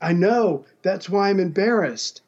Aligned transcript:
I 0.00 0.12
know. 0.12 0.64
That's 0.82 1.08
why 1.08 1.30
I'm 1.30 1.40
embarrassed. 1.40 2.22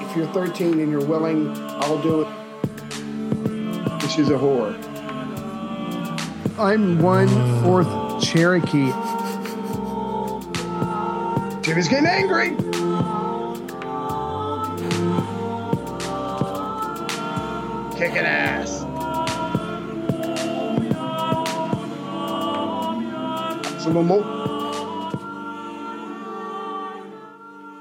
If 0.00 0.16
you're 0.16 0.26
13 0.26 0.78
and 0.78 0.90
you're 0.92 1.04
willing, 1.04 1.48
I'll 1.56 2.02
do 2.02 2.20
it. 2.22 2.28
She's 4.10 4.28
a 4.28 4.34
whore. 4.34 4.76
I'm 6.58 6.98
one 7.00 7.28
fourth 7.62 7.88
Cherokee. 8.22 8.92
Jimmy's 11.62 11.88
getting 11.88 12.06
angry. 12.06 12.50
Kicking 18.02 18.18
ass. 18.18 18.80
Some 23.80 23.92
more. 24.04 24.24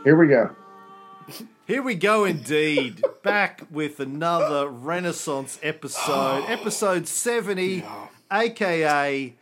Here 0.04 0.16
we 0.16 0.28
go. 0.28 0.56
Here 1.66 1.82
we 1.82 1.96
go, 1.96 2.26
indeed. 2.26 3.04
Back 3.24 3.64
with 3.72 4.00
another 4.00 4.68
Renaissance 4.68 5.58
episode, 5.64 6.44
oh. 6.44 6.46
episode 6.48 7.08
70, 7.08 7.84
aka 8.32 9.34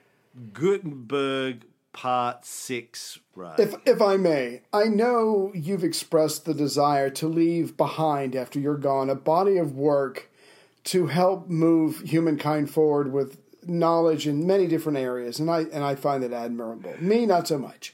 Gutenberg 0.54 1.66
Part 1.92 2.46
6. 2.46 3.20
Right. 3.36 3.60
If, 3.60 3.76
if 3.86 4.02
I 4.02 4.16
may, 4.16 4.62
I 4.72 4.86
know 4.86 5.52
you've 5.54 5.84
expressed 5.84 6.46
the 6.46 6.54
desire 6.54 7.10
to 7.10 7.28
leave 7.28 7.76
behind 7.76 8.34
after 8.34 8.62
you're 8.62 8.78
gone 8.78 9.10
a 9.10 9.16
body 9.16 9.58
of 9.58 9.76
work 9.76 10.29
to 10.90 11.06
help 11.06 11.48
move 11.48 12.00
humankind 12.00 12.72
forward 12.72 13.14
with 13.14 13.40
knowledge 13.68 14.26
in 14.26 14.48
many 14.48 14.66
different 14.66 14.98
areas, 14.98 15.40
and 15.40 15.50
I 15.50 15.60
and 15.62 15.84
I 15.84 15.94
find 15.94 16.24
it 16.24 16.34
admirable. 16.34 16.94
Me, 17.00 17.28
not 17.28 17.48
so 17.48 17.60
much. 17.60 17.94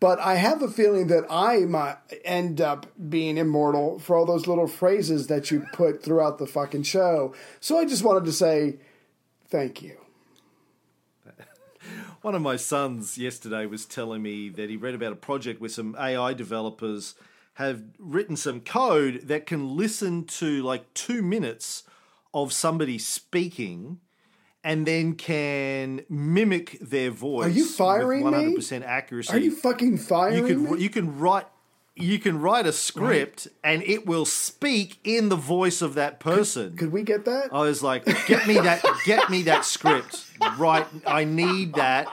But 0.00 0.18
I 0.18 0.34
have 0.34 0.60
a 0.62 0.68
feeling 0.68 1.06
that 1.06 1.24
I 1.30 1.60
might 1.60 1.98
end 2.24 2.60
up 2.60 2.86
being 3.08 3.36
immortal 3.36 4.00
for 4.00 4.16
all 4.16 4.26
those 4.26 4.48
little 4.48 4.66
phrases 4.66 5.28
that 5.28 5.52
you 5.52 5.64
put 5.72 6.02
throughout 6.02 6.38
the 6.38 6.46
fucking 6.48 6.82
show. 6.82 7.32
So 7.60 7.78
I 7.78 7.84
just 7.84 8.02
wanted 8.02 8.24
to 8.24 8.32
say 8.32 8.78
thank 9.46 9.80
you. 9.80 9.98
One 12.22 12.34
of 12.34 12.42
my 12.42 12.56
sons 12.56 13.16
yesterday 13.16 13.66
was 13.66 13.86
telling 13.86 14.20
me 14.20 14.48
that 14.48 14.68
he 14.68 14.76
read 14.76 14.96
about 14.96 15.12
a 15.12 15.16
project 15.16 15.60
where 15.60 15.70
some 15.70 15.94
AI 15.96 16.34
developers 16.34 17.14
have 17.54 17.84
written 18.00 18.34
some 18.34 18.60
code 18.60 19.28
that 19.28 19.46
can 19.46 19.76
listen 19.76 20.24
to 20.24 20.64
like 20.64 20.92
two 20.94 21.22
minutes 21.22 21.84
of 22.34 22.52
somebody 22.52 22.98
speaking 22.98 23.98
and 24.64 24.86
then 24.86 25.14
can 25.14 26.02
mimic 26.08 26.78
their 26.80 27.10
voice. 27.10 27.46
Are 27.46 27.50
you 27.50 27.66
firing 27.66 28.22
with 28.24 28.34
me? 28.34 28.54
100% 28.56 28.82
accuracy. 28.84 29.32
Are 29.32 29.38
you 29.38 29.54
fucking 29.54 29.98
firing 29.98 30.36
you 30.38 30.46
can 30.46 30.72
me? 30.74 30.80
you 30.80 30.88
can 30.90 31.18
write 31.18 31.46
you 31.94 32.18
can 32.18 32.40
write 32.40 32.64
a 32.64 32.72
script 32.72 33.48
and 33.62 33.82
it 33.82 34.06
will 34.06 34.24
speak 34.24 34.98
in 35.04 35.28
the 35.28 35.36
voice 35.36 35.82
of 35.82 35.92
that 35.94 36.20
person. 36.20 36.74
Could 36.76 36.90
we 36.90 37.02
get 37.02 37.26
that? 37.26 37.50
I 37.52 37.60
was 37.60 37.82
like, 37.82 38.06
get 38.26 38.46
me 38.46 38.54
that 38.54 38.82
get 39.04 39.28
me 39.28 39.42
that 39.42 39.64
script. 39.66 40.24
Right 40.58 40.86
I 41.06 41.24
need 41.24 41.74
that. 41.74 42.06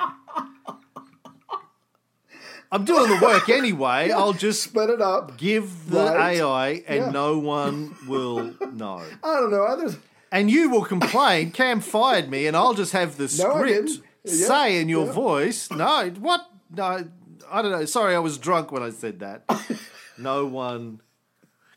I'm 2.72 2.86
doing 2.86 3.10
the 3.10 3.20
work 3.26 3.50
anyway. 3.50 4.12
I'll 4.12 4.34
just 4.34 4.62
Split 4.64 4.90
it 4.92 5.02
up. 5.02 5.38
give 5.38 5.90
the 5.90 6.04
Right. 6.04 6.38
AI 6.40 6.70
and 6.88 7.06
Yeah. 7.06 7.10
no 7.12 7.40
one 7.40 7.96
will 8.08 8.54
know. 8.74 9.02
I 9.24 9.34
don't 9.40 9.50
know. 9.50 9.64
Others. 9.64 9.98
And 10.32 10.52
you 10.52 10.70
will 10.70 10.86
complain, 10.86 11.52
Cam 11.52 11.82
fired 11.82 12.30
me, 12.30 12.46
and 12.46 12.56
I'll 12.56 12.74
just 12.76 12.92
have 12.92 13.18
the 13.18 13.28
script 13.28 13.68
didn't. 13.68 14.02
Yeah, 14.24 14.48
say 14.48 14.80
in 14.82 14.90
your 14.90 15.08
yeah. 15.08 15.12
voice. 15.12 15.72
No, 15.72 16.10
what? 16.20 16.46
No, 16.76 17.10
I 17.50 17.62
don't 17.62 17.72
know. 17.72 17.86
Sorry, 17.86 18.16
I 18.16 18.20
was 18.20 18.38
drunk 18.38 18.72
when 18.72 18.84
I 18.84 18.92
said 18.92 19.20
that. 19.20 19.44
no 20.18 20.46
one. 20.46 21.02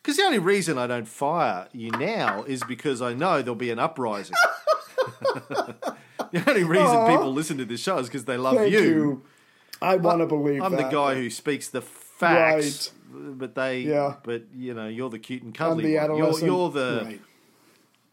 Because 0.03 0.17
the 0.17 0.25
only 0.25 0.41
reason 0.41 0.79
I 0.79 0.87
don't 0.87 1.07
fire 1.07 1.69
you 1.73 1.93
now 1.93 2.43
is 2.43 2.63
because 2.65 3.01
I 3.01 3.15
know 3.15 3.41
there'll 3.41 3.55
be 3.55 3.71
an 3.71 3.79
uprising. 3.79 4.35
the 6.33 6.43
only 6.47 6.65
reason 6.65 6.87
Aw. 6.87 7.09
people 7.09 7.33
listen 7.33 7.57
to 7.59 7.65
this 7.65 7.81
show 7.81 7.99
is 7.99 8.09
because 8.09 8.25
they 8.25 8.37
love 8.37 8.57
Thank 8.57 8.73
you. 8.73 9.23
I 9.81 9.97
want 9.97 10.21
to 10.21 10.27
believe 10.27 10.63
I'm 10.63 10.77
the 10.77 10.83
guy 10.83 11.15
who 11.15 11.31
speaks 11.31 11.69
the 11.69 11.83
facts, 11.83 12.93
but 13.11 13.55
they, 13.55 13.81
Yeah. 13.81 14.17
but 14.25 14.45
you 14.55 14.75
know, 14.75 14.89
you're 14.89 15.11
the 15.11 15.19
cute 15.19 15.43
and 15.43 15.51
I'm 15.51 15.77
cuddly 15.77 15.97
the 15.97 16.07
one. 16.07 16.17
You're, 16.17 16.39
you're 16.41 16.71
the 16.71 17.03
Right. 17.05 17.21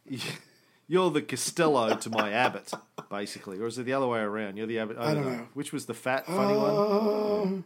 you're 0.88 1.12
the 1.12 1.22
Costello 1.22 1.96
to 1.96 2.10
my 2.10 2.32
Abbott, 2.32 2.74
basically, 3.10 3.60
or 3.60 3.68
is 3.68 3.78
it 3.78 3.84
the 3.84 3.94
other 3.94 4.08
way 4.08 4.20
around? 4.20 4.58
You're 4.58 4.68
the 4.68 4.80
Abbott. 4.80 4.98
I, 4.98 5.14
don't, 5.14 5.24
don't 5.24 5.32
know. 5.32 5.38
know. 5.40 5.48
which 5.54 5.72
was 5.72 5.86
the 5.86 5.94
fat 5.94 6.26
funny 6.26 6.58
one. 6.58 7.64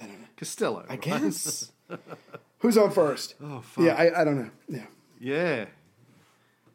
Um, 0.00 0.08
Costello. 0.36 0.84
I 0.86 0.90
right? 0.90 1.00
guess. 1.00 1.72
Who's 2.58 2.76
on 2.76 2.90
first? 2.90 3.34
Oh 3.42 3.60
fuck. 3.60 3.84
Yeah, 3.84 3.94
I, 3.94 4.20
I 4.20 4.24
don't 4.24 4.38
know. 4.38 4.50
Yeah. 4.68 4.86
Yeah. 5.20 5.64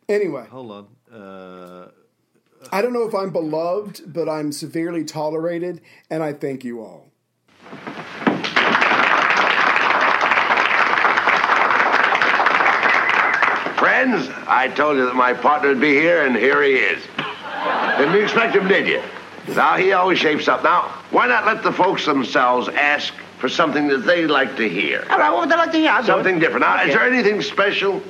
Anyway, 0.10 0.46
Hold 0.50 0.72
on. 0.72 0.88
Uh, 1.14 1.88
I 2.72 2.82
don't 2.82 2.94
know 2.94 3.08
if 3.08 3.16
I'm 3.16 3.32
beloved, 3.32 4.02
but 4.08 4.28
I'm 4.30 4.52
severely 4.52 5.04
tolerated, 5.04 5.82
and 6.10 6.24
I 6.24 6.34
thank 6.34 6.64
you 6.64 6.82
all. 6.82 7.13
Friends, 14.04 14.28
I 14.48 14.68
told 14.68 14.98
you 14.98 15.06
that 15.06 15.16
my 15.16 15.32
partner 15.34 15.70
would 15.70 15.80
be 15.80 15.94
here, 15.94 16.26
and 16.26 16.36
here 16.36 16.62
he 16.62 16.74
is. 16.74 17.02
Didn't 17.98 18.14
you 18.16 18.22
expect 18.22 18.54
him, 18.54 18.68
did 18.68 18.86
you? 18.86 19.02
Now, 19.56 19.78
he 19.78 19.94
always 19.94 20.20
shapes 20.20 20.50
up. 20.50 20.62
Now, 20.62 20.90
why 21.12 21.26
not 21.26 21.46
let 21.46 21.64
the 21.64 21.72
folks 21.72 22.06
themselves 22.06 22.68
ask 22.68 23.14
for 23.40 23.48
something 23.48 23.88
that 23.88 24.00
they'd 24.00 24.28
like 24.28 24.58
to 24.58 24.68
hear? 24.68 25.08
All 25.10 25.18
right, 25.20 25.30
what 25.32 25.40
would 25.40 25.50
they 25.50 25.56
like 25.56 25.72
to 25.72 25.78
hear? 25.78 25.92
I'll 25.92 26.04
Something 26.04 26.38
different. 26.38 26.62
Now, 26.66 26.84
is 26.84 26.94
there 26.94 27.04
anything 27.08 27.42
special 27.42 28.04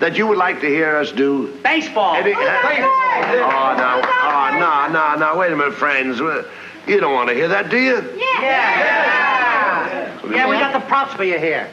that 0.00 0.16
you 0.18 0.26
would 0.26 0.36
like 0.36 0.60
to 0.62 0.66
hear 0.66 0.96
us 0.96 1.12
do? 1.12 1.56
Baseball. 1.62 2.16
Any- 2.16 2.32
Oh, 2.34 3.74
no. 3.78 4.00
Oh, 4.02 4.50
no, 4.58 4.88
no, 4.92 5.14
no. 5.14 5.36
Wait 5.38 5.52
a 5.52 5.56
minute, 5.56 5.74
friends. 5.74 6.18
You 6.18 6.98
don't 7.00 7.14
want 7.14 7.28
to 7.28 7.36
hear 7.36 7.46
that, 7.46 7.70
do 7.70 7.78
you? 7.78 8.02
Yeah. 8.18 10.10
Yeah, 10.28 10.48
we 10.48 10.58
got 10.58 10.72
the 10.72 10.80
props 10.88 11.14
for 11.14 11.22
you 11.22 11.38
here. 11.38 11.68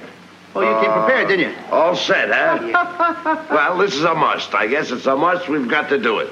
Well, 0.53 0.65
you 0.65 0.81
came 0.85 0.93
prepared, 0.93 1.27
didn't 1.29 1.51
you? 1.51 1.57
All 1.71 1.95
set, 1.95 2.29
huh? 2.31 3.43
well, 3.49 3.77
this 3.77 3.95
is 3.95 4.03
a 4.03 4.13
must. 4.13 4.53
I 4.53 4.67
guess 4.67 4.91
it's 4.91 5.07
a 5.07 5.15
must. 5.15 5.49
We've 5.49 5.67
got 5.67 5.89
to 5.89 5.97
do 5.97 6.19
it. 6.19 6.31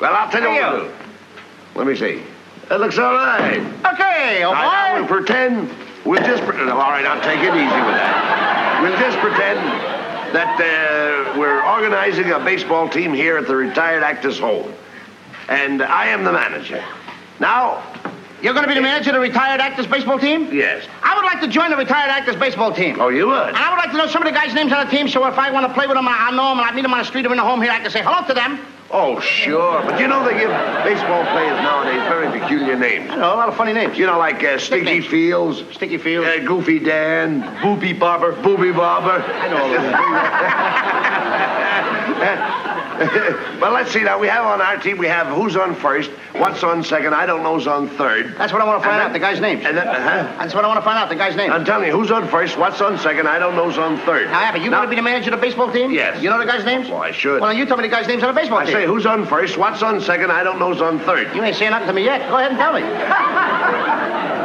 Well, 0.00 0.14
I'll 0.14 0.30
tell 0.30 0.42
you 0.42 0.48
Hey, 0.48 0.62
what 0.62 0.72
you. 0.82 0.84
to 0.84 0.88
do. 0.88 0.94
Let 1.74 1.86
me 1.88 1.96
see. 1.96 2.22
It 2.70 2.76
looks 2.76 2.98
all 2.98 3.14
right. 3.14 3.58
Okay, 3.92 4.38
Now, 4.42 4.52
now 4.52 4.94
we'll 4.94 5.08
pretend. 5.08 5.68
We'll 6.04 6.22
just. 6.22 6.42
Pre- 6.44 6.60
all 6.60 6.76
right, 6.78 7.04
I'll 7.04 7.20
take 7.22 7.40
it 7.40 7.52
easy 7.54 7.64
with 7.64 7.96
that. 7.98 8.80
We'll 8.82 8.96
just 8.98 9.18
pretend 9.18 9.58
that 10.32 10.60
uh, 10.60 11.38
we're 11.38 11.62
organizing 11.66 12.30
a 12.30 12.38
baseball 12.38 12.88
team 12.88 13.12
here 13.12 13.36
at 13.38 13.48
the 13.48 13.56
retired 13.56 14.04
actors' 14.04 14.38
home, 14.38 14.72
and 15.48 15.82
I 15.82 16.06
am 16.06 16.22
the 16.22 16.32
manager. 16.32 16.82
Now, 17.40 17.82
You're 18.42 18.54
going 18.54 18.64
to 18.64 18.68
be 18.68 18.74
the 18.74 18.80
manager 18.80 19.10
of 19.10 19.14
the 19.14 19.20
retired 19.20 19.60
actors 19.60 19.86
baseball 19.86 20.18
team? 20.18 20.52
yes. 20.52 20.86
I 21.02 21.14
would 21.14 21.24
like 21.24 21.40
to 21.42 21.48
join 21.48 21.70
the 21.70 21.76
retired 21.76 22.10
actors 22.10 22.36
baseball 22.36 22.72
team. 22.72 22.98
Oh, 23.00 23.08
you 23.08 23.26
would. 23.26 23.48
And 23.48 23.56
I 23.56 23.70
would 23.70 23.76
like 23.78 23.90
to 23.90 23.96
know 23.98 24.06
some 24.06 24.22
of 24.22 24.28
the 24.28 24.32
guys' 24.32 24.54
names 24.54 24.72
on 24.72 24.86
the 24.86 24.90
team, 24.90 25.08
so 25.08 25.26
if 25.26 25.38
I 25.38 25.50
want 25.50 25.66
to 25.66 25.72
play 25.74 25.86
with 25.86 25.96
them, 25.96 26.08
I 26.08 26.28
I 26.28 26.30
know 26.30 26.48
them, 26.50 26.58
and 26.58 26.66
I 26.68 26.72
meet 26.72 26.82
them 26.82 26.92
on 26.92 26.98
the 26.98 27.04
street 27.04 27.26
or 27.26 27.30
in 27.32 27.36
the 27.36 27.42
home 27.44 27.60
here, 27.60 27.70
I 27.70 27.80
can 27.80 27.90
say 27.90 28.02
hello 28.02 28.26
to 28.26 28.34
them. 28.34 28.58
Oh, 28.92 29.20
sure. 29.20 29.82
But 29.84 30.00
you 30.00 30.08
know 30.08 30.24
they 30.24 30.32
give 30.34 30.50
baseball 30.82 31.22
players 31.30 31.56
nowadays 31.62 32.02
very 32.08 32.28
peculiar 32.40 32.76
names. 32.76 33.08
I 33.10 33.16
know, 33.16 33.34
a 33.34 33.36
lot 33.36 33.48
of 33.48 33.56
funny 33.56 33.72
names. 33.72 33.96
You 33.96 34.06
know, 34.06 34.18
like 34.18 34.42
uh, 34.42 34.58
Sticky. 34.58 35.00
Fields, 35.00 35.62
Sticky 35.72 35.96
Field. 35.98 36.24
uh, 36.26 36.40
Goofy 36.44 36.80
Dan, 36.80 37.42
Boopy 37.62 37.96
Bobber, 37.96 38.32
Booby 38.42 38.72
Bobber. 38.72 39.22
I 39.22 39.48
know 39.48 39.62
all 39.62 39.68
those 39.68 39.92
well, 43.60 43.72
let's 43.72 43.90
see 43.92 44.02
now. 44.02 44.18
We 44.18 44.26
have 44.28 44.44
on 44.44 44.60
our 44.60 44.76
team, 44.76 44.98
we 44.98 45.06
have 45.06 45.26
who's 45.28 45.56
on 45.56 45.74
first, 45.74 46.10
what's 46.32 46.62
on 46.62 46.82
second, 46.84 47.14
I 47.14 47.24
don't 47.24 47.42
know's 47.42 47.66
on 47.66 47.88
third. 47.88 48.34
That's 48.36 48.52
what 48.52 48.60
I 48.60 48.66
want 48.66 48.82
to 48.82 48.86
find 48.88 49.00
And 49.00 49.08
out, 49.08 49.12
the 49.14 49.18
guy's 49.18 49.40
names. 49.40 49.64
And 49.64 49.74
then, 49.76 49.88
uh-huh. 49.88 50.36
That's 50.38 50.54
what 50.54 50.66
I 50.66 50.68
want 50.68 50.78
to 50.78 50.84
find 50.84 50.98
out, 50.98 51.08
the 51.08 51.14
guy's 51.16 51.34
name. 51.34 51.50
I'm 51.50 51.64
telling 51.64 51.86
you, 51.86 51.92
who's 51.96 52.10
on 52.10 52.28
first, 52.28 52.58
what's 52.58 52.78
on 52.82 52.98
second, 52.98 53.26
I 53.26 53.38
don't 53.38 53.56
know's 53.56 53.78
on 53.78 53.96
third. 54.00 54.26
Now, 54.26 54.40
Abby, 54.40 54.60
you 54.60 54.68
Now- 54.68 54.80
want 54.80 54.88
to 54.88 54.90
be 54.90 54.96
the 54.96 55.02
manager 55.02 55.32
of 55.32 55.40
the 55.40 55.46
baseball 55.46 55.72
team? 55.72 55.90
Yes. 55.92 56.22
You 56.22 56.28
know 56.28 56.38
the 56.38 56.44
guy's 56.44 56.64
names? 56.66 56.90
Well, 56.90 57.00
I 57.00 57.12
should. 57.12 57.40
Well, 57.40 57.54
you 57.54 57.64
tell 57.64 57.78
me 57.78 57.84
the 57.84 57.88
guy's 57.88 58.06
names 58.06 58.22
on 58.22 58.34
the 58.34 58.38
baseball 58.38 58.58
I 58.58 58.66
team. 58.66 58.76
I 58.76 58.80
say, 58.80 58.86
who's 58.86 59.06
on 59.06 59.24
first, 59.26 59.56
what's 59.56 59.82
on 59.82 60.00
second, 60.02 60.30
I 60.30 60.44
don't 60.44 60.58
know's 60.58 60.82
on 60.82 60.98
third. 61.00 61.34
You 61.34 61.42
ain't 61.42 61.56
saying 61.56 61.70
nothing 61.70 61.88
to 61.88 61.94
me 61.94 62.04
yet. 62.04 62.28
Go 62.28 62.36
ahead 62.36 62.50
and 62.50 62.58
tell 62.60 62.74
me. 62.74 62.82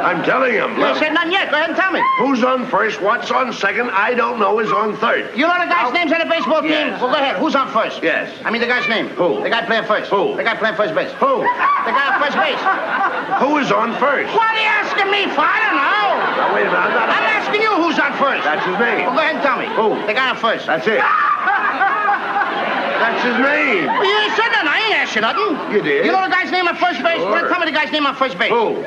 I'm 0.06 0.24
telling 0.24 0.54
him. 0.54 0.78
You 0.78 0.86
ain't 0.86 1.00
said 1.00 1.14
nothing 1.14 1.32
yet. 1.32 1.50
Go 1.50 1.58
ahead 1.58 1.70
and 1.70 1.78
tell 1.78 1.92
me. 1.92 2.00
who's 2.20 2.44
on 2.44 2.68
first, 2.68 3.02
what's 3.02 3.32
on 3.32 3.52
second, 3.52 3.90
I 3.90 4.14
don't 4.14 4.40
know 4.40 4.60
is 4.60 4.72
on 4.72 4.96
third. 4.98 5.36
You 5.36 5.48
know 5.48 5.54
the 5.58 5.66
guy's 5.66 5.92
names 5.94 6.12
on 6.12 6.20
the 6.20 6.26
baseball 6.26 6.62
team? 6.62 6.70
Yes. 6.72 7.02
Well, 7.02 7.10
go 7.10 7.16
ahead. 7.18 7.38
Who's 7.38 7.56
on 7.56 7.72
first? 7.72 8.04
Yes. 8.04 8.32
I 8.46 8.54
mean 8.54 8.62
the 8.62 8.70
guy's 8.70 8.86
name. 8.86 9.10
Who? 9.18 9.42
The 9.42 9.50
guy 9.50 9.66
playing 9.66 9.90
first. 9.90 10.14
Who? 10.14 10.38
The 10.38 10.46
guy 10.46 10.54
playing 10.54 10.78
first 10.78 10.94
base. 10.94 11.10
Who? 11.18 11.42
The 11.42 11.92
guy 11.98 12.14
on 12.14 12.22
first 12.22 12.38
base. 12.38 12.62
Who 13.42 13.58
is 13.58 13.74
on 13.74 13.98
first? 13.98 14.30
What 14.38 14.54
are 14.54 14.62
you 14.62 14.70
asking 14.70 15.10
me 15.10 15.26
for? 15.34 15.42
I 15.42 15.66
don't 15.66 15.82
know. 15.82 16.14
Now, 16.38 16.54
wait 16.54 16.70
a 16.70 16.70
minute, 16.70 16.78
I'm 16.78 16.94
not... 16.94 17.10
I'm 17.10 17.26
asking 17.26 17.66
you 17.66 17.74
who's 17.74 17.98
on 17.98 18.14
first. 18.22 18.46
That's 18.46 18.62
his 18.62 18.78
name. 18.78 19.10
Well, 19.10 19.18
go 19.18 19.26
ahead 19.26 19.42
and 19.42 19.44
tell 19.44 19.58
me. 19.58 19.66
Who? 19.74 19.98
The 20.06 20.14
guy 20.14 20.30
on 20.30 20.38
first. 20.38 20.70
That's 20.70 20.86
it. 20.86 21.02
That's 23.02 23.18
his 23.26 23.34
name. 23.42 23.90
Well, 23.90 24.06
you 24.06 24.14
ain't 24.14 24.38
said 24.38 24.54
nothing. 24.54 24.70
I 24.70 24.78
ain't 24.78 24.94
asked 24.94 25.18
you 25.18 25.26
nothing. 25.26 25.58
You 25.74 25.82
did. 25.82 26.06
You 26.06 26.14
know 26.14 26.22
the 26.22 26.30
guy's 26.30 26.54
name 26.54 26.70
on 26.70 26.78
first 26.78 27.02
base? 27.02 27.26
Sure. 27.26 27.50
Tell 27.50 27.58
me 27.58 27.66
the 27.66 27.74
guy's 27.74 27.90
name 27.90 28.06
on 28.06 28.14
first 28.14 28.38
base. 28.38 28.54
Who? 28.54 28.86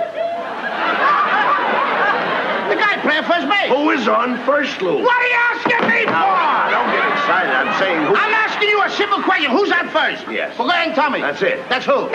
The 2.68 2.76
guy 2.76 3.00
playing 3.00 3.24
first 3.24 3.48
base. 3.48 3.68
Who 3.72 3.90
is 3.90 4.06
on 4.08 4.36
first, 4.44 4.82
Lou? 4.82 5.02
What 5.02 5.16
are 5.16 5.26
you 5.26 5.38
asking 5.56 5.80
me 5.88 6.04
for? 6.04 6.10
Now, 6.12 6.68
don't 6.70 6.90
get 6.92 7.08
excited. 7.12 7.50
I'm 7.50 7.72
saying 7.78 8.06
who. 8.06 8.14
I'm 8.14 8.34
asking 8.34 8.68
you 8.68 8.82
a 8.82 8.90
simple 8.90 9.22
question. 9.22 9.50
Who's 9.50 9.72
on 9.72 9.88
first? 9.88 10.26
Yes. 10.30 10.56
Well, 10.58 10.68
go 10.68 10.74
ahead 10.74 10.88
and 10.88 10.94
tell 10.94 11.08
me. 11.10 11.20
That's 11.20 11.40
it. 11.42 11.66
That's 11.68 11.86
who? 11.86 12.08
I'm 12.12 12.14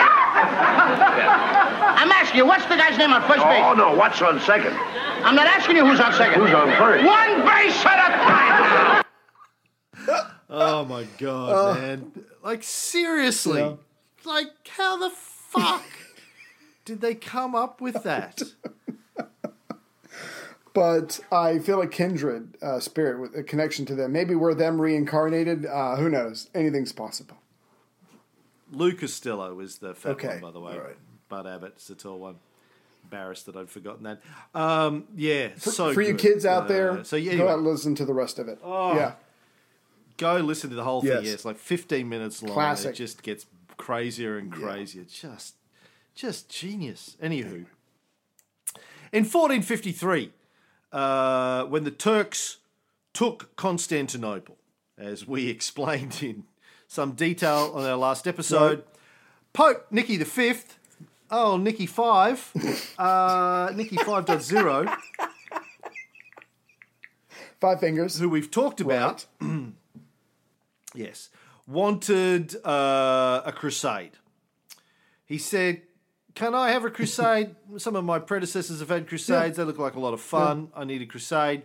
asking 2.12 2.38
you, 2.38 2.46
what's 2.46 2.64
the 2.66 2.76
guy's 2.76 2.96
name 2.98 3.12
on 3.12 3.20
first 3.22 3.42
base? 3.42 3.62
Oh, 3.64 3.74
no. 3.74 3.94
What's 3.94 4.20
on 4.22 4.38
second? 4.40 4.72
I'm 5.24 5.34
not 5.34 5.46
asking 5.46 5.76
you 5.76 5.84
who's 5.86 6.00
on 6.00 6.12
second. 6.12 6.40
Who's 6.40 6.52
on 6.54 6.68
first? 6.76 7.04
One 7.04 7.44
base 7.46 7.84
at 7.86 7.98
a 7.98 8.12
time. 8.24 9.04
Oh 10.50 10.84
my 10.84 11.04
god, 11.18 11.52
oh. 11.52 11.74
man! 11.80 12.12
Like 12.42 12.62
seriously, 12.62 13.60
Yeah. 13.60 13.76
like 14.24 14.48
how 14.68 14.96
the 14.98 15.10
fuck 15.10 15.82
did 16.84 17.00
they 17.00 17.14
come 17.14 17.54
up 17.54 17.80
with 17.80 18.02
that? 18.04 18.42
But 20.74 21.20
I 21.32 21.60
feel 21.60 21.80
a 21.80 21.86
kindred 21.86 22.56
uh, 22.60 22.80
spirit 22.80 23.20
with 23.20 23.34
a 23.36 23.42
connection 23.44 23.86
to 23.86 23.94
them. 23.94 24.12
Maybe 24.12 24.34
we're 24.34 24.54
them 24.54 24.80
reincarnated. 24.80 25.64
Uh, 25.66 25.94
who 25.96 26.08
knows? 26.10 26.50
Anything's 26.54 26.92
possible. 26.92 27.36
Lou 28.72 28.92
Costello 28.92 29.60
is 29.60 29.78
the 29.78 29.94
fat 29.94 30.10
Okay, 30.12 30.28
one, 30.28 30.40
by 30.40 30.50
the 30.50 30.58
way. 30.60 30.76
right. 30.76 30.96
Bud 31.28 31.46
Abbott's 31.46 31.86
the 31.86 31.94
tall 31.94 32.18
one. 32.18 32.36
Embarrassed 33.04 33.46
that 33.46 33.54
I'd 33.54 33.70
forgotten 33.70 34.02
that. 34.02 34.20
Um, 34.54 35.04
yeah, 35.14 35.50
so 35.58 35.92
For 35.94 36.02
you 36.02 36.14
kids 36.14 36.44
out 36.44 36.64
Uh, 36.64 36.68
there, 36.68 37.04
so 37.04 37.14
yeah, 37.16 37.32
go 37.32 37.36
anyway, 37.36 37.50
out 37.52 37.58
and 37.58 37.66
listen 37.66 37.94
to 37.96 38.04
the 38.04 38.14
rest 38.14 38.38
of 38.40 38.48
it. 38.48 38.58
Oh. 38.64 38.94
Yeah. 38.96 39.12
go 40.16 40.36
listen 40.38 40.70
to 40.70 40.76
the 40.76 40.82
whole 40.84 41.02
thing. 41.02 41.10
Yes. 41.10 41.24
Yeah, 41.24 41.32
it's 41.32 41.44
like 41.44 41.58
15 41.58 42.08
minutes 42.08 42.42
long. 42.42 42.52
Classic. 42.54 42.90
It 42.90 42.94
just 42.96 43.22
gets 43.22 43.46
crazier 43.76 44.38
and 44.38 44.50
crazier. 44.50 45.04
Just, 45.04 45.54
just 46.16 46.48
genius. 46.48 47.16
Anywho, 47.22 47.66
in 49.12 49.22
1453, 49.24 50.32
uh, 50.94 51.64
when 51.64 51.84
the 51.84 51.90
Turks 51.90 52.58
took 53.12 53.54
Constantinople, 53.56 54.56
as 54.96 55.26
we 55.26 55.48
explained 55.50 56.18
in 56.22 56.44
some 56.88 57.12
detail 57.12 57.72
on 57.74 57.84
our 57.84 57.96
last 57.96 58.26
episode, 58.26 58.84
Pope 59.52 59.86
Nicky 59.90 60.16
V, 60.16 60.54
oh 61.30 61.56
Nicky 61.56 61.86
Five, 61.86 62.50
uh, 62.98 63.70
Nicky 63.74 63.96
5.0, 63.96 64.96
Five 67.60 67.80
fingers. 67.80 68.18
who 68.18 68.28
we've 68.28 68.50
talked 68.50 68.80
about. 68.80 69.26
Yes. 70.96 71.28
Wanted 71.66 72.54
uh, 72.64 73.42
a 73.44 73.50
crusade. 73.52 74.12
He 75.26 75.38
said, 75.38 75.82
Can 76.34 76.54
I 76.54 76.70
have 76.70 76.84
a 76.84 76.90
crusade? 76.90 77.54
Some 77.78 77.96
of 77.96 78.04
my 78.04 78.18
predecessors 78.18 78.80
have 78.80 78.88
had 78.88 79.06
crusades. 79.08 79.56
They 79.56 79.64
look 79.64 79.78
like 79.78 79.94
a 79.94 80.00
lot 80.00 80.14
of 80.14 80.20
fun. 80.20 80.68
I 80.74 80.84
need 80.84 81.02
a 81.02 81.06
crusade. 81.06 81.62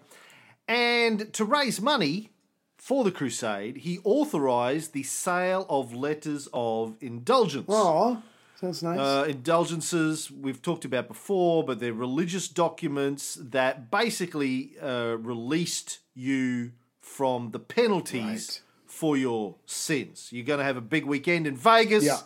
And 0.67 1.33
to 1.33 1.45
raise 1.45 1.81
money 1.81 2.29
for 2.77 3.03
the 3.03 3.11
crusade, 3.11 3.77
he 3.77 3.99
authorized 4.03 4.93
the 4.93 5.03
sale 5.03 5.65
of 5.69 5.93
letters 5.93 6.47
of 6.53 6.95
indulgence. 7.01 7.65
Aw, 7.69 8.17
sounds 8.61 8.83
nice. 8.83 8.99
Uh, 8.99 9.25
indulgences 9.27 10.29
we've 10.29 10.61
talked 10.61 10.85
about 10.85 11.07
before, 11.07 11.63
but 11.63 11.79
they're 11.79 11.93
religious 11.93 12.47
documents 12.47 13.39
that 13.41 13.89
basically 13.89 14.73
uh, 14.81 15.17
released 15.19 15.99
you 16.13 16.71
from 17.01 17.49
the 17.51 17.59
penalties 17.59 18.21
Right. 18.23 18.61
for 18.85 19.17
your 19.17 19.55
sins. 19.65 20.29
You're 20.31 20.45
going 20.45 20.59
to 20.59 20.65
have 20.65 20.77
a 20.77 20.81
big 20.81 21.05
weekend 21.05 21.47
in 21.47 21.55
Vegas. 21.57 22.03
Yeah. 22.03 22.17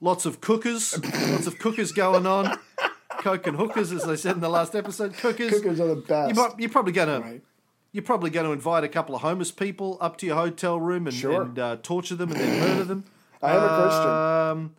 Lots 0.00 0.24
of 0.24 0.40
cookers, 0.40 0.98
lots 1.30 1.46
of 1.46 1.58
cookers 1.58 1.92
going 1.92 2.26
on. 2.26 2.58
Coke 3.18 3.46
and 3.46 3.56
hookers, 3.56 3.92
as 3.92 4.08
I 4.08 4.14
said 4.14 4.36
in 4.36 4.40
the 4.40 4.48
last 4.48 4.74
episode. 4.74 5.12
Cookers. 5.14 5.50
Cookers 5.50 5.78
are 5.78 5.88
the 5.88 5.96
best. 5.96 6.34
You, 6.36 6.48
you're 6.58 6.70
probably 6.70 6.92
going 6.92 7.08
to 7.08 7.26
Right. 7.28 7.42
you're 7.92 8.02
probably 8.04 8.30
going 8.30 8.46
to 8.46 8.52
invite 8.52 8.82
a 8.82 8.88
couple 8.88 9.14
of 9.14 9.20
homeless 9.20 9.50
people 9.50 9.98
up 10.00 10.16
to 10.18 10.26
your 10.26 10.36
hotel 10.36 10.80
room 10.80 11.06
and, 11.06 11.14
Sure. 11.14 11.42
and 11.42 11.58
uh, 11.58 11.76
torture 11.82 12.14
them 12.14 12.30
and 12.32 12.40
then 12.40 12.60
murder 12.60 12.84
them. 12.84 13.04
I 13.42 13.56
am 13.56 13.62
a 13.62 14.72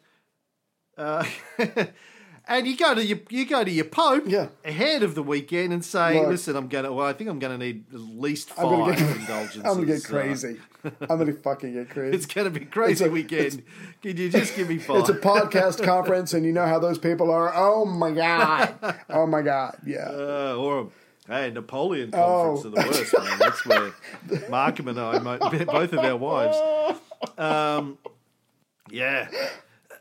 Christian. 0.97 1.75
Um, 1.77 1.85
uh, 1.85 1.85
and 2.47 2.65
you 2.67 2.75
go 2.77 2.93
to 2.95 3.05
your 3.05 3.19
you 3.29 3.45
go 3.45 3.63
to 3.63 3.71
your 3.71 3.85
pope 3.85 4.23
Yeah. 4.27 4.47
ahead 4.65 5.03
of 5.03 5.15
the 5.15 5.23
weekend 5.23 5.71
and 5.73 5.83
say. 5.85 6.25
"Listen, 6.25 6.55
I'm 6.55 6.67
going 6.67 6.83
to. 6.85 6.91
Well, 6.93 7.05
I 7.07 7.13
think 7.13 7.29
I'm 7.29 7.39
going 7.39 7.57
to 7.59 7.65
need 7.65 7.85
at 7.93 7.99
least 7.99 8.51
I'm 8.57 8.63
5 8.65 8.65
gonna 8.71 8.95
get- 8.95 9.17
indulgences. 9.17 9.57
I'm 9.65 9.73
gonna 9.75 9.85
get 9.85 10.03
crazy. 10.03 10.57
I'm 11.01 11.17
gonna 11.19 11.33
fucking 11.33 11.73
get 11.73 11.89
crazy. 11.91 12.15
it's 12.17 12.25
going 12.25 12.51
to 12.51 12.59
be 12.59 12.65
crazy 12.65 13.05
a- 13.05 13.09
weekend. 13.09 13.63
Can 14.01 14.17
you 14.17 14.29
just 14.29 14.55
give 14.55 14.67
me 14.69 14.77
five? 14.79 14.97
It's 15.01 15.09
a 15.09 15.13
podcast 15.13 15.83
conference, 15.83 16.33
and 16.33 16.45
you 16.45 16.51
know 16.51 16.65
how 16.65 16.79
those 16.79 16.97
people 16.97 17.31
are. 17.31 17.53
Oh 17.55 17.85
my 17.85 18.11
god! 18.11 18.73
Oh 19.09 19.25
my 19.27 19.41
god! 19.43 19.77
Yeah. 19.85 20.09
Uh, 20.09 20.55
or 20.57 20.89
hey, 21.27 21.51
Napoleon 21.51 22.09
Oh. 22.13 22.59
conference 22.61 22.65
are 22.65 22.69
the 22.69 22.99
worst, 22.99 23.17
man. 23.17 23.39
That's 23.39 23.65
where 23.65 24.49
Markham 24.49 24.87
and 24.87 24.99
I, 24.99 25.19
both 25.65 25.93
of 25.93 25.99
our 25.99 26.17
wives. 26.17 26.57
Um, 27.37 27.97
yeah. 28.89 29.29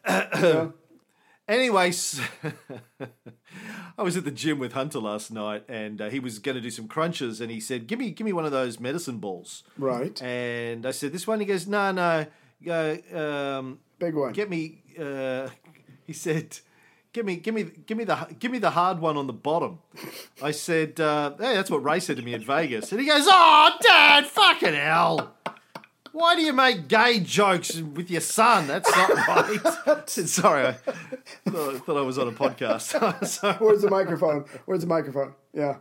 Anyways, 1.51 2.21
I 3.99 4.03
was 4.05 4.17
at 4.17 4.25
the 4.25 4.31
gym 4.31 4.61
with 4.61 4.73
Hunter 4.73 5.01
last 5.01 5.33
night, 5.33 5.65
and 5.69 6.01
uh, 6.01 6.09
he 6.09 6.21
was 6.21 6.39
going 6.39 6.55
to 6.55 6.61
do 6.61 6.71
some 6.71 6.87
crunches, 6.87 7.41
and 7.41 7.51
he 7.51 7.59
said, 7.59 7.89
"Give 7.89 7.99
me, 7.99 8.13
give 8.13 8.25
me 8.25 8.33
one 8.33 8.45
of 8.45 8.53
those 8.53 8.79
medicine 8.79 9.19
balls." 9.19 9.65
Right. 9.77 10.23
And 10.23 10.87
I 10.87 10.93
said, 10.93 11.11
"This 11.11 11.27
one." 11.27 11.41
He 11.41 11.47
goes, 11.47 11.67
"No, 11.67 11.91
no, 11.91 12.27
uh, 12.69 13.19
um, 13.19 13.81
Big 13.99 14.15
one. 14.15 14.33
get 14.33 14.49
me." 14.49 14.85
Uh, 14.97 15.49
he 16.07 16.13
said, 16.13 16.57
"Give 17.13 17.27
me, 17.27 17.35
give 17.35 17.57
me, 17.57 17.65
give 17.85 17.99
me 17.99 18.05
the, 18.05 18.29
give 18.39 18.53
me 18.53 18.59
the 18.59 18.71
hard 18.71 19.01
one 19.01 19.17
on 19.17 19.27
the 19.27 19.33
bottom." 19.33 19.81
I 20.41 20.53
said, 20.53 21.01
uh, 21.01 21.33
"Hey, 21.37 21.55
that's 21.55 21.69
what 21.69 21.83
Ray 21.83 21.99
said 21.99 22.17
to 22.19 22.23
me 22.23 22.33
in 22.33 22.45
Vegas." 22.45 22.93
And 22.93 23.01
he 23.01 23.09
goes, 23.09 23.27
"Oh, 23.27 23.77
Dad, 23.83 24.27
fucking 24.27 24.75
hell! 24.75 25.35
Why 26.13 26.35
do 26.37 26.43
you 26.43 26.53
make 26.53 26.89
gay 26.89 27.21
jokes 27.21 27.77
with 27.81 28.11
your 28.11 28.21
son? 28.21 28.67
That's 28.67 28.91
not 28.91 29.11
right." 29.87 30.09
"Sorry, 30.11 30.67
I 30.67 30.73
thought, 30.73 31.75
I 31.75 31.79
thought 31.79 31.97
I 31.97 32.03
was 32.03 32.19
on 32.19 32.29
a 32.29 32.33
podcast." 32.33 33.61
Where's 33.61 33.83
the 33.83 33.91
microphone? 33.91 34.45
Where's 34.67 34.81
the 34.83 34.87
microphone? 34.89 35.35
Yeah. 35.53 35.77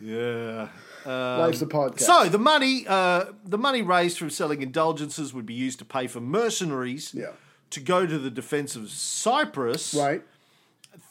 yeah. 0.00 0.68
Life's 1.06 1.62
a 1.62 1.66
podcast. 1.66 2.00
So 2.00 2.28
the 2.28 2.38
money, 2.38 2.84
uh, 2.86 3.26
the 3.44 3.58
money 3.58 3.82
raised 3.82 4.18
from 4.18 4.30
selling 4.30 4.62
indulgences 4.62 5.32
would 5.32 5.46
be 5.46 5.54
used 5.54 5.78
to 5.78 5.84
pay 5.84 6.06
for 6.06 6.20
mercenaries 6.20 7.14
Yeah. 7.14 7.30
to 7.70 7.80
go 7.80 8.06
to 8.06 8.18
the 8.18 8.30
defense 8.30 8.76
of 8.76 8.90
Cyprus. 8.90 9.94
right. 9.94 10.22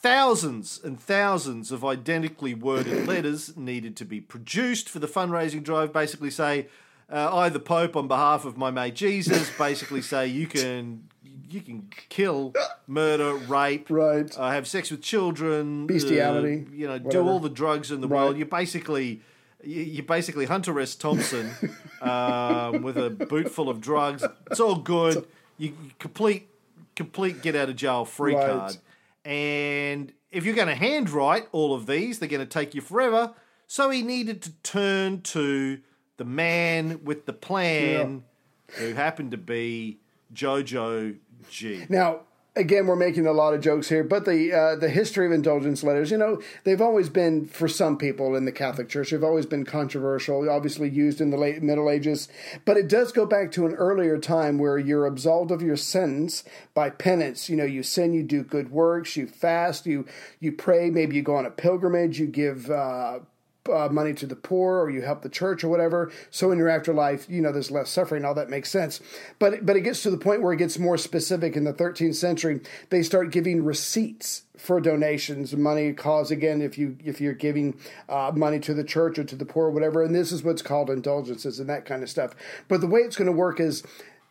Thousands 0.02 0.78
and 0.84 1.00
thousands 1.00 1.72
of 1.72 1.84
identically 1.84 2.54
worded 2.54 3.08
letters 3.08 3.56
needed 3.56 3.96
to 3.96 4.04
be 4.04 4.20
produced 4.20 4.88
for 4.88 4.98
the 5.00 5.08
fundraising 5.08 5.64
drive. 5.64 5.92
Basically, 5.92 6.30
say, 6.30 6.68
uh, 7.10 7.34
I, 7.34 7.48
the 7.48 7.60
Pope, 7.60 7.96
on 7.96 8.06
behalf 8.08 8.44
of 8.44 8.56
my 8.56 8.70
mate 8.70 8.94
Jesus, 8.94 9.50
basically 9.56 10.02
say 10.02 10.26
you 10.26 10.46
can 10.46 11.08
you 11.50 11.62
can 11.62 11.88
kill, 12.10 12.52
murder, 12.86 13.34
rape, 13.34 13.86
Right. 13.88 14.30
uh, 14.38 14.50
have 14.50 14.68
sex 14.68 14.90
with 14.90 15.00
children, 15.00 15.86
Bestiality, 15.86 16.66
uh, 16.68 16.74
you 16.74 16.86
know, 16.86 16.98
do 16.98 17.26
all 17.26 17.40
the 17.40 17.48
drugs 17.48 17.90
in 17.90 18.02
the 18.02 18.08
Right. 18.08 18.22
world. 18.24 18.36
You're 18.36 18.46
basically 18.46 19.22
you- 19.64 20.02
basically 20.02 20.44
Hunter 20.44 20.78
S. 20.78 20.94
Thompson 20.94 21.50
um, 22.02 22.82
with 22.82 22.96
a 22.98 23.08
boot 23.10 23.50
full 23.50 23.68
of 23.70 23.80
drugs. 23.80 24.22
It's 24.50 24.60
all 24.60 24.76
good. 24.76 25.26
You, 25.56 25.68
you 25.82 25.90
complete 25.98 26.48
complete 26.94 27.40
get 27.42 27.56
out 27.56 27.68
of 27.70 27.76
jail 27.76 28.04
free 28.04 28.34
Right. 28.34 28.46
card. 28.46 28.76
And 29.24 30.12
if 30.30 30.44
you're 30.44 30.54
going 30.54 30.68
to 30.68 30.74
handwrite 30.74 31.48
all 31.52 31.74
of 31.74 31.86
these, 31.86 32.18
they're 32.18 32.28
going 32.28 32.40
to 32.46 32.46
take 32.46 32.74
you 32.74 32.80
forever. 32.80 33.34
So 33.66 33.90
he 33.90 34.02
needed 34.02 34.42
to 34.42 34.50
turn 34.62 35.22
to 35.22 35.78
the 36.18 36.24
man 36.24 37.00
with 37.04 37.24
the 37.24 37.32
plan, 37.32 38.24
who 38.72 38.92
happened 38.92 39.30
to 39.30 39.38
be 39.38 39.98
Jojo 40.34 41.16
G. 41.48 41.86
Now, 41.88 42.20
again, 42.58 42.86
we're 42.86 42.96
making 42.96 43.26
a 43.26 43.32
lot 43.32 43.54
of 43.54 43.60
jokes 43.60 43.88
here, 43.88 44.02
but 44.04 44.24
the 44.24 44.52
uh, 44.52 44.76
the 44.76 44.90
history 44.90 45.26
of 45.26 45.32
indulgence 45.32 45.82
letters, 45.82 46.10
you 46.10 46.18
know, 46.18 46.42
they've 46.64 46.82
always 46.82 47.08
been 47.08 47.46
for 47.46 47.68
some 47.68 47.96
people 47.96 48.34
in 48.34 48.44
the 48.44 48.52
Catholic 48.52 48.88
Church, 48.88 49.10
they've 49.10 49.24
always 49.24 49.46
been 49.46 49.64
controversial, 49.64 50.50
obviously 50.50 50.90
used 50.90 51.20
in 51.20 51.30
the 51.30 51.36
late 51.36 51.62
Middle 51.62 51.88
Ages, 51.88 52.28
but 52.64 52.76
it 52.76 52.88
does 52.88 53.12
go 53.12 53.24
back 53.24 53.52
to 53.52 53.64
an 53.66 53.74
earlier 53.74 54.18
time 54.18 54.58
where 54.58 54.78
you're 54.78 55.06
absolved 55.06 55.50
of 55.50 55.62
your 55.62 55.76
sins 55.76 56.44
by 56.74 56.90
penance. 56.90 57.48
You 57.48 57.56
know, 57.56 57.64
you 57.64 57.82
sin, 57.82 58.12
you 58.12 58.24
do 58.24 58.42
good 58.42 58.70
works, 58.70 59.16
you 59.16 59.26
fast, 59.26 59.86
you 59.86 60.04
you 60.40 60.52
pray, 60.52 60.90
maybe 60.90 61.16
you 61.16 61.22
go 61.22 61.36
on 61.36 61.46
a 61.46 61.50
pilgrimage, 61.50 62.18
you 62.18 62.26
give. 62.26 62.70
Uh, 62.70 63.20
uh, 63.68 63.88
money 63.90 64.14
to 64.14 64.26
the 64.26 64.36
poor 64.36 64.80
or 64.80 64.90
you 64.90 65.02
help 65.02 65.22
the 65.22 65.28
church 65.28 65.64
or 65.64 65.68
whatever. 65.68 66.10
So 66.30 66.50
in 66.50 66.58
your 66.58 66.68
afterlife, 66.68 67.28
you 67.28 67.40
know, 67.40 67.52
there's 67.52 67.70
less 67.70 67.90
suffering. 67.90 68.24
All 68.24 68.34
that 68.34 68.50
makes 68.50 68.70
sense. 68.70 69.00
But 69.38 69.64
but 69.64 69.76
it 69.76 69.82
gets 69.82 70.02
to 70.02 70.10
the 70.10 70.18
point 70.18 70.42
where 70.42 70.52
it 70.52 70.58
gets 70.58 70.78
more 70.78 70.98
specific. 70.98 71.56
In 71.56 71.64
the 71.64 71.72
13th 71.72 72.14
century, 72.14 72.60
they 72.90 73.02
start 73.02 73.32
giving 73.32 73.64
receipts 73.64 74.42
for 74.56 74.80
donations, 74.80 75.56
money 75.56 75.92
cause 75.92 76.30
again 76.30 76.60
if 76.60 76.76
you 76.76 76.96
if 77.04 77.20
you're 77.20 77.32
giving 77.32 77.78
uh, 78.08 78.32
money 78.34 78.58
to 78.58 78.74
the 78.74 78.84
church 78.84 79.18
or 79.18 79.24
to 79.24 79.36
the 79.36 79.46
poor 79.46 79.66
or 79.66 79.70
whatever. 79.70 80.02
And 80.02 80.14
this 80.14 80.32
is 80.32 80.42
what's 80.42 80.62
called 80.62 80.90
indulgences 80.90 81.60
and 81.60 81.68
that 81.68 81.84
kind 81.84 82.02
of 82.02 82.10
stuff. 82.10 82.34
But 82.66 82.80
the 82.80 82.86
way 82.86 83.00
it's 83.00 83.16
going 83.16 83.26
to 83.26 83.32
work 83.32 83.60
is 83.60 83.82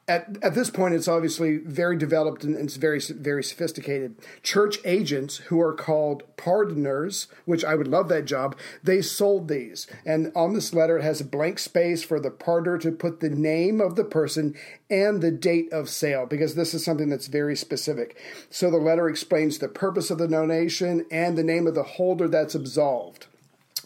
at, 0.07 0.37
at 0.41 0.55
this 0.55 0.69
point, 0.69 0.93
it's 0.93 1.09
obviously 1.09 1.57
very 1.57 1.97
developed 1.97 2.45
and 2.45 2.55
it's 2.55 2.77
very, 2.77 3.01
very 3.01 3.43
sophisticated. 3.43 4.15
Church 4.41 4.77
agents 4.85 5.37
who 5.37 5.59
are 5.59 5.73
called 5.73 6.23
pardoners, 6.37 7.27
which 7.43 7.65
I 7.65 7.75
would 7.75 7.89
love 7.89 8.07
that 8.07 8.23
job, 8.23 8.55
they 8.81 9.01
sold 9.01 9.49
these. 9.49 9.85
And 10.05 10.31
on 10.33 10.53
this 10.53 10.73
letter, 10.73 10.97
it 10.97 11.03
has 11.03 11.19
a 11.19 11.25
blank 11.25 11.59
space 11.59 12.03
for 12.03 12.21
the 12.21 12.31
pardoner 12.31 12.79
to 12.81 12.91
put 12.91 13.19
the 13.19 13.29
name 13.29 13.81
of 13.81 13.95
the 13.95 14.05
person 14.05 14.55
and 14.89 15.21
the 15.21 15.31
date 15.31 15.71
of 15.73 15.89
sale, 15.89 16.25
because 16.25 16.55
this 16.55 16.73
is 16.73 16.85
something 16.85 17.09
that's 17.09 17.27
very 17.27 17.57
specific. 17.57 18.17
So 18.49 18.71
the 18.71 18.77
letter 18.77 19.09
explains 19.09 19.57
the 19.57 19.67
purpose 19.67 20.09
of 20.09 20.19
the 20.19 20.27
donation 20.27 21.05
and 21.11 21.37
the 21.37 21.43
name 21.43 21.67
of 21.67 21.75
the 21.75 21.83
holder 21.83 22.29
that's 22.29 22.55
absolved. 22.55 23.27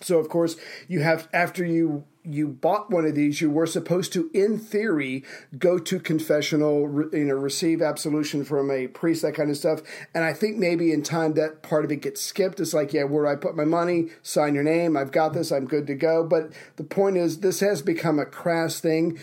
So 0.01 0.19
of 0.19 0.29
course 0.29 0.55
you 0.87 1.01
have 1.01 1.27
after 1.33 1.65
you 1.65 2.05
you 2.23 2.47
bought 2.47 2.89
one 2.89 3.05
of 3.05 3.15
these, 3.15 3.41
you 3.41 3.49
were 3.49 3.65
supposed 3.65 4.13
to, 4.13 4.29
in 4.33 4.59
theory, 4.59 5.23
go 5.57 5.79
to 5.79 5.99
confessional, 5.99 6.81
you 7.11 7.25
know, 7.25 7.33
receive 7.33 7.81
absolution 7.81 8.43
from 8.43 8.69
a 8.69 8.87
priest, 8.87 9.21
that 9.23 9.33
kind 9.33 9.49
of 9.49 9.57
stuff. 9.57 9.81
And 10.13 10.23
I 10.23 10.33
think 10.33 10.57
maybe 10.57 10.91
in 10.91 11.03
time 11.03 11.33
that 11.33 11.63
part 11.63 11.85
of 11.85 11.91
it 11.91 11.97
gets 11.97 12.21
skipped. 12.21 12.59
It's 12.59 12.73
like, 12.73 12.93
yeah, 12.93 13.03
where 13.03 13.25
do 13.25 13.31
I 13.31 13.35
put 13.35 13.55
my 13.55 13.65
money, 13.65 14.09
sign 14.21 14.53
your 14.53 14.63
name, 14.63 14.95
I've 14.95 15.11
got 15.11 15.33
this, 15.33 15.51
I'm 15.51 15.65
good 15.65 15.87
to 15.87 15.95
go. 15.95 16.23
But 16.23 16.51
the 16.75 16.83
point 16.83 17.17
is, 17.17 17.39
this 17.39 17.59
has 17.61 17.81
become 17.81 18.19
a 18.19 18.25
crass 18.25 18.79
thing 18.79 19.19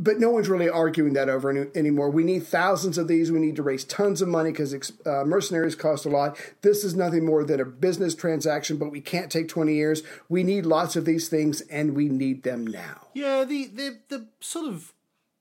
but 0.00 0.18
no 0.18 0.30
one's 0.30 0.48
really 0.48 0.68
arguing 0.68 1.12
that 1.12 1.28
over 1.28 1.50
any, 1.50 1.66
anymore. 1.74 2.08
We 2.08 2.24
need 2.24 2.46
thousands 2.46 2.96
of 2.96 3.06
these. 3.06 3.30
We 3.30 3.38
need 3.38 3.56
to 3.56 3.62
raise 3.62 3.84
tons 3.84 4.22
of 4.22 4.28
money 4.28 4.50
because 4.50 4.92
uh, 5.04 5.24
mercenaries 5.24 5.74
cost 5.74 6.06
a 6.06 6.08
lot. 6.08 6.38
This 6.62 6.84
is 6.84 6.96
nothing 6.96 7.26
more 7.26 7.44
than 7.44 7.60
a 7.60 7.66
business 7.66 8.14
transaction, 8.14 8.78
but 8.78 8.90
we 8.90 9.02
can't 9.02 9.30
take 9.30 9.48
20 9.48 9.74
years. 9.74 10.02
We 10.30 10.42
need 10.42 10.64
lots 10.64 10.96
of 10.96 11.04
these 11.04 11.28
things, 11.28 11.60
and 11.62 11.94
we 11.94 12.08
need 12.08 12.44
them 12.44 12.66
now. 12.66 13.08
Yeah, 13.12 13.44
the 13.44 13.66
the, 13.66 13.98
the 14.08 14.26
sort 14.40 14.66
of 14.66 14.94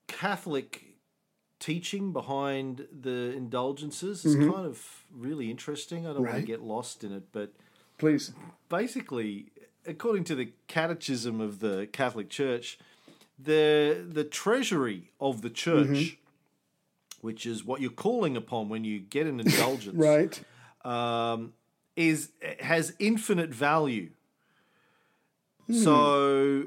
Catholic 0.08 0.84
teaching 1.60 2.12
behind 2.12 2.86
the 2.92 3.34
indulgences 3.36 4.26
is 4.26 4.36
mm-hmm. 4.36 4.52
kind 4.52 4.66
of 4.66 5.06
really 5.16 5.50
interesting. 5.50 6.06
I 6.06 6.14
don't 6.14 6.24
right. 6.24 6.34
want 6.34 6.46
to 6.46 6.48
get 6.48 6.62
lost 6.62 7.06
in 7.06 7.14
it, 7.14 7.24
but 7.32 7.54
please, 7.98 8.34
basically, 8.68 9.52
according 9.86 10.26
to 10.26 10.36
the 10.36 10.52
Catechism 10.68 11.40
of 11.40 11.60
the 11.60 11.88
Catholic 11.94 12.30
Church 12.30 12.78
the 13.42 14.06
the 14.08 14.24
treasury 14.24 15.12
of 15.20 15.42
the 15.42 15.50
church, 15.50 15.88
mm-hmm. 15.88 16.16
which 17.22 17.46
is 17.46 17.64
what 17.64 17.82
you're 17.82 17.92
calling 17.92 18.36
upon 18.36 18.70
when 18.70 18.84
you 18.84 19.00
get 19.00 19.28
an 19.28 19.40
indulgence, 19.46 19.96
right? 19.96 20.42
Um, 20.84 21.54
is 21.96 22.32
has 22.60 22.94
infinite 23.00 23.50
value. 23.50 24.10
Hmm. 25.68 25.74
So 25.74 26.62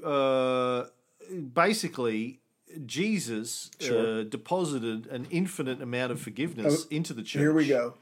uh, 1.31 1.35
basically, 1.37 2.41
Jesus 2.87 3.71
sure. 3.81 4.21
uh, 4.21 4.23
deposited 4.25 5.07
an 5.07 5.27
infinite 5.31 5.83
amount 5.83 6.13
of 6.13 6.21
forgiveness 6.21 6.85
oh, 6.85 6.95
into 6.95 7.13
the 7.13 7.23
church. 7.23 7.41
Here 7.41 7.53
we 7.53 7.67
go. 7.67 7.95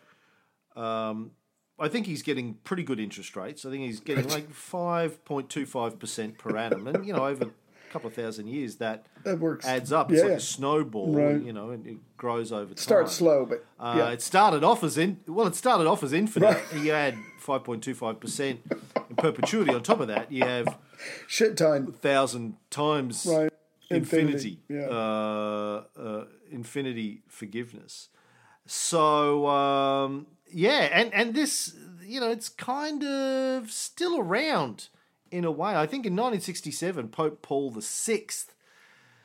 Um, 0.76 1.32
I 1.78 1.88
think 1.88 2.06
he's 2.06 2.22
getting 2.22 2.54
pretty 2.62 2.82
good 2.82 3.00
interest 3.00 3.34
rates. 3.36 3.64
I 3.64 3.70
think 3.70 3.84
he's 3.84 4.00
getting 4.00 4.28
like 4.28 4.52
five 4.52 5.24
point 5.24 5.48
two 5.48 5.64
five 5.64 5.98
percent 5.98 6.36
per 6.38 6.56
annum, 6.56 6.86
and 6.86 7.06
you 7.06 7.14
know 7.14 7.26
over 7.26 7.46
couple 7.90 8.08
of 8.08 8.14
thousand 8.14 8.46
years, 8.46 8.76
that, 8.76 9.06
that 9.24 9.38
works. 9.38 9.66
adds 9.66 9.92
up. 9.92 10.10
It's 10.10 10.22
yeah. 10.22 10.28
like 10.28 10.38
a 10.38 10.40
snowball, 10.40 11.12
right. 11.12 11.42
you 11.42 11.52
know, 11.52 11.70
and 11.70 11.86
it 11.86 11.96
grows 12.16 12.52
over 12.52 12.68
time. 12.68 12.76
Starts 12.76 13.12
slow, 13.12 13.44
but 13.44 13.64
uh, 13.78 13.94
yeah. 13.96 14.10
it 14.10 14.22
started 14.22 14.64
off 14.64 14.82
as 14.84 14.96
in 14.96 15.20
well, 15.26 15.46
it 15.46 15.54
started 15.54 15.86
off 15.86 16.02
as 16.02 16.12
infinite. 16.12 16.46
Right. 16.72 16.82
You 16.82 16.92
add 16.92 17.16
five 17.38 17.64
point 17.64 17.82
two 17.82 17.94
five 17.94 18.20
percent 18.20 18.60
in 19.10 19.16
perpetuity. 19.16 19.74
On 19.74 19.82
top 19.82 20.00
of 20.00 20.08
that, 20.08 20.30
you 20.30 20.44
have 20.44 20.78
shit 21.26 21.56
ton 21.56 21.92
thousand 21.92 22.56
times 22.70 23.26
right. 23.28 23.52
infinity, 23.90 24.60
infinity. 24.68 24.90
Yeah. 24.90 24.96
Uh, 24.96 25.84
uh, 25.98 26.24
infinity 26.50 27.22
forgiveness. 27.28 28.08
So 28.66 29.46
um, 29.48 30.26
yeah, 30.52 30.88
and 30.92 31.12
and 31.12 31.34
this 31.34 31.74
you 32.04 32.20
know 32.20 32.30
it's 32.30 32.48
kind 32.48 33.02
of 33.02 33.70
still 33.70 34.18
around 34.18 34.88
in 35.30 35.44
a 35.44 35.50
way. 35.50 35.70
I 35.70 35.86
think 35.86 36.06
in 36.06 36.14
1967, 36.14 37.08
Pope 37.08 37.42
Paul 37.42 37.70
VI 37.70 38.26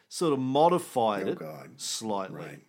sort 0.07 0.33
of 0.33 0.39
modified 0.39 1.27
oh, 1.27 1.31
it 1.31 1.39
God. 1.39 1.69
slightly. 1.77 2.37
Right. 2.37 2.61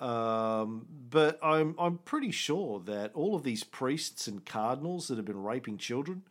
Um, 0.00 0.86
but 1.10 1.38
I'm 1.42 1.74
I'm 1.78 1.98
pretty 1.98 2.30
sure 2.30 2.80
that 2.86 3.12
all 3.14 3.34
of 3.34 3.42
these 3.42 3.64
priests 3.64 4.26
and 4.26 4.44
cardinals 4.44 5.08
that 5.08 5.16
have 5.16 5.26
been 5.26 5.42
raping 5.42 5.76
children 5.76 6.22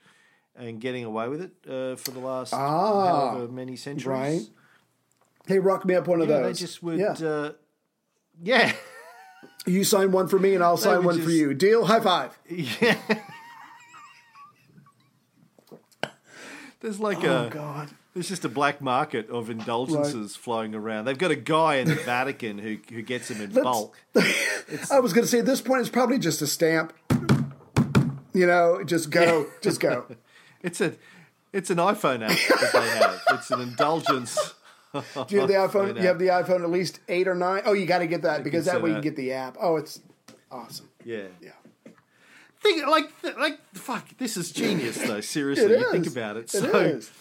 and 0.56 0.82
getting 0.82 1.06
away 1.06 1.28
with 1.28 1.42
it 1.42 1.52
uh, 1.70 1.96
for 1.96 2.12
the 2.12 2.20
last 2.20 2.54
ah, 2.54 3.30
however 3.32 3.48
many 3.48 3.76
centuries. 3.76 4.08
Right. 4.08 4.42
Hey, 5.46 5.60
rock 5.60 5.86
me 5.86 5.96
up 5.96 6.08
one 6.08 6.22
of 6.22 6.28
those. 6.28 6.60
They 6.60 6.66
just 6.66 6.82
would. 6.82 7.00
Yeah. 7.00 7.12
Uh, 7.12 7.52
yeah. 8.42 8.74
you 9.66 9.84
sign 9.84 10.12
one 10.12 10.28
for 10.28 10.40
me, 10.40 10.56
and 10.56 10.64
I'll 10.64 10.78
sign 10.78 11.04
one 11.04 11.16
just, 11.16 11.28
for 11.28 11.32
you. 11.32 11.54
Deal. 11.54 11.86
High 11.86 12.00
five. 12.00 12.38
Yeah. 12.50 12.98
There's 16.82 17.00
like 17.00 17.24
oh, 17.24 17.48
a 17.48 17.50
God. 17.50 17.90
There's 18.14 18.30
just 18.30 18.46
a 18.46 18.50
black 18.50 18.82
market 18.82 19.30
of 19.30 19.50
indulgences 19.50 20.16
right. 20.16 20.44
flowing 20.44 20.76
around. 20.76 21.06
They've 21.06 21.18
got 21.18 21.32
a 21.32 21.36
guy 21.36 21.76
in 21.76 21.88
the 21.88 21.96
Vatican 22.06 22.58
who 22.58 22.78
who 22.90 23.02
gets 23.02 23.28
them 23.28 23.42
in 23.42 23.54
Let's, 23.54 23.64
bulk. 23.64 23.98
I 24.92 25.00
was 25.00 25.14
going 25.14 25.24
to 25.24 25.28
say 25.28 25.40
at 25.40 25.46
this 25.46 25.62
point 25.62 25.82
it's 25.82 25.90
probably 25.90 26.20
just 26.20 26.42
a 26.42 26.48
stamp. 26.48 26.94
You 28.34 28.46
know, 28.46 28.84
just 28.84 29.10
go, 29.10 29.48
just 29.62 29.80
go. 29.80 30.06
it's 30.62 30.80
a 30.80 30.96
it's 31.52 31.70
an 31.70 31.78
iPhone 31.78 32.24
app 32.24 32.38
that 32.62 32.70
they 32.74 32.90
have. 33.00 33.22
It's 33.32 33.52
an 33.52 33.62
indulgence. 33.62 34.56
Do 34.94 35.02
you 35.30 35.40
have 35.42 35.48
the 35.48 35.56
iPhone? 35.56 35.96
You 35.98 36.08
have 36.08 36.20
the 36.20 36.28
iPhone 36.28 36.64
at 36.64 36.70
least 36.70 37.00
eight 37.10 37.28
or 37.28 37.36
nine. 37.36 37.62
Oh, 37.66 37.74
you 37.74 37.86
got 37.86 38.00
to 38.00 38.08
get 38.08 38.22
that 38.22 38.44
because 38.44 38.66
that 38.66 38.82
way 38.82 38.90
you 38.90 38.96
can 38.96 39.04
get 39.04 39.16
the 39.16 39.34
app. 39.34 39.58
Oh, 39.60 39.76
it's 39.76 40.00
awesome. 40.50 40.90
Yeah, 41.04 41.24
yeah. 41.42 41.52
Think 42.62 42.86
like 42.88 43.10
like 43.38 43.60
fuck. 43.74 44.18
This 44.18 44.36
is 44.36 44.52
genius 44.52 44.98
though. 44.98 45.22
Seriously, 45.38 45.72
you 45.72 45.92
think 45.92 46.08
about 46.08 46.38
it. 46.38 46.50
So, 46.50 46.66
is. 46.78 47.12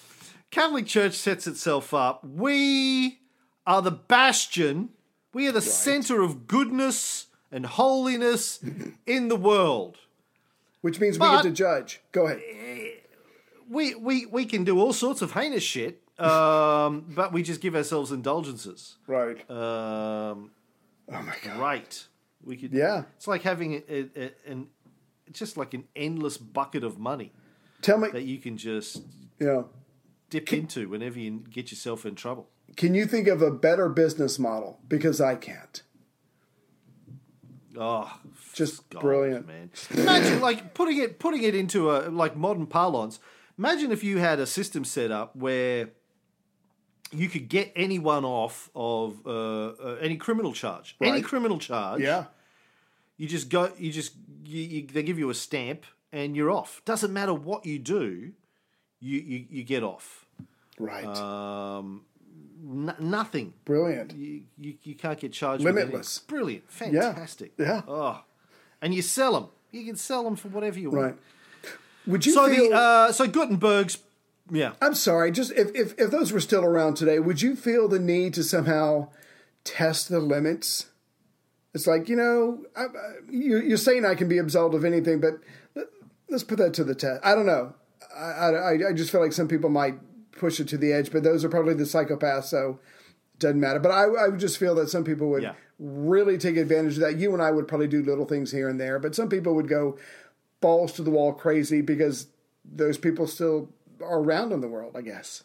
Catholic 0.51 0.87
Church 0.87 1.15
sets 1.15 1.47
itself 1.47 1.95
up. 1.95 2.25
We 2.25 3.21
are 3.67 3.83
the 3.83 3.93
bastion. 3.93 4.91
We 5.33 5.47
are 5.47 5.53
the 5.53 5.61
right. 5.61 5.69
center 5.69 6.23
of 6.23 6.47
goodness 6.49 7.27
and 7.53 7.67
holiness 7.67 8.61
in 9.07 9.29
the 9.29 9.37
world. 9.37 9.99
Which 10.81 11.01
means 11.01 11.19
but, 11.19 11.31
we 11.31 11.37
get 11.37 11.43
to 11.45 11.51
judge. 11.51 12.01
Go 12.13 12.27
ahead. 12.27 12.41
We 13.69 13.95
we 13.95 14.27
we 14.27 14.45
can 14.45 14.65
do 14.65 14.81
all 14.81 14.93
sorts 14.93 15.23
of 15.23 15.33
heinous 15.33 15.63
shit, 15.63 16.03
um, 16.19 17.05
but 17.15 17.33
we 17.33 17.43
just 17.43 17.61
give 17.61 17.77
ourselves 17.77 18.11
indulgences. 18.11 18.97
Right. 19.07 19.39
Um, 19.51 20.51
oh 21.13 21.23
my 21.23 21.35
god. 21.45 21.59
Right. 21.59 22.07
We 22.45 22.57
could. 22.57 22.73
Yeah. 22.73 23.05
It's 23.17 23.27
like 23.27 23.43
having 23.43 23.83
a, 23.89 24.09
a, 24.17 24.31
an 24.47 24.69
it's 25.29 25.39
just 25.39 25.57
like 25.57 25.75
an 25.75 25.85
endless 25.95 26.37
bucket 26.37 26.83
of 26.83 26.99
money. 26.99 27.33
Tell 27.83 27.99
me 27.99 28.09
that 28.11 28.25
you 28.25 28.39
can 28.39 28.57
just 28.57 29.03
yeah 29.39 29.63
dip 30.31 30.47
can, 30.47 30.61
into 30.61 30.89
whenever 30.89 31.19
you 31.19 31.45
get 31.51 31.71
yourself 31.71 32.05
in 32.05 32.15
trouble. 32.15 32.49
Can 32.77 32.95
you 32.95 33.07
think 33.07 33.29
of 33.29 33.43
a 33.43 33.51
better 33.51 33.89
business 33.89 34.39
model? 34.39 34.81
Because 34.89 35.21
I 35.21 35.37
can't. 35.37 35.83
Oh, 37.77 38.19
just 38.55 38.89
God, 38.91 39.01
brilliant, 39.01 39.47
man! 39.47 39.71
Imagine 39.91 40.41
like 40.41 40.75
putting 40.75 40.99
it 40.99 41.19
putting 41.19 41.43
it 41.43 41.55
into 41.55 41.91
a 41.91 42.09
like 42.09 42.37
modern 42.37 42.67
parlance. 42.67 43.21
Imagine 43.57 43.93
if 43.93 44.03
you 44.03 44.19
had 44.19 44.41
a 44.41 44.47
system 44.47 44.85
set 44.85 45.11
up 45.11 45.37
where 45.37 45.91
you 47.13 47.29
could 47.29 47.49
get 47.49 47.73
anyone 47.77 48.25
off 48.25 48.71
of 48.75 49.21
uh, 49.27 49.69
uh, 49.69 49.99
any 50.01 50.17
criminal 50.17 50.53
charge, 50.53 50.97
right. 51.01 51.09
any 51.09 51.23
criminal 51.23 51.59
charge, 51.59 52.01
yeah, 52.01 52.25
you 53.17 53.29
just 53.29 53.49
go. 53.49 53.71
You 53.79 53.93
just 53.93 54.13
you, 54.49 54.63
you, 54.63 54.87
they 54.87 55.03
give 55.03 55.19
you 55.19 55.31
a 55.31 55.35
stamp 55.35 55.85
and 56.13 56.35
you're 56.37 56.51
off. 56.51 56.83
Doesn't 56.85 57.13
matter 57.13 57.35
what 57.35 57.67
you 57.67 57.79
do, 57.79 58.33
you 59.01 59.19
you, 59.21 59.47
you 59.51 59.65
get 59.65 59.83
off. 59.83 60.27
Right. 60.79 61.05
Um, 61.05 62.03
n- 62.63 62.95
nothing. 62.99 63.53
Brilliant. 63.65 64.15
You, 64.15 64.43
you 64.59 64.75
you 64.83 64.95
can't 64.95 65.19
get 65.19 65.33
charged. 65.33 65.65
With 65.65 65.75
Limitless. 65.75 66.21
Brilliant. 66.21 66.71
Fantastic. 66.71 67.53
Yeah. 67.59 67.67
yeah. 67.67 67.83
Oh, 67.87 68.23
and 68.81 68.95
you 68.95 69.03
sell 69.03 69.33
them. 69.33 69.49
You 69.71 69.85
can 69.85 69.97
sell 69.97 70.25
them 70.25 70.37
for 70.37 70.49
whatever 70.49 70.79
you 70.79 70.91
want. 70.91 71.03
Right. 71.05 71.17
Would 72.07 72.25
you 72.25 72.33
so 72.33 72.49
feel? 72.49 72.71
The, 72.71 72.75
uh, 72.77 73.13
so 73.13 73.27
Gutenberg's. 73.27 73.99
Yeah. 74.51 74.73
I'm 74.81 74.95
sorry. 74.95 75.31
Just 75.31 75.53
if, 75.53 75.71
if 75.75 75.95
if 75.99 76.11
those 76.11 76.33
were 76.33 76.41
still 76.41 76.65
around 76.65 76.95
today, 76.95 77.19
would 77.19 77.43
you 77.43 77.55
feel 77.55 77.87
the 77.87 77.99
need 77.99 78.33
to 78.35 78.43
somehow 78.43 79.09
test 79.65 80.09
the 80.09 80.21
limits? 80.21 80.87
It's 81.79 81.87
like 81.87 82.09
you 82.09 82.17
know, 82.17 82.65
I, 82.77 82.83
I, 82.83 82.87
you, 83.31 83.73
are 83.73 83.77
saying 83.77 84.05
I 84.05 84.17
can 84.17 84.29
be 84.29 84.39
absolved 84.39 84.75
of 84.75 84.85
anything, 84.85 85.21
but 85.21 85.35
let, 85.77 85.87
us 86.33 86.43
put 86.43 86.59
that 86.59 86.75
to 86.75 86.83
the 86.83 86.95
test. 86.97 87.21
I 87.25 87.37
don't 87.37 87.47
know. 87.47 87.73
I, 88.17 88.51
I, 88.51 88.73
I 88.89 88.93
just 88.93 89.13
feel 89.13 89.21
like 89.21 89.33
some 89.33 89.47
people 89.47 89.71
might 89.71 89.95
push 90.33 90.59
it 90.59 90.67
to 90.69 90.77
the 90.77 90.93
edge, 90.93 91.13
but 91.13 91.23
those 91.23 91.45
are 91.45 91.49
probably 91.49 91.75
the 91.75 91.85
psychopaths, 91.85 92.47
so 92.47 92.81
it 93.35 93.39
doesn't 93.39 93.61
matter. 93.61 93.79
But 93.79 93.93
I, 93.93 94.07
I 94.07 94.29
would 94.29 94.41
just 94.41 94.59
feel 94.59 94.75
that 94.75 94.91
some 94.91 95.05
people 95.05 95.29
would 95.31 95.45
yeah. 95.45 95.55
really 95.79 96.37
take 96.37 96.57
advantage 96.57 96.95
of 96.95 97.01
that. 97.01 97.17
You 97.17 97.33
and 97.33 97.41
I 97.41 97.53
would 97.53 97.69
probably 97.69 97.87
do 97.87 98.03
little 98.03 98.27
things 98.27 98.51
here 98.51 98.69
and 98.69 98.81
there, 98.81 98.99
but 98.99 99.15
some 99.15 99.29
people 99.29 99.55
would 99.55 99.69
go 99.69 99.97
balls 100.61 100.91
to 100.95 101.03
the 101.03 101.11
wall 101.11 101.33
crazy 101.33 101.81
because 101.81 102.27
those 102.65 102.99
people 102.99 103.29
still 103.29 103.69
are 104.03 104.19
around 104.19 104.51
in 104.51 104.63
the 104.63 104.69
world, 104.69 104.97
I 104.97 105.03
guess. 105.03 105.45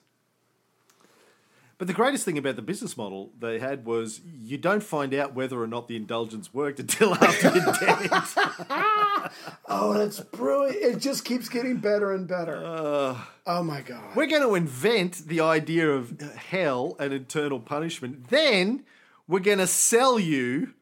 But 1.83 1.87
the 1.87 1.93
greatest 1.95 2.23
thing 2.23 2.37
about 2.37 2.55
the 2.55 2.61
business 2.61 2.95
model 2.95 3.33
they 3.37 3.59
had 3.59 3.83
was 3.83 4.21
you 4.39 4.57
don't 4.57 4.81
find 4.81 5.13
out 5.13 5.33
whether 5.35 5.61
or 5.61 5.67
not 5.67 5.89
the 5.89 5.97
indulgence 5.97 6.53
worked 6.53 6.79
until 6.79 7.13
after 7.21 7.53
you're 7.53 7.73
dead. 7.73 9.29
Oh, 9.67 9.91
that's 9.93 10.21
brilliant. 10.21 10.77
It 10.81 10.99
just 10.99 11.25
keeps 11.25 11.49
getting 11.49 11.77
better 11.77 12.13
and 12.13 12.25
better. 12.25 12.55
Uh, 12.55 13.17
oh 13.45 13.63
my 13.63 13.81
god. 13.81 14.15
We're 14.15 14.27
going 14.27 14.43
to 14.43 14.55
invent 14.55 15.27
the 15.27 15.41
idea 15.41 15.89
of 15.89 16.21
hell 16.21 16.95
and 16.99 17.11
eternal 17.11 17.59
punishment. 17.59 18.29
Then 18.29 18.85
we're 19.27 19.39
going 19.41 19.57
to 19.57 19.67
sell 19.67 20.17
you 20.17 20.73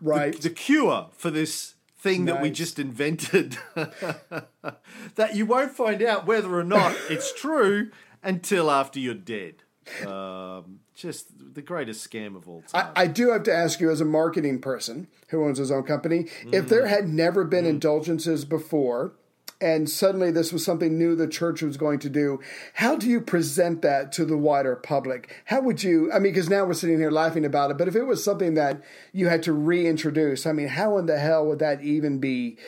Right. 0.00 0.40
the 0.40 0.50
cure 0.50 1.08
for 1.10 1.32
this 1.32 1.74
thing 1.98 2.26
that 2.26 2.40
we 2.40 2.50
just 2.50 2.78
invented. 2.78 3.58
that 3.74 5.34
you 5.34 5.44
won't 5.44 5.72
find 5.72 6.02
out 6.02 6.24
whether 6.24 6.56
or 6.56 6.64
not 6.64 6.96
it's 7.10 7.32
true 7.32 7.90
until 8.22 8.70
after 8.70 9.00
you're 9.00 9.14
dead. 9.14 9.62
Um, 10.06 10.80
just 10.94 11.54
the 11.54 11.62
greatest 11.62 12.08
scam 12.08 12.36
of 12.36 12.48
all 12.48 12.62
time. 12.62 12.90
I, 12.96 13.02
I 13.02 13.06
do 13.06 13.30
have 13.30 13.44
to 13.44 13.54
ask 13.54 13.80
you, 13.80 13.90
as 13.90 14.00
a 14.00 14.04
marketing 14.04 14.60
person 14.60 15.08
who 15.28 15.44
owns 15.44 15.58
his 15.58 15.70
own 15.70 15.84
company, 15.84 16.26
if 16.52 16.68
there 16.68 16.86
had 16.86 17.08
never 17.08 17.44
been 17.44 17.66
indulgences 17.66 18.44
before, 18.44 19.12
and 19.60 19.88
suddenly 19.88 20.30
this 20.30 20.52
was 20.52 20.64
something 20.64 20.98
new 20.98 21.14
the 21.14 21.28
church 21.28 21.62
was 21.62 21.76
going 21.76 21.98
to 22.00 22.10
do, 22.10 22.40
how 22.74 22.96
do 22.96 23.08
you 23.08 23.20
present 23.20 23.82
that 23.82 24.12
to 24.12 24.24
the 24.24 24.36
wider 24.36 24.76
public? 24.76 25.34
How 25.46 25.60
would 25.60 25.82
you? 25.82 26.10
I 26.12 26.18
mean, 26.18 26.32
because 26.32 26.50
now 26.50 26.64
we're 26.64 26.74
sitting 26.74 26.98
here 26.98 27.10
laughing 27.10 27.44
about 27.44 27.70
it, 27.70 27.78
but 27.78 27.88
if 27.88 27.96
it 27.96 28.04
was 28.04 28.22
something 28.22 28.54
that 28.54 28.82
you 29.12 29.28
had 29.28 29.42
to 29.44 29.52
reintroduce, 29.52 30.46
I 30.46 30.52
mean, 30.52 30.68
how 30.68 30.98
in 30.98 31.06
the 31.06 31.18
hell 31.18 31.46
would 31.46 31.58
that 31.60 31.82
even 31.82 32.18
be? 32.18 32.58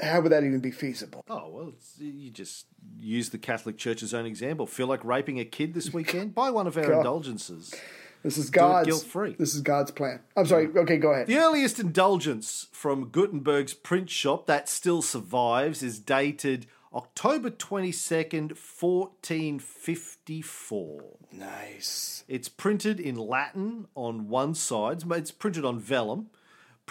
How 0.00 0.20
would 0.20 0.32
that 0.32 0.44
even 0.44 0.60
be 0.60 0.70
feasible? 0.70 1.24
Oh 1.28 1.48
well, 1.48 1.72
you 1.98 2.30
just 2.30 2.66
use 2.98 3.30
the 3.30 3.38
Catholic 3.38 3.76
Church's 3.76 4.14
own 4.14 4.26
example. 4.26 4.66
Feel 4.66 4.86
like 4.86 5.04
raping 5.04 5.38
a 5.38 5.44
kid 5.44 5.74
this 5.74 5.92
weekend? 5.92 6.34
Buy 6.34 6.50
one 6.50 6.66
of 6.66 6.76
our 6.76 6.86
God. 6.86 6.98
indulgences. 6.98 7.74
This 8.22 8.38
is 8.38 8.50
God's 8.50 8.86
guilt-free. 8.86 9.34
This 9.36 9.54
is 9.54 9.62
God's 9.62 9.90
plan. 9.90 10.20
I'm 10.36 10.46
sorry. 10.46 10.68
Okay, 10.68 10.96
go 10.96 11.10
ahead. 11.12 11.26
The 11.26 11.38
earliest 11.38 11.80
indulgence 11.80 12.68
from 12.70 13.06
Gutenberg's 13.06 13.74
print 13.74 14.10
shop 14.10 14.46
that 14.46 14.68
still 14.68 15.02
survives 15.02 15.82
is 15.82 15.98
dated 15.98 16.66
October 16.94 17.50
twenty 17.50 17.90
second, 17.90 18.56
fourteen 18.56 19.58
fifty 19.58 20.40
four. 20.40 21.16
Nice. 21.32 22.22
It's 22.28 22.48
printed 22.48 23.00
in 23.00 23.16
Latin 23.16 23.88
on 23.94 24.28
one 24.28 24.54
side. 24.54 25.02
It's 25.10 25.30
printed 25.32 25.64
on 25.64 25.80
vellum. 25.80 26.30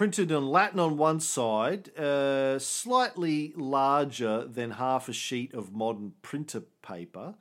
Printed 0.01 0.31
in 0.31 0.47
Latin 0.47 0.79
on 0.79 0.97
one 0.97 1.19
side, 1.19 1.95
uh, 1.95 2.57
slightly 2.57 3.53
larger 3.55 4.45
than 4.45 4.71
half 4.71 5.07
a 5.07 5.13
sheet 5.13 5.53
of 5.53 5.75
modern 5.75 6.13
printer 6.23 6.63
paper. 6.81 7.35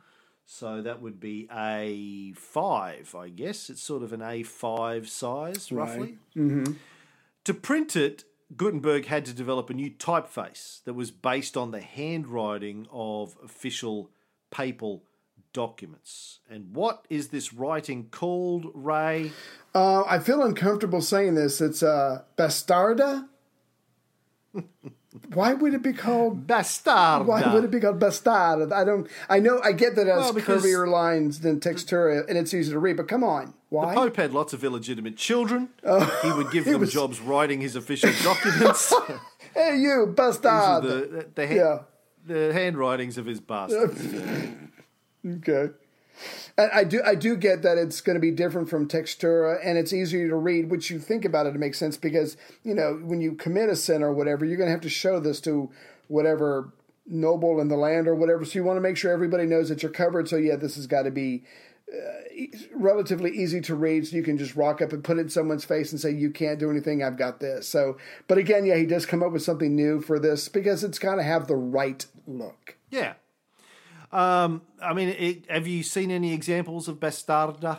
So 0.45 0.83
that 0.83 1.01
would 1.01 1.19
be 1.19 1.49
A5, 1.51 3.15
I 3.19 3.31
guess. 3.31 3.71
It's 3.71 3.81
sort 3.81 4.03
of 4.03 4.13
an 4.13 4.21
A5 4.21 5.09
size, 5.09 5.73
roughly. 5.73 6.19
To 7.45 7.55
print 7.55 7.97
it, 7.97 8.25
Gutenberg 8.55 9.07
had 9.07 9.25
to 9.25 9.33
develop 9.33 9.71
a 9.71 9.73
new 9.73 9.91
typeface 9.91 10.85
that 10.85 10.93
was 10.93 11.11
based 11.11 11.57
on 11.57 11.71
the 11.71 11.81
handwriting 11.81 12.87
of 12.93 13.39
official 13.43 14.11
papal 14.51 15.05
documents. 15.53 16.41
And 16.51 16.75
what 16.75 17.05
is 17.11 17.29
this 17.29 17.53
writing 17.53 18.09
called, 18.11 18.67
Ray? 18.75 19.33
Uh, 19.75 20.03
I 20.03 20.19
feel 20.19 20.43
uncomfortable 20.43 21.01
saying 21.01 21.35
this. 21.35 21.61
It's 21.61 21.83
uh, 21.83 22.23
Bastarda. 22.37 23.29
Why 25.35 25.55
would 25.55 25.75
it 25.75 25.83
be 25.83 25.93
called? 25.93 26.47
Bastarda. 26.47 27.25
Why 27.27 27.53
would 27.53 27.65
it 27.65 27.71
be 27.71 27.81
called 27.81 27.99
Bastarda? 27.99 28.73
I 28.73 28.85
don't. 28.85 29.09
I 29.29 29.41
know. 29.41 29.61
I 29.63 29.73
get 29.73 29.97
that 29.97 30.07
it 30.07 30.11
has 30.15 30.33
Well, 30.33 30.45
curvier 30.45 30.89
lines 30.89 31.41
than 31.41 31.59
Textura, 31.61 32.29
and 32.29 32.39
it's 32.39 32.55
easy 32.55 32.71
to 32.73 32.79
read. 32.79 32.97
But 32.97 33.09
come 33.09 33.25
on, 33.25 33.55
why? 33.71 33.93
The 33.95 34.01
Pope 34.01 34.17
had 34.17 34.33
lots 34.33 34.53
of 34.53 34.63
illegitimate 34.63 35.17
children. 35.17 35.69
he 36.23 36.33
would 36.33 36.51
give 36.53 36.65
them 36.67 36.81
was- 36.81 36.93
jobs 36.93 37.21
writing 37.21 37.61
his 37.61 37.75
official 37.75 38.11
documents. 38.23 38.95
hey, 39.55 39.79
you 39.79 40.13
Bastard. 40.17 40.83
the, 40.85 41.27
the, 41.35 41.47
ha- 41.47 41.55
Yeah. 41.55 41.79
the 42.27 42.53
handwritings 42.53 43.19
of 43.19 43.27
his 43.27 43.41
bastards. 43.41 44.01
Okay. 45.27 45.71
I 46.59 46.85
do 46.85 47.01
I 47.03 47.15
do 47.15 47.37
get 47.37 47.63
that 47.63 47.79
it's 47.79 48.03
going 48.03 48.15
to 48.15 48.21
be 48.21 48.31
different 48.31 48.69
from 48.69 48.87
Textura 48.87 49.59
and 49.65 49.79
it's 49.79 49.93
easier 49.93 50.29
to 50.29 50.37
read, 50.37 50.71
which 50.71 50.91
you 50.91 50.99
think 50.99 51.25
about 51.25 51.47
it, 51.47 51.55
it 51.55 51.59
makes 51.59 51.79
sense 51.79 51.97
because, 51.97 52.37
you 52.63 52.75
know, 52.75 53.01
when 53.03 53.23
you 53.23 53.33
commit 53.33 53.71
a 53.71 53.77
sin 53.77 54.03
or 54.03 54.13
whatever, 54.13 54.45
you're 54.45 54.59
going 54.59 54.67
to 54.67 54.73
have 54.73 54.83
to 54.83 54.91
show 54.91 55.19
this 55.19 55.41
to 55.43 55.71
whatever 56.09 56.73
noble 57.07 57.61
in 57.61 57.69
the 57.69 57.77
land 57.77 58.07
or 58.07 58.15
whatever. 58.15 58.45
So 58.45 58.59
you 58.59 58.65
want 58.65 58.77
to 58.77 58.83
make 58.83 58.97
sure 58.97 59.13
everybody 59.13 59.47
knows 59.47 59.69
that 59.71 59.83
you're 59.83 59.93
covered. 59.93 60.29
So, 60.29 60.37
yeah, 60.37 60.57
this 60.57 60.77
has 60.77 60.87
got 60.87 61.03
to 61.03 61.11
be 61.11 61.45
uh, 61.91 62.25
e- 62.33 62.53
relatively 62.75 63.31
easy 63.31 63.61
to 63.63 63.75
read. 63.75 64.07
So 64.07 64.17
you 64.17 64.23
can 64.23 64.37
just 64.37 64.57
rock 64.57 64.83
up 64.83 64.93
and 64.93 65.03
put 65.03 65.17
it 65.19 65.23
in 65.23 65.29
someone's 65.31 65.65
face 65.65 65.93
and 65.93 66.01
say, 66.01 66.11
you 66.11 66.31
can't 66.31 66.59
do 66.59 66.71
anything. 66.71 67.03
I've 67.03 67.17
got 67.17 67.41
this. 67.41 67.67
So, 67.67 67.97
but 68.29 68.39
again, 68.39 68.67
yeah, 68.67 68.77
he 68.77 68.87
does 68.87 69.07
come 69.07 69.23
up 69.23 69.33
with 69.33 69.43
something 69.43 69.75
new 69.75 70.01
for 70.01 70.19
this 70.19 70.49
because 70.49 70.85
it's 70.85 70.99
got 70.99 71.15
to 71.17 71.23
have 71.23 71.47
the 71.47 71.57
right 71.57 72.05
look. 72.27 72.77
Yeah. 72.91 73.15
Um, 74.13 74.63
I 74.83 74.93
mean, 74.93 75.11
it, 75.11 75.51
have 75.51 75.67
you 75.67 75.83
seen 75.83 76.11
any 76.11 76.33
examples 76.35 76.89
of 76.89 76.99
bastarda? 76.99 77.79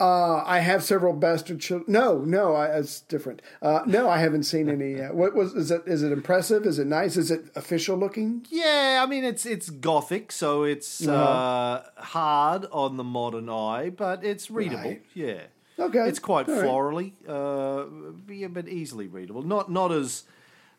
Uh, 0.00 0.44
I 0.44 0.60
have 0.60 0.84
several 0.84 1.12
bastard 1.12 1.58
children. 1.60 1.92
No, 1.92 2.18
no, 2.18 2.54
I, 2.54 2.66
it's 2.78 3.00
different. 3.00 3.42
Uh, 3.60 3.80
no, 3.84 4.08
I 4.08 4.18
haven't 4.18 4.44
seen 4.44 4.68
any. 4.68 5.00
Uh, 5.00 5.12
what 5.12 5.34
was 5.34 5.54
is 5.54 5.72
it? 5.72 5.82
Is 5.86 6.04
it 6.04 6.12
impressive? 6.12 6.66
Is 6.66 6.78
it 6.78 6.86
nice? 6.86 7.16
Is 7.16 7.32
it 7.32 7.46
official 7.56 7.96
looking? 7.96 8.46
Yeah, 8.48 9.02
I 9.04 9.10
mean 9.10 9.24
it's 9.24 9.44
it's 9.44 9.70
gothic, 9.70 10.30
so 10.30 10.62
it's 10.62 11.04
uh, 11.06 11.82
hard 11.96 12.66
on 12.70 12.96
the 12.96 13.02
modern 13.02 13.48
eye, 13.48 13.90
but 13.90 14.22
it's 14.24 14.50
readable. 14.52 14.82
Right. 14.84 15.02
Yeah. 15.14 15.42
Okay, 15.80 16.08
It's 16.08 16.18
quite 16.18 16.48
all 16.48 16.56
right. 16.56 16.64
florally, 16.64 17.12
uh, 17.28 17.86
yeah, 18.32 18.48
but 18.48 18.66
easily 18.68 19.06
readable. 19.06 19.42
Not 19.42 19.70
not 19.70 19.90
as 19.92 20.24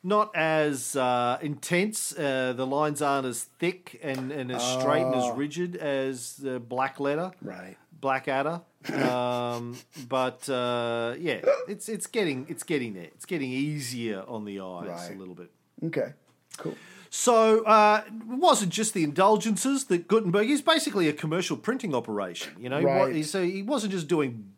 not 0.03 0.35
as 0.35 0.95
uh, 0.95 1.38
intense. 1.41 2.17
Uh, 2.17 2.53
the 2.55 2.65
lines 2.65 3.01
aren't 3.01 3.25
as 3.27 3.43
thick 3.43 3.99
and, 4.03 4.31
and 4.31 4.51
as 4.51 4.63
straight 4.63 5.03
and 5.03 5.15
as 5.15 5.29
rigid 5.38 5.75
as 5.75 6.35
the 6.38 6.59
black 6.59 6.99
letter, 6.99 7.31
Right. 7.41 7.77
Blackadder. 8.01 8.62
Um, 8.93 9.77
but 10.07 10.47
uh, 10.49 11.15
yeah, 11.19 11.41
it's 11.67 11.89
it's 11.89 12.07
getting 12.07 12.45
it's 12.49 12.63
getting 12.63 12.93
there. 12.93 13.09
It's 13.15 13.25
getting 13.25 13.51
easier 13.51 14.23
on 14.27 14.45
the 14.45 14.62
eyes 14.62 14.88
Right. 14.88 15.15
a 15.15 15.19
little 15.19 15.35
bit. 15.35 15.51
Okay. 15.83 16.13
Cool. 16.57 16.75
So 17.09 17.63
uh, 17.65 18.03
it 18.07 18.13
wasn't 18.27 18.71
just 18.71 18.93
the 18.93 19.03
indulgences 19.03 19.85
that 19.85 20.07
Gutenberg 20.07 20.49
is 20.49 20.62
basically 20.62 21.09
a 21.09 21.13
commercial 21.13 21.57
printing 21.57 21.93
operation. 21.93 22.53
You 22.59 22.69
know, 22.69 22.79
He 22.79 22.85
Right. 22.85 23.25
so 23.25 23.43
he 23.43 23.63
wasn't 23.63 23.91
just 23.91 24.07
doing 24.07 24.53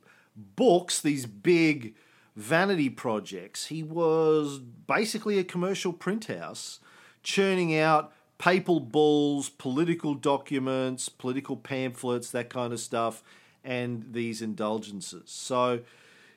books, 0.56 1.02
these 1.02 1.26
big 1.26 1.96
vanity 2.36 2.90
projects. 2.90 3.68
He 3.68 3.84
was 3.84 4.60
basically 4.60 5.38
a 5.40 5.44
commercial 5.44 5.94
print 5.94 6.26
house, 6.26 6.80
churning 7.24 7.78
out 7.78 8.14
papal 8.38 8.80
bulls, 8.80 9.50
political 9.50 10.14
documents, 10.16 11.10
political 11.10 11.56
pamphlets, 11.56 12.32
that 12.32 12.50
kind 12.50 12.74
of 12.74 12.80
stuff, 12.80 13.22
and 13.64 14.06
these 14.14 14.42
indulgences. 14.42 15.30
So 15.30 15.82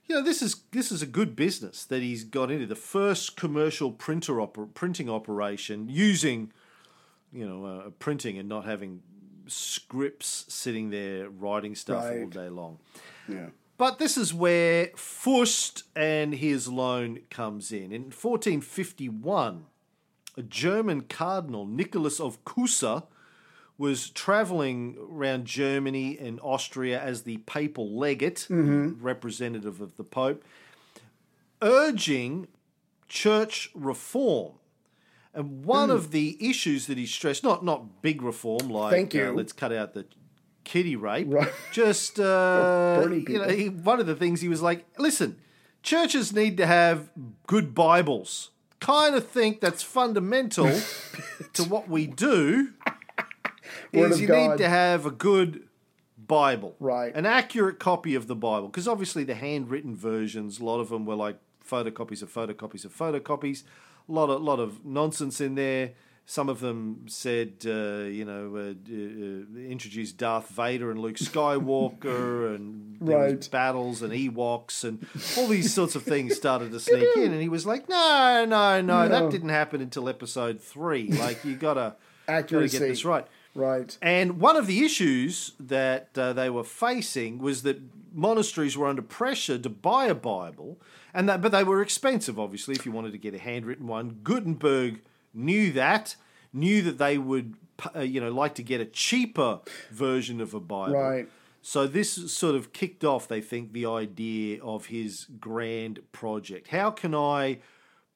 you 0.06 0.14
know 0.14 0.22
this 0.22 0.42
is 0.42 0.56
this 0.72 0.92
is 0.92 1.00
a 1.00 1.06
good 1.06 1.34
business 1.34 1.84
that 1.86 2.02
he's 2.02 2.24
got 2.24 2.50
into 2.50 2.66
the 2.66 2.74
first 2.76 3.36
commercial 3.36 3.90
printer 3.90 4.34
oper- 4.34 4.72
printing 4.74 5.08
operation 5.08 5.88
using 5.88 6.52
you 7.32 7.48
know 7.48 7.64
uh, 7.64 7.90
printing 7.98 8.36
and 8.38 8.48
not 8.48 8.66
having 8.66 9.00
scripts 9.46 10.44
sitting 10.48 10.90
there 10.90 11.28
writing 11.30 11.74
stuff 11.74 12.04
all 12.22 12.28
day 12.28 12.48
long 12.48 12.78
Yeah. 13.28 13.48
But 13.76 13.98
this 13.98 14.16
is 14.16 14.32
where 14.32 14.90
Fust 14.96 15.84
and 15.96 16.34
his 16.34 16.68
loan 16.68 17.20
comes 17.30 17.72
in. 17.72 17.92
In 17.92 18.04
1451, 18.04 19.64
a 20.36 20.42
German 20.42 21.02
cardinal, 21.02 21.66
Nicholas 21.66 22.20
of 22.20 22.44
Cusa, 22.44 23.04
was 23.76 24.10
traveling 24.10 24.96
around 25.00 25.46
Germany 25.46 26.16
and 26.18 26.38
Austria 26.40 27.00
as 27.00 27.22
the 27.22 27.38
papal 27.38 27.98
legate, 27.98 28.46
representative 28.48 29.80
of 29.80 29.96
the 29.96 30.04
Pope, 30.04 30.44
urging 31.60 32.46
church 33.08 33.70
reform. 33.74 34.52
And 35.32 35.64
one 35.64 35.90
of 35.90 36.12
the 36.12 36.36
issues 36.40 36.86
that 36.86 36.96
he 36.96 37.06
stressed, 37.06 37.42
not 37.42 37.64
not 37.64 38.00
big 38.02 38.22
reform 38.22 38.68
like 38.68 38.92
Thank 38.92 39.14
uh, 39.16 39.32
let's 39.32 39.52
cut 39.52 39.72
out 39.72 39.92
the 39.94 40.06
kiddie 40.64 40.96
rape, 40.96 41.26
Right. 41.30 41.52
just 41.72 42.18
uh, 42.20 43.06
you 43.10 43.38
know, 43.38 43.48
he, 43.48 43.68
one 43.68 44.00
of 44.00 44.06
the 44.06 44.14
things 44.16 44.40
he 44.40 44.48
was 44.48 44.62
like, 44.62 44.84
listen, 44.98 45.36
churches 45.82 46.32
need 46.32 46.56
to 46.56 46.66
have 46.66 47.10
good 47.46 47.74
Bibles. 47.74 48.50
Kind 48.80 49.14
of 49.14 49.26
think 49.28 49.60
that's 49.60 49.82
fundamental 49.82 50.70
to 51.54 51.64
what 51.68 51.88
we 51.88 52.06
do. 52.06 52.72
Is 53.92 54.20
you 54.20 54.26
God. 54.26 54.50
need 54.50 54.58
to 54.58 54.68
have 54.68 55.06
a 55.06 55.10
good 55.10 55.68
Bible, 56.26 56.74
Right. 56.80 57.14
An 57.14 57.26
accurate 57.26 57.78
copy 57.78 58.14
of 58.14 58.26
the 58.28 58.34
Bible, 58.34 58.68
because 58.68 58.88
obviously 58.88 59.24
the 59.24 59.34
handwritten 59.34 59.94
versions, 59.94 60.58
a 60.58 60.64
lot 60.64 60.80
of 60.80 60.88
them 60.88 61.04
were 61.04 61.14
like 61.14 61.38
photocopies 61.68 62.22
of 62.22 62.32
photocopies 62.32 62.84
of 62.84 62.96
photocopies. 62.96 63.62
A 64.08 64.12
lot 64.12 64.28
of 64.30 64.42
lot 64.42 64.58
of 64.58 64.84
nonsense 64.84 65.40
in 65.40 65.54
there. 65.54 65.92
Some 66.26 66.48
of 66.48 66.60
them 66.60 67.04
said, 67.06 67.52
uh, 67.66 68.04
you 68.08 68.24
know, 68.24 68.56
uh, 68.56 68.72
uh, 68.90 69.58
introduced 69.70 70.16
Darth 70.16 70.48
Vader 70.48 70.90
and 70.90 70.98
Luke 71.00 71.16
Skywalker, 71.16 72.54
and 72.54 72.96
Right. 73.00 73.46
battles 73.50 74.00
and 74.00 74.12
Ewoks 74.12 74.84
and 74.84 75.06
all 75.36 75.48
these 75.48 75.74
sorts 75.74 75.94
of 75.94 76.02
things 76.04 76.34
started 76.36 76.72
to 76.72 76.80
sneak 76.80 77.14
in. 77.16 77.32
And 77.32 77.42
he 77.42 77.48
was 77.50 77.66
like, 77.66 77.88
"No, 77.88 78.46
no, 78.48 78.80
no, 78.80 79.02
No. 79.02 79.08
that 79.08 79.30
didn't 79.30 79.50
happen 79.50 79.82
until 79.82 80.08
episode 80.08 80.60
three. 80.62 81.08
Like 81.08 81.44
you 81.44 81.56
gotta, 81.56 81.96
gotta 82.26 82.68
get 82.68 82.80
this 82.80 83.04
right." 83.04 83.26
Right. 83.54 83.96
And 84.00 84.40
one 84.40 84.56
of 84.56 84.66
the 84.66 84.82
issues 84.84 85.52
that 85.60 86.08
uh, 86.16 86.32
they 86.32 86.48
were 86.50 86.64
facing 86.64 87.38
was 87.38 87.62
that 87.64 87.80
monasteries 88.14 88.76
were 88.76 88.86
under 88.88 89.02
pressure 89.02 89.58
to 89.58 89.68
buy 89.68 90.06
a 90.06 90.14
Bible, 90.14 90.80
and 91.12 91.28
that, 91.28 91.42
but 91.42 91.52
they 91.52 91.62
were 91.64 91.82
expensive, 91.82 92.38
obviously, 92.40 92.74
if 92.74 92.86
you 92.86 92.92
wanted 92.92 93.12
to 93.12 93.18
get 93.18 93.34
a 93.34 93.38
handwritten 93.38 93.86
one. 93.86 94.20
Gutenberg 94.24 95.02
knew 95.34 95.72
that, 95.72 96.16
knew 96.52 96.82
that 96.82 96.98
they 96.98 97.18
would, 97.18 97.56
uh, 97.94 98.00
you 98.00 98.20
know, 98.20 98.30
like 98.30 98.54
to 98.54 98.62
get 98.62 98.80
a 98.80 98.84
cheaper 98.86 99.60
version 99.90 100.40
of 100.40 100.54
a 100.54 100.60
Bible. 100.60 100.94
Right. 100.94 101.28
So 101.62 101.86
this 101.86 102.30
sort 102.32 102.54
of 102.54 102.72
kicked 102.72 103.04
off, 103.04 103.26
they 103.26 103.40
think, 103.40 103.72
the 103.72 103.86
idea 103.86 104.62
of 104.62 104.86
his 104.86 105.26
grand 105.40 106.00
project. 106.12 106.68
How 106.68 106.90
can 106.90 107.14
I 107.14 107.60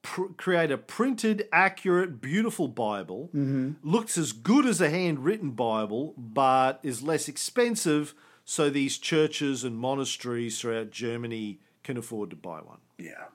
pr- 0.02 0.32
create 0.36 0.70
a 0.70 0.76
printed, 0.76 1.48
accurate, 1.50 2.20
beautiful 2.20 2.68
Bible? 2.68 3.30
Looks 3.82 4.18
as 4.18 4.32
good 4.32 4.66
as 4.66 4.82
a 4.82 4.90
handwritten 4.90 5.52
Bible, 5.52 6.12
but 6.18 6.78
is 6.82 7.02
less 7.02 7.26
expensive, 7.26 8.14
so 8.44 8.68
these 8.68 8.98
churches 8.98 9.64
and 9.64 9.76
monasteries 9.78 10.60
throughout 10.60 10.90
Germany 10.90 11.60
can 11.82 11.96
afford 11.96 12.28
to 12.30 12.36
buy 12.36 12.60
one. 12.60 12.78
Yeah. 12.98 13.28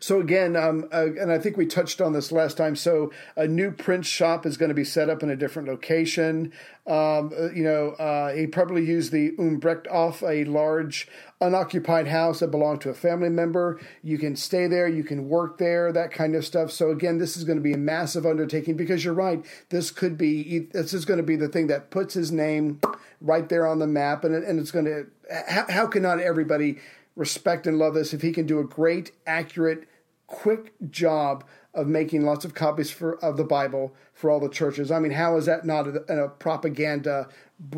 So 0.00 0.20
again, 0.20 0.56
um, 0.56 0.88
uh, 0.92 1.06
and 1.20 1.30
I 1.30 1.38
think 1.38 1.56
we 1.56 1.66
touched 1.66 2.00
on 2.00 2.12
this 2.12 2.32
last 2.32 2.56
time. 2.56 2.76
So 2.76 3.12
a 3.36 3.46
new 3.46 3.70
print 3.70 4.06
shop 4.06 4.46
is 4.46 4.56
going 4.56 4.68
to 4.68 4.74
be 4.74 4.84
set 4.84 5.08
up 5.08 5.22
in 5.22 5.30
a 5.30 5.36
different 5.36 5.68
location. 5.68 6.52
Um, 6.86 7.32
uh, 7.38 7.50
you 7.52 7.62
know, 7.62 7.90
uh, 7.90 8.32
he 8.34 8.46
probably 8.46 8.84
used 8.84 9.12
the 9.12 9.32
Humbrechthof 9.32 10.28
a 10.28 10.44
large 10.50 11.08
unoccupied 11.40 12.08
house 12.08 12.40
that 12.40 12.48
belonged 12.48 12.80
to 12.80 12.90
a 12.90 12.94
family 12.94 13.28
member. 13.28 13.80
You 14.02 14.18
can 14.18 14.34
stay 14.34 14.66
there, 14.66 14.88
you 14.88 15.04
can 15.04 15.28
work 15.28 15.58
there, 15.58 15.92
that 15.92 16.10
kind 16.10 16.34
of 16.34 16.44
stuff. 16.44 16.70
So 16.72 16.90
again, 16.90 17.18
this 17.18 17.36
is 17.36 17.44
going 17.44 17.58
to 17.58 17.62
be 17.62 17.72
a 17.72 17.78
massive 17.78 18.26
undertaking 18.26 18.76
because 18.76 19.04
you're 19.04 19.14
right. 19.14 19.44
This 19.68 19.90
could 19.90 20.18
be 20.18 20.68
this 20.72 20.92
is 20.92 21.04
going 21.04 21.18
to 21.18 21.24
be 21.24 21.36
the 21.36 21.48
thing 21.48 21.68
that 21.68 21.90
puts 21.90 22.14
his 22.14 22.32
name 22.32 22.80
right 23.20 23.48
there 23.48 23.66
on 23.66 23.78
the 23.78 23.86
map, 23.86 24.24
and 24.24 24.34
and 24.34 24.58
it's 24.58 24.70
going 24.70 24.86
to. 24.86 25.06
How, 25.48 25.66
how 25.68 25.86
can 25.86 26.02
not 26.02 26.20
everybody? 26.20 26.78
Respect 27.16 27.66
and 27.66 27.78
love 27.78 27.94
this 27.94 28.14
if 28.14 28.22
he 28.22 28.32
can 28.32 28.46
do 28.46 28.58
a 28.58 28.64
great, 28.64 29.12
accurate, 29.26 29.88
quick 30.26 30.72
job 30.90 31.44
of 31.74 31.86
making 31.86 32.24
lots 32.24 32.44
of 32.44 32.54
copies 32.54 32.90
for 32.90 33.22
of 33.24 33.36
the 33.36 33.44
Bible 33.44 33.94
for 34.12 34.30
all 34.30 34.40
the 34.40 34.48
churches. 34.48 34.90
I 34.90 34.98
mean, 34.98 35.12
how 35.12 35.36
is 35.36 35.46
that 35.46 35.64
not 35.64 35.86
a, 35.86 36.24
a 36.24 36.28
propaganda, 36.28 37.28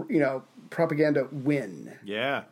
you 0.08 0.20
know, 0.20 0.44
propaganda 0.70 1.28
win? 1.30 1.96
Yeah. 2.04 2.44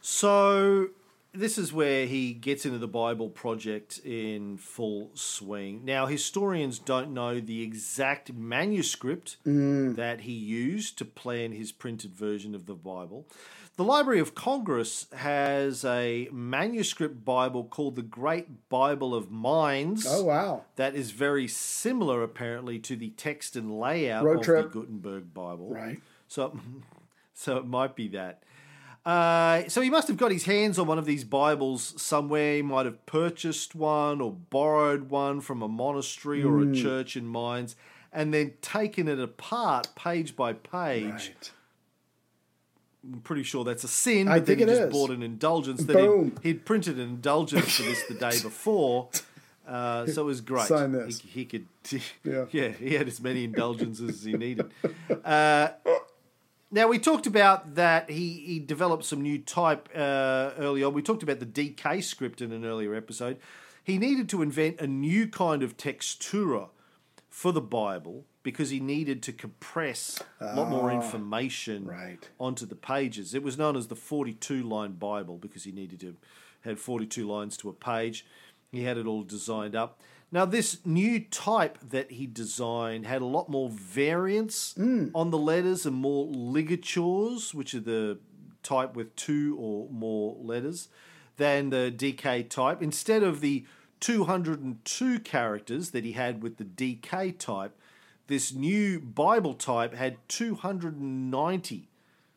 So 0.00 0.90
this 1.32 1.58
is 1.58 1.72
where 1.72 2.06
he 2.06 2.32
gets 2.32 2.64
into 2.64 2.78
the 2.78 2.86
Bible 2.86 3.28
project 3.28 4.00
in 4.04 4.56
full 4.56 5.10
swing. 5.14 5.84
Now, 5.84 6.06
historians 6.06 6.78
don't 6.78 7.12
know 7.12 7.40
the 7.40 7.62
exact 7.62 8.32
manuscript 8.32 9.38
mm. 9.44 9.96
that 9.96 10.22
he 10.22 10.32
used 10.32 10.96
to 10.98 11.04
plan 11.04 11.52
his 11.52 11.72
printed 11.72 12.14
version 12.14 12.54
of 12.54 12.66
the 12.66 12.74
Bible. 12.74 13.26
The 13.76 13.82
Library 13.84 14.20
of 14.20 14.36
Congress 14.36 15.06
has 15.16 15.84
a 15.84 16.28
manuscript 16.30 17.24
Bible 17.24 17.64
called 17.64 17.96
the 17.96 18.02
Great 18.02 18.68
Bible 18.68 19.14
of 19.14 19.32
Mainz. 19.32 20.06
Oh 20.08 20.22
wow! 20.24 20.64
That 20.76 20.94
is 20.94 21.10
very 21.10 21.48
similar, 21.48 22.22
apparently, 22.22 22.78
to 22.80 22.94
the 22.94 23.10
text 23.10 23.56
and 23.56 23.80
layout 23.80 24.24
Road 24.24 24.38
of 24.38 24.42
trip. 24.44 24.72
the 24.72 24.78
Gutenberg 24.78 25.34
Bible. 25.34 25.70
Right. 25.70 26.00
So, 26.28 26.56
so 27.34 27.56
it 27.56 27.66
might 27.66 27.96
be 27.96 28.06
that. 28.08 28.44
Uh, 29.04 29.68
so 29.68 29.80
he 29.82 29.90
must 29.90 30.06
have 30.08 30.16
got 30.16 30.30
his 30.30 30.44
hands 30.44 30.78
on 30.78 30.86
one 30.86 30.98
of 30.98 31.04
these 31.04 31.24
Bibles 31.24 32.00
somewhere. 32.00 32.56
He 32.56 32.62
might 32.62 32.86
have 32.86 33.04
purchased 33.06 33.74
one 33.74 34.20
or 34.20 34.32
borrowed 34.32 35.10
one 35.10 35.40
from 35.40 35.62
a 35.62 35.68
monastery 35.68 36.42
or 36.44 36.60
Hmm. 36.60 36.72
a 36.72 36.74
church 36.76 37.16
in 37.16 37.30
Mainz 37.30 37.74
and 38.12 38.32
then 38.32 38.54
taken 38.62 39.08
it 39.08 39.18
apart 39.18 39.88
page 39.96 40.36
by 40.36 40.52
page. 40.52 41.04
Right. 41.36 41.52
I'm 43.12 43.20
pretty 43.20 43.42
sure 43.42 43.64
that's 43.64 43.84
a 43.84 43.88
sin. 43.88 44.28
I 44.28 44.38
But 44.38 44.46
then 44.46 44.56
think 44.58 44.58
he 44.68 44.74
it 44.74 44.78
just 44.78 44.88
is. 44.88 44.92
bought 44.92 45.10
an 45.10 45.22
indulgence 45.22 45.84
that 45.84 45.92
Boom. 45.92 46.32
he'd, 46.42 46.48
he'd 46.48 46.64
printed 46.64 46.96
an 46.98 47.02
indulgence 47.08 47.76
for 47.76 47.82
this 47.82 48.02
the 48.08 48.14
day 48.14 48.38
before. 48.42 49.08
Uh, 49.66 50.06
so 50.06 50.22
it 50.22 50.26
was 50.26 50.40
great. 50.40 50.66
Sign 50.66 50.92
this. 50.92 51.20
He, 51.20 51.28
he 51.40 51.44
could, 51.44 51.66
Yeah. 52.24 52.44
yeah, 52.50 52.68
he 52.68 52.94
had 52.94 53.08
as 53.08 53.20
many 53.20 53.44
indulgences 53.44 54.10
as 54.10 54.24
he 54.24 54.34
needed. 54.34 54.70
Uh, 55.24 55.68
now 56.70 56.88
we 56.88 56.98
talked 56.98 57.26
about 57.26 57.74
that 57.76 58.10
he, 58.10 58.32
he 58.46 58.58
developed 58.58 59.04
some 59.04 59.22
new 59.22 59.38
type 59.38 59.88
uh, 59.94 60.50
early 60.58 60.82
on. 60.82 60.92
We 60.92 61.02
talked 61.02 61.22
about 61.22 61.40
the 61.40 61.46
DK 61.46 62.02
script 62.02 62.40
in 62.42 62.52
an 62.52 62.64
earlier 62.64 62.94
episode. 62.94 63.38
He 63.82 63.96
needed 63.98 64.28
to 64.30 64.42
invent 64.42 64.80
a 64.80 64.86
new 64.86 65.28
kind 65.28 65.62
of 65.62 65.76
textura 65.76 66.68
for 67.28 67.52
the 67.52 67.60
Bible 67.60 68.24
because 68.44 68.70
he 68.70 68.78
needed 68.78 69.22
to 69.24 69.32
compress 69.32 70.22
a 70.38 70.54
lot 70.54 70.68
more 70.68 70.92
ah, 70.92 70.94
information 70.94 71.86
right. 71.86 72.28
onto 72.38 72.66
the 72.66 72.76
pages. 72.76 73.34
It 73.34 73.42
was 73.42 73.58
known 73.58 73.76
as 73.76 73.88
the 73.88 73.96
42 73.96 74.62
line 74.62 74.92
Bible 74.92 75.38
because 75.38 75.64
he 75.64 75.72
needed 75.72 75.98
to 76.00 76.14
had 76.60 76.78
42 76.78 77.26
lines 77.28 77.56
to 77.58 77.68
a 77.68 77.72
page. 77.72 78.24
He 78.70 78.84
had 78.84 78.96
it 78.96 79.06
all 79.06 79.22
designed 79.22 79.74
up. 79.74 80.00
Now, 80.32 80.44
this 80.44 80.78
new 80.84 81.20
type 81.20 81.78
that 81.90 82.12
he 82.12 82.26
designed 82.26 83.06
had 83.06 83.22
a 83.22 83.26
lot 83.26 83.48
more 83.48 83.68
variance 83.68 84.74
mm. 84.76 85.10
on 85.14 85.30
the 85.30 85.38
letters 85.38 85.86
and 85.86 85.94
more 85.94 86.26
ligatures, 86.26 87.54
which 87.54 87.74
are 87.74 87.80
the 87.80 88.18
type 88.62 88.96
with 88.96 89.14
two 89.14 89.56
or 89.60 89.88
more 89.90 90.36
letters, 90.40 90.88
than 91.36 91.70
the 91.70 91.94
DK 91.96 92.48
type. 92.48 92.82
Instead 92.82 93.22
of 93.22 93.40
the 93.40 93.64
202 94.00 95.20
characters 95.20 95.90
that 95.90 96.04
he 96.04 96.12
had 96.12 96.42
with 96.42 96.56
the 96.56 96.64
DK 96.64 97.38
type, 97.38 97.78
this 98.26 98.52
new 98.54 99.00
Bible 99.00 99.54
type 99.54 99.94
had 99.94 100.16
290 100.28 101.88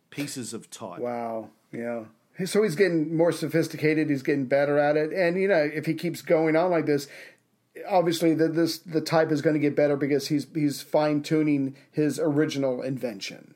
pieces 0.10 0.54
of 0.54 0.69
type. 0.69 1.00
Wow. 1.00 1.50
Yeah. 1.71 2.06
So 2.45 2.62
he's 2.63 2.76
getting 2.76 3.15
more 3.15 3.32
sophisticated. 3.32 4.10
He's 4.10 4.21
getting 4.21 4.45
better 4.45 4.78
at 4.78 4.95
it, 4.95 5.12
and 5.12 5.39
you 5.41 5.47
know, 5.47 5.69
if 5.73 5.88
he 5.88 5.95
keeps 5.95 6.21
going 6.21 6.56
on 6.56 6.69
like 6.69 6.86
this, 6.86 7.08
obviously 7.89 8.36
the 8.36 8.47
this 8.47 8.78
the 8.78 9.02
type 9.02 9.32
is 9.32 9.41
going 9.41 9.56
to 9.56 9.60
get 9.60 9.76
better 9.76 9.97
because 9.97 10.28
he's 10.28 10.45
he's 10.54 10.82
fine 10.84 11.23
tuning 11.23 11.76
his 11.91 12.19
original 12.19 12.84
invention. 12.84 13.56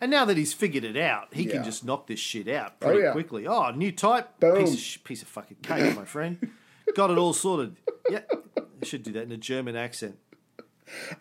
And 0.00 0.10
now 0.10 0.24
that 0.24 0.36
he's 0.36 0.52
figured 0.52 0.84
it 0.84 0.96
out, 0.96 1.28
he 1.32 1.44
Yeah. 1.44 1.52
can 1.52 1.64
just 1.64 1.84
knock 1.84 2.06
this 2.08 2.18
shit 2.18 2.48
out 2.48 2.74
oh, 2.80 2.86
pretty 2.86 3.02
yeah. 3.02 3.12
quickly. 3.12 3.46
Oh, 3.46 3.70
new 3.70 3.92
type, 3.92 4.40
Boom. 4.40 4.56
piece 4.58 4.72
of 4.74 4.80
sh- 4.80 4.98
piece 5.04 5.22
of 5.22 5.28
fucking 5.28 5.58
cake, 5.62 5.94
my 5.94 6.04
friend. 6.06 6.50
Got 6.96 7.10
it 7.10 7.18
all 7.18 7.32
sorted. 7.34 7.76
Yeah, 8.10 8.20
I 8.56 8.84
should 8.84 9.02
do 9.02 9.12
that 9.12 9.22
in 9.22 9.32
a 9.32 9.36
German 9.36 9.76
accent. 9.76 10.18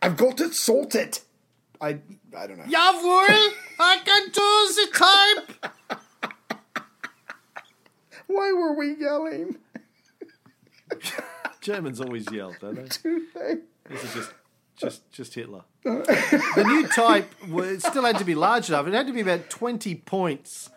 I've 0.02 0.18
got 0.18 0.40
it 0.42 0.54
sorted. 0.54 1.20
I 1.80 2.00
I 2.38 2.48
don't 2.48 2.58
know. 2.58 2.64
Jawohl, 2.66 3.54
I 3.80 4.00
can 4.06 4.26
do 4.32 4.74
the 4.76 4.88
type. 4.94 6.48
Why 8.28 8.52
were 8.54 8.74
we 8.76 8.96
yelling? 8.96 9.58
Germans 11.62 12.00
always 12.02 12.30
yell, 12.32 12.56
don't 12.60 12.76
they? 12.76 13.10
Hey, 13.40 13.56
This 13.90 14.04
is 14.04 14.14
just, 14.14 14.34
just, 14.78 15.12
just 15.12 15.34
Hitler. 15.36 15.62
the 15.84 16.64
new 16.66 16.88
type 16.88 17.30
was, 17.50 17.84
still 17.84 18.04
had 18.06 18.18
to 18.20 18.24
be 18.26 18.36
large 18.36 18.70
enough. 18.70 18.88
It 18.88 18.94
had 18.94 19.08
to 19.08 19.14
be 19.14 19.22
about 19.22 19.50
twenty 19.50 19.96
points 19.96 20.70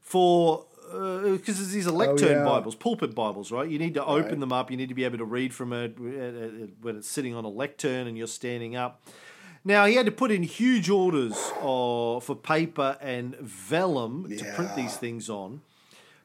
for 0.00 0.66
because 0.92 1.72
these 1.72 1.86
are 1.86 1.90
lectern 1.92 2.28
yeah. 2.38 2.44
Bibles, 2.44 2.74
pulpit 2.74 3.14
Bibles, 3.14 3.50
right? 3.50 3.68
You 3.68 3.78
need 3.78 3.94
to 3.94 4.04
open 4.04 4.30
Right. 4.30 4.40
them 4.40 4.52
up. 4.52 4.70
You 4.70 4.76
need 4.76 4.88
to 4.88 4.94
be 4.94 5.04
able 5.04 5.18
to 5.18 5.24
read 5.24 5.54
from 5.54 5.72
it 5.72 5.96
uh, 5.98 6.04
uh, 6.04 6.66
when 6.80 6.96
it's 6.96 7.08
sitting 7.08 7.34
on 7.34 7.44
a 7.44 7.48
lectern 7.48 8.06
and 8.06 8.16
you're 8.18 8.26
standing 8.26 8.76
up. 8.76 9.02
Now 9.64 9.86
he 9.86 9.94
had 9.94 10.06
to 10.06 10.12
put 10.12 10.30
in 10.32 10.42
huge 10.42 10.90
orders 10.90 11.34
uh, 11.60 12.18
for 12.20 12.34
paper 12.36 12.96
and 13.00 13.36
vellum 13.36 14.28
to 14.36 14.44
print 14.54 14.74
these 14.76 14.96
things 14.96 15.30
on. 15.30 15.60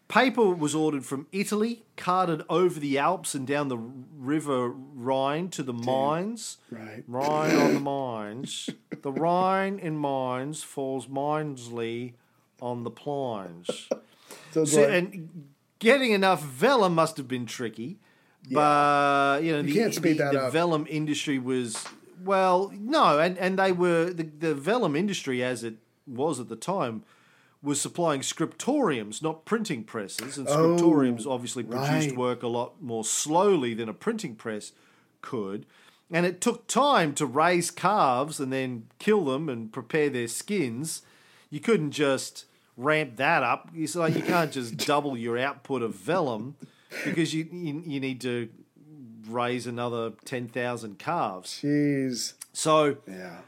Paper 0.08 0.50
was 0.52 0.74
ordered 0.74 1.06
from 1.06 1.28
Italy, 1.34 1.84
carted 1.98 2.42
over 2.50 2.80
the 2.80 2.98
Alps 2.98 3.36
and 3.36 3.46
down 3.46 3.68
the 3.68 3.78
river 3.78 4.70
Rhine 4.70 5.50
to 5.50 5.64
the 5.64 5.74
mines. 5.74 6.58
Right. 6.72 7.04
Rhine 7.08 7.56
on 7.58 7.74
the 7.74 7.80
mines. 7.96 8.70
the 9.02 9.12
Rhine 9.12 9.78
in 9.80 9.98
mines 9.98 10.64
falls 10.64 11.08
mindsley 11.08 12.14
on 12.62 12.84
the 12.84 12.90
plines. 12.92 13.90
So 14.58 14.62
it's 14.64 14.72
So, 14.74 14.82
like- 14.82 14.90
and 14.92 15.30
getting 15.80 16.12
enough 16.12 16.44
vellum 16.44 16.96
must 16.96 17.18
have 17.18 17.28
been 17.28 17.46
tricky. 17.46 18.00
But 18.50 19.44
you 19.44 19.52
know, 19.52 19.62
the, 19.62 19.74
can't 19.74 19.94
speed 19.94 20.20
the, 20.20 20.30
the 20.32 20.42
up. 20.44 20.54
vellum 20.54 20.86
industry 20.90 21.38
was 21.38 21.84
well, 22.24 22.72
no, 22.74 23.20
and, 23.20 23.38
and 23.38 23.60
they 23.60 23.72
were 23.72 24.06
the, 24.10 24.24
the 24.24 24.56
vellum 24.56 24.96
industry 24.96 25.44
as 25.44 25.64
it 25.64 25.76
was 26.06 26.40
at 26.40 26.48
the 26.50 26.56
time 26.56 27.04
was 27.62 27.82
supplying 27.82 28.22
scriptoriums, 28.22 29.22
not 29.22 29.44
printing 29.44 29.84
presses, 29.84 30.38
and 30.38 30.48
oh, 30.48 30.54
scriptoriums 30.78 31.26
obviously 31.26 31.64
produced 31.64 32.10
right. 32.10 32.18
work 32.18 32.44
a 32.44 32.48
lot 32.48 32.82
more 32.82 33.04
slowly 33.04 33.74
than 33.74 33.90
a 33.90 33.94
printing 33.94 34.36
press 34.36 34.72
could. 35.22 35.66
and 36.12 36.26
it 36.26 36.40
took 36.40 36.68
time 36.68 37.14
to 37.14 37.26
raise 37.26 37.70
calves 37.72 38.40
and 38.40 38.54
then 38.54 38.88
kill 39.00 39.26
them 39.26 39.50
and 39.50 39.74
prepare 39.74 40.10
their 40.10 40.28
skins. 40.28 41.02
You 41.50 41.60
couldn't 41.60 41.92
just 41.92 42.46
ramp 42.78 43.18
that 43.18 43.44
up. 43.44 43.70
It's 43.76 43.96
like 43.96 44.16
you 44.16 44.22
can't 44.22 44.52
just 44.52 44.78
double 44.78 45.18
your 45.18 45.38
output 45.38 45.82
of 45.82 45.96
vellum 45.96 46.56
because 47.04 47.34
you 47.34 47.48
you, 47.52 47.84
you 47.86 48.00
need 48.00 48.22
to 48.22 48.48
raise 49.28 49.68
another 49.68 50.14
ten 50.24 50.48
thousand 50.48 50.98
calves. 51.00 51.60
Jeez. 51.62 52.34
So 52.54 52.98
Yeah. 53.08 53.40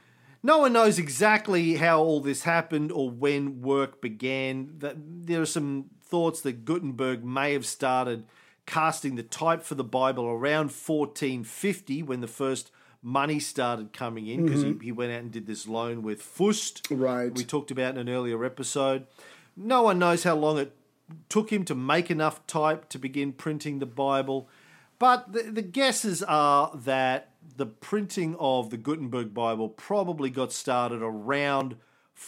no 0.43 0.57
one 0.59 0.73
knows 0.73 0.99
exactly 0.99 1.75
how 1.75 2.01
all 2.01 2.19
this 2.19 2.43
happened 2.43 2.91
or 2.91 3.09
when 3.09 3.61
work 3.61 4.01
began. 4.01 4.75
There 4.79 5.41
are 5.41 5.45
some 5.45 5.85
thoughts 6.01 6.41
that 6.41 6.65
Gutenberg 6.65 7.23
may 7.23 7.53
have 7.53 7.65
started 7.65 8.25
casting 8.65 9.15
the 9.15 9.23
type 9.23 9.63
for 9.63 9.75
the 9.75 9.83
Bible 9.83 10.25
around 10.25 10.65
1450 10.71 12.03
when 12.03 12.21
the 12.21 12.27
first 12.27 12.71
money 13.01 13.39
started 13.39 13.93
coming 13.93 14.27
in 14.27 14.45
because 14.45 14.61
he, 14.61 14.69
mm-hmm. 14.69 14.79
he 14.81 14.91
went 14.91 15.11
out 15.11 15.19
and 15.19 15.31
did 15.31 15.47
this 15.47 15.67
loan 15.67 16.03
with 16.03 16.21
Fust. 16.21 16.87
Right. 16.89 17.33
We 17.33 17.43
talked 17.43 17.71
about 17.71 17.95
in 17.95 18.07
an 18.07 18.09
earlier 18.09 18.43
episode. 18.43 19.07
No 19.55 19.83
one 19.83 19.99
knows 19.99 20.23
how 20.23 20.35
long 20.35 20.57
it 20.57 20.75
took 21.27 21.51
him 21.51 21.65
to 21.65 21.75
make 21.75 22.11
enough 22.11 22.45
type 22.47 22.89
to 22.89 22.99
begin 22.99 23.33
printing 23.33 23.79
the 23.79 23.85
Bible. 23.85 24.49
But 24.99 25.31
the, 25.31 25.43
the 25.43 25.61
guesses 25.61 26.21
are 26.23 26.71
that 26.75 27.31
the 27.55 27.65
printing 27.65 28.35
of 28.39 28.69
the 28.69 28.77
Gutenberg 28.77 29.33
Bible 29.33 29.69
probably 29.69 30.29
got 30.29 30.51
started 30.51 31.01
around 31.01 31.77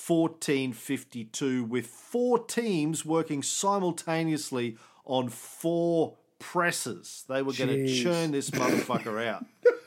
1452 0.07 1.65
with 1.65 1.87
four 1.87 2.39
teams 2.39 3.05
working 3.05 3.43
simultaneously 3.43 4.77
on 5.05 5.27
four 5.27 6.15
presses. 6.39 7.25
They 7.27 7.41
were 7.41 7.53
going 7.53 7.69
to 7.69 8.01
churn 8.01 8.31
this 8.31 8.49
motherfucker 8.51 9.25
out. 9.25 9.45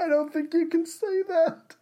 I 0.00 0.08
don't 0.08 0.32
think 0.32 0.52
you 0.54 0.68
can 0.68 0.86
say 0.86 1.22
that. 1.28 1.76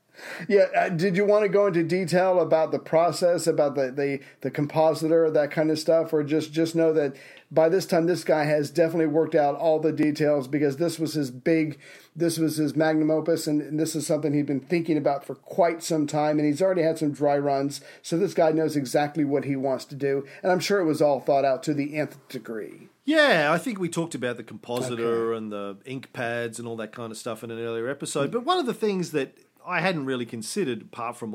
Yeah, 0.48 0.66
uh, 0.76 0.88
did 0.90 1.16
you 1.16 1.24
want 1.24 1.42
to 1.44 1.48
go 1.48 1.66
into 1.66 1.82
detail 1.82 2.40
about 2.40 2.70
the 2.70 2.78
process, 2.78 3.46
about 3.46 3.74
the, 3.74 3.90
the, 3.90 4.20
the 4.42 4.50
compositor, 4.50 5.30
that 5.30 5.50
kind 5.50 5.70
of 5.70 5.78
stuff, 5.78 6.12
or 6.12 6.22
just 6.22 6.52
just 6.52 6.74
know 6.74 6.92
that 6.92 7.16
by 7.50 7.68
this 7.68 7.86
time 7.86 8.06
this 8.06 8.24
guy 8.24 8.44
has 8.44 8.70
definitely 8.70 9.06
worked 9.06 9.34
out 9.34 9.54
all 9.56 9.78
the 9.78 9.92
details 9.92 10.48
because 10.48 10.76
this 10.76 10.98
was 10.98 11.14
his 11.14 11.30
big, 11.30 11.78
this 12.14 12.38
was 12.38 12.56
his 12.56 12.76
magnum 12.76 13.10
opus, 13.10 13.46
and, 13.46 13.60
and 13.62 13.78
this 13.78 13.94
is 13.94 14.06
something 14.06 14.32
he'd 14.32 14.46
been 14.46 14.60
thinking 14.60 14.96
about 14.96 15.24
for 15.24 15.34
quite 15.34 15.82
some 15.82 16.06
time, 16.06 16.38
and 16.38 16.46
he's 16.46 16.62
already 16.62 16.82
had 16.82 16.98
some 16.98 17.12
dry 17.12 17.38
runs, 17.38 17.80
so 18.02 18.16
this 18.16 18.34
guy 18.34 18.50
knows 18.50 18.76
exactly 18.76 19.24
what 19.24 19.44
he 19.44 19.56
wants 19.56 19.84
to 19.86 19.94
do, 19.94 20.26
and 20.42 20.52
I'm 20.52 20.60
sure 20.60 20.80
it 20.80 20.84
was 20.84 21.02
all 21.02 21.20
thought 21.20 21.44
out 21.44 21.62
to 21.64 21.74
the 21.74 21.96
nth 21.96 22.28
degree. 22.28 22.88
Yeah, 23.04 23.52
I 23.52 23.58
think 23.58 23.78
we 23.78 23.90
talked 23.90 24.14
about 24.14 24.38
the 24.38 24.42
compositor 24.42 25.34
and 25.34 25.52
the 25.52 25.76
ink 25.84 26.12
pads 26.14 26.58
and 26.58 26.66
all 26.66 26.76
that 26.76 26.92
kind 26.92 27.12
of 27.12 27.18
stuff 27.18 27.44
in 27.44 27.50
an 27.50 27.58
earlier 27.58 27.86
episode. 27.88 28.32
But 28.32 28.46
one 28.46 28.58
of 28.58 28.64
the 28.64 28.72
things 28.72 29.10
that 29.10 29.36
I 29.66 29.80
hadn't 29.80 30.06
really 30.06 30.26
considered, 30.26 30.82
apart 30.82 31.16
from, 31.16 31.34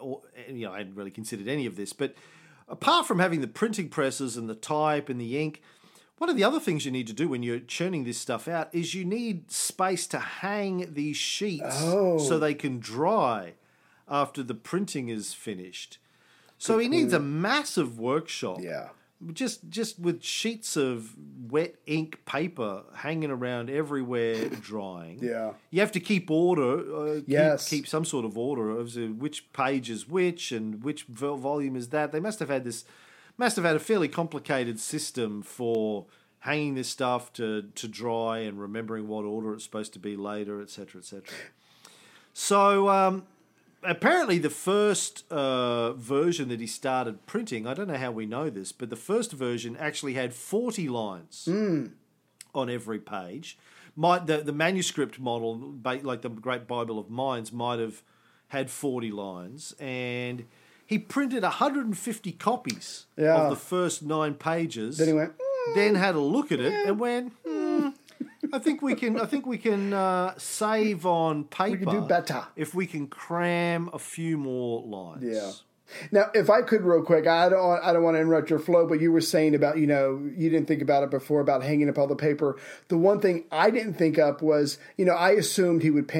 or, 0.00 0.22
you 0.48 0.66
know, 0.66 0.72
I 0.72 0.78
hadn't 0.78 0.94
really 0.94 1.10
considered 1.10 1.48
any 1.48 1.66
of 1.66 1.76
this, 1.76 1.92
but 1.92 2.14
apart 2.68 3.06
from 3.06 3.18
having 3.18 3.40
the 3.40 3.48
printing 3.48 3.88
presses 3.88 4.36
and 4.36 4.48
the 4.48 4.54
type 4.54 5.08
and 5.08 5.20
the 5.20 5.38
ink, 5.38 5.62
one 6.18 6.28
of 6.28 6.36
the 6.36 6.44
other 6.44 6.58
things 6.58 6.84
you 6.84 6.90
need 6.90 7.06
to 7.06 7.12
do 7.12 7.28
when 7.28 7.42
you're 7.42 7.60
churning 7.60 8.04
this 8.04 8.18
stuff 8.18 8.48
out 8.48 8.68
is 8.72 8.94
you 8.94 9.04
need 9.04 9.50
space 9.50 10.06
to 10.08 10.18
hang 10.18 10.92
these 10.92 11.16
sheets 11.16 11.78
so 11.78 12.18
oh. 12.18 12.38
they 12.38 12.54
can 12.54 12.80
dry 12.80 13.54
after 14.08 14.42
the 14.42 14.54
printing 14.54 15.08
is 15.08 15.32
finished. 15.32 15.98
So 16.58 16.78
he 16.78 16.88
needs 16.88 17.12
a 17.12 17.20
massive 17.20 18.00
workshop 18.00 18.58
Yeah. 18.60 18.88
Just 19.32 19.68
just 19.68 19.98
with 19.98 20.22
sheets 20.22 20.76
of 20.76 21.14
wet 21.50 21.76
ink 21.86 22.24
paper 22.24 22.84
hanging 22.94 23.30
around 23.30 23.70
everywhere 23.70 24.48
drying. 24.62 25.18
Yeah. 25.20 25.52
You 25.70 25.80
have 25.80 25.92
to 25.92 26.00
keep 26.00 26.30
order. 26.30 26.78
Uh, 26.94 27.14
keep, 27.16 27.28
Yes. 27.28 27.68
Keep 27.68 27.86
some 27.86 28.04
sort 28.04 28.24
of 28.24 28.38
order 28.38 28.70
of 28.70 28.94
which 29.18 29.52
page 29.52 29.90
is 29.90 30.08
which 30.08 30.52
and 30.52 30.82
which 30.82 31.04
volume 31.04 31.76
is 31.76 31.88
that. 31.88 32.12
They 32.12 32.20
must 32.20 32.38
have 32.38 32.48
had 32.48 32.64
this, 32.64 32.84
must 33.36 33.56
have 33.56 33.64
had 33.64 33.76
a 33.76 33.80
fairly 33.80 34.08
complicated 34.08 34.78
system 34.78 35.42
for 35.42 36.06
hanging 36.40 36.74
this 36.74 36.88
stuff 36.88 37.32
to 37.34 37.62
to 37.74 37.88
dry 37.88 38.38
and 38.38 38.60
remembering 38.60 39.08
what 39.08 39.24
order 39.24 39.54
it's 39.54 39.64
supposed 39.64 39.92
to 39.94 39.98
be 39.98 40.16
later, 40.16 40.60
etc., 40.62 41.00
etc. 41.00 41.22
So 42.32 42.88
um, 42.88 43.26
apparently, 43.82 44.38
the 44.38 44.50
first 44.50 45.24
uh, 45.30 45.92
version 45.94 46.48
that 46.48 46.60
he 46.60 46.66
started 46.66 47.26
printing, 47.26 47.66
I 47.66 47.74
don't 47.74 47.88
know 47.88 47.96
how 47.96 48.10
we 48.10 48.26
know 48.26 48.50
this, 48.50 48.72
but 48.72 48.90
the 48.90 48.96
first 48.96 49.32
version 49.32 49.76
actually 49.76 50.14
had 50.14 50.34
40 50.34 50.88
lines 50.88 51.48
on 52.54 52.70
every 52.70 52.98
page. 52.98 53.58
Might 53.96 54.26
the, 54.26 54.38
the 54.38 54.52
manuscript 54.52 55.18
model, 55.18 55.74
like 56.02 56.22
the 56.22 56.28
Great 56.28 56.66
Bible 56.68 56.98
of 56.98 57.10
Mainz, 57.10 57.52
might 57.52 57.78
have 57.80 58.02
had 58.48 58.70
40 58.70 59.10
lines. 59.10 59.74
And 59.80 60.44
he 60.86 60.98
printed 60.98 61.42
150 61.42 62.32
copies 62.32 63.06
Yeah. 63.16 63.34
of 63.42 63.50
the 63.50 63.56
first 63.56 64.02
nine 64.02 64.34
pages. 64.34 64.98
Then 64.98 65.08
he 65.08 65.12
went, 65.14 65.32
"Mm, 65.36 65.74
then 65.74 65.94
had 65.96 66.14
a 66.14 66.20
look 66.20 66.50
at 66.52 66.60
it 66.60 66.72
and 66.86 66.98
went, 67.00 67.32
hmm, 67.44 67.67
I 68.52 68.58
think 68.58 68.82
we 68.82 68.94
can. 68.94 69.20
I 69.20 69.26
think 69.26 69.46
we 69.46 69.58
can 69.58 69.92
uh, 69.92 70.34
save 70.38 71.06
on 71.06 71.44
paper. 71.44 71.70
We 71.70 71.78
can 71.78 71.88
do 71.88 72.00
better. 72.02 72.44
if 72.56 72.74
we 72.74 72.86
can 72.86 73.06
cram 73.06 73.90
a 73.92 73.98
few 73.98 74.38
more 74.38 74.82
lines. 74.82 75.24
Yeah. 75.24 75.52
Now, 76.12 76.24
if 76.34 76.50
I 76.50 76.60
could, 76.60 76.82
real 76.82 77.02
quick, 77.02 77.26
I 77.26 77.48
don't, 77.48 77.66
want- 77.66 77.82
I 77.82 77.92
don't 77.94 78.02
want 78.02 78.16
to 78.16 78.20
interrupt 78.20 78.50
your 78.50 78.58
flow, 78.58 78.86
but 78.86 79.00
you 79.00 79.10
were 79.10 79.22
saying 79.22 79.54
about, 79.54 79.78
you 79.78 79.86
know, 79.86 80.20
you 80.36 80.50
didn't 80.50 80.68
think 80.68 80.82
about 80.82 81.02
it 81.02 81.10
before 81.10 81.40
about 81.40 81.62
hanging 81.62 81.88
up 81.88 81.96
all 81.96 82.06
the 82.06 82.14
paper. 82.14 82.58
The 82.88 82.98
one 82.98 83.20
thing 83.20 83.44
I 83.50 83.70
didn't 83.70 83.94
think 83.94 84.18
up 84.18 84.42
was, 84.42 84.76
you 84.98 85.06
know, 85.06 85.14
I 85.14 85.30
assumed 85.30 85.82
he 85.82 85.90
would 85.90 86.12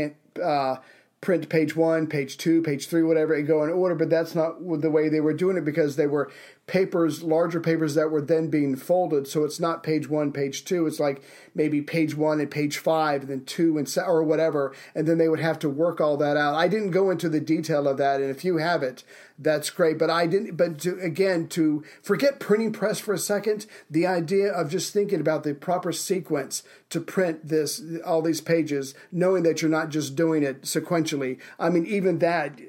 uh, 0.42 0.76
print 1.20 1.48
page 1.50 1.76
one, 1.76 2.06
page 2.06 2.38
two, 2.38 2.62
page 2.62 2.86
three, 2.88 3.02
whatever, 3.02 3.34
and 3.34 3.46
go 3.46 3.62
in 3.62 3.68
order, 3.70 3.94
but 3.94 4.08
that's 4.08 4.34
not 4.34 4.54
the 4.80 4.90
way 4.90 5.10
they 5.10 5.20
were 5.20 5.34
doing 5.34 5.58
it 5.58 5.66
because 5.66 5.96
they 5.96 6.06
were 6.06 6.30
papers, 6.68 7.22
larger 7.22 7.58
papers 7.58 7.94
that 7.94 8.10
were 8.10 8.20
then 8.20 8.48
being 8.48 8.76
folded. 8.76 9.26
So 9.26 9.42
it's 9.42 9.58
not 9.58 9.82
page 9.82 10.08
one, 10.08 10.30
page 10.30 10.64
two. 10.64 10.86
It's 10.86 11.00
like 11.00 11.22
maybe 11.54 11.80
page 11.80 12.14
one 12.14 12.38
and 12.38 12.50
page 12.50 12.78
five, 12.78 13.22
and 13.22 13.30
then 13.30 13.44
two 13.44 13.76
and 13.78 13.88
se- 13.88 14.02
or 14.06 14.22
whatever, 14.22 14.72
and 14.94 15.08
then 15.08 15.18
they 15.18 15.28
would 15.28 15.40
have 15.40 15.58
to 15.60 15.68
work 15.68 16.00
all 16.00 16.16
that 16.18 16.36
out. 16.36 16.54
I 16.54 16.68
didn't 16.68 16.92
go 16.92 17.10
into 17.10 17.28
the 17.28 17.40
detail 17.40 17.88
of 17.88 17.96
that, 17.96 18.20
and 18.20 18.30
if 18.30 18.44
you 18.44 18.58
have 18.58 18.82
it, 18.82 19.02
that's 19.38 19.70
great. 19.70 19.98
But 19.98 20.10
I 20.10 20.26
didn't. 20.26 20.56
But 20.56 20.78
to 20.80 21.00
again 21.00 21.48
to 21.48 21.82
forget 22.02 22.38
printing 22.38 22.72
press 22.72 23.00
for 23.00 23.14
a 23.14 23.18
second, 23.18 23.66
the 23.90 24.06
idea 24.06 24.52
of 24.52 24.70
just 24.70 24.92
thinking 24.92 25.20
about 25.20 25.42
the 25.42 25.54
proper 25.54 25.90
sequence 25.90 26.62
to 26.90 27.00
print 27.00 27.48
this 27.48 27.82
all 28.04 28.22
these 28.22 28.40
pages, 28.40 28.94
knowing 29.10 29.42
that 29.42 29.62
you're 29.62 29.70
not 29.70 29.88
just 29.88 30.14
doing 30.14 30.42
it 30.42 30.62
sequentially. 30.62 31.38
I 31.58 31.70
mean, 31.70 31.86
even 31.86 32.18
that 32.18 32.60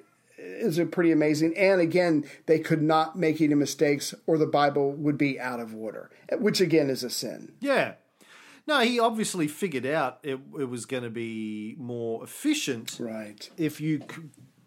is 0.50 0.78
a 0.80 0.86
pretty 0.86 1.12
amazing. 1.12 1.56
And 1.58 1.80
again, 1.82 2.26
they 2.46 2.60
could 2.60 2.82
not 2.82 3.18
make 3.18 3.40
any 3.42 3.56
mistakes, 3.56 4.14
or 4.28 4.38
the 4.38 4.46
Bible 4.48 4.92
would 4.94 5.18
be 5.18 5.40
out 5.40 5.60
of 5.60 5.76
order, 5.76 6.10
which 6.38 6.60
again 6.62 6.90
is 6.90 7.04
a 7.04 7.10
sin. 7.10 7.54
Yeah. 7.60 7.94
No, 8.68 8.80
he 8.82 9.00
obviously 9.00 9.48
figured 9.48 9.86
out 9.86 10.20
it, 10.22 10.40
it 10.60 10.70
was 10.70 10.86
going 10.86 11.04
to 11.04 11.10
be 11.10 11.76
more 11.80 12.24
efficient 12.24 12.98
Right. 13.00 13.50
if 13.58 13.82
you 13.82 14.00
c- 14.02 14.22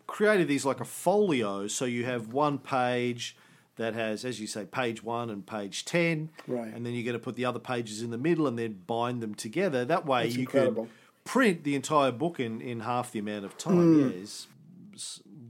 created 0.09 0.49
these 0.49 0.65
like 0.65 0.81
a 0.81 0.85
folio, 0.85 1.69
so 1.69 1.85
you 1.85 2.05
have 2.05 2.33
one 2.33 2.59
page 2.59 3.37
that 3.77 3.95
has, 3.95 4.25
as 4.25 4.41
you 4.41 4.47
say, 4.49 4.65
page 4.65 5.03
one 5.05 5.31
and 5.31 5.47
page 5.47 5.85
10. 5.85 6.31
Right. 6.49 6.75
And 6.75 6.85
then 6.85 6.95
you're 6.95 7.05
going 7.05 7.13
to 7.15 7.19
put 7.23 7.37
the 7.37 7.45
other 7.45 7.61
pages 7.61 8.03
in 8.03 8.11
the 8.11 8.19
middle 8.19 8.47
and 8.49 8.59
then 8.59 8.83
bind 8.87 9.23
them 9.23 9.35
together. 9.35 9.85
That 9.85 10.05
way 10.05 10.25
That's 10.25 10.35
you 10.35 10.41
incredible. 10.43 10.85
could 10.85 11.25
print 11.25 11.63
the 11.65 11.75
entire 11.77 12.11
book 12.11 12.41
in, 12.41 12.61
in 12.61 12.81
half 12.81 13.13
the 13.13 13.21
amount 13.21 13.45
of 13.45 13.57
time. 13.57 13.77
Hmm. 13.95 14.01
Yeah, 14.11 14.99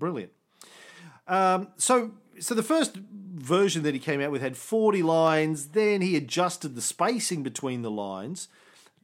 brilliant. 0.02 0.32
Um, 1.28 1.68
so, 1.76 2.10
so 2.40 2.54
the 2.54 2.62
first 2.64 2.96
version 2.96 3.84
that 3.84 3.94
he 3.94 4.00
came 4.00 4.20
out 4.20 4.32
with 4.32 4.42
had 4.42 4.56
40 4.56 5.02
lines. 5.02 5.68
Then 5.68 6.00
he 6.00 6.16
adjusted 6.16 6.74
the 6.74 6.80
spacing 6.82 7.42
between 7.44 7.82
the 7.82 7.90
lines. 7.90 8.48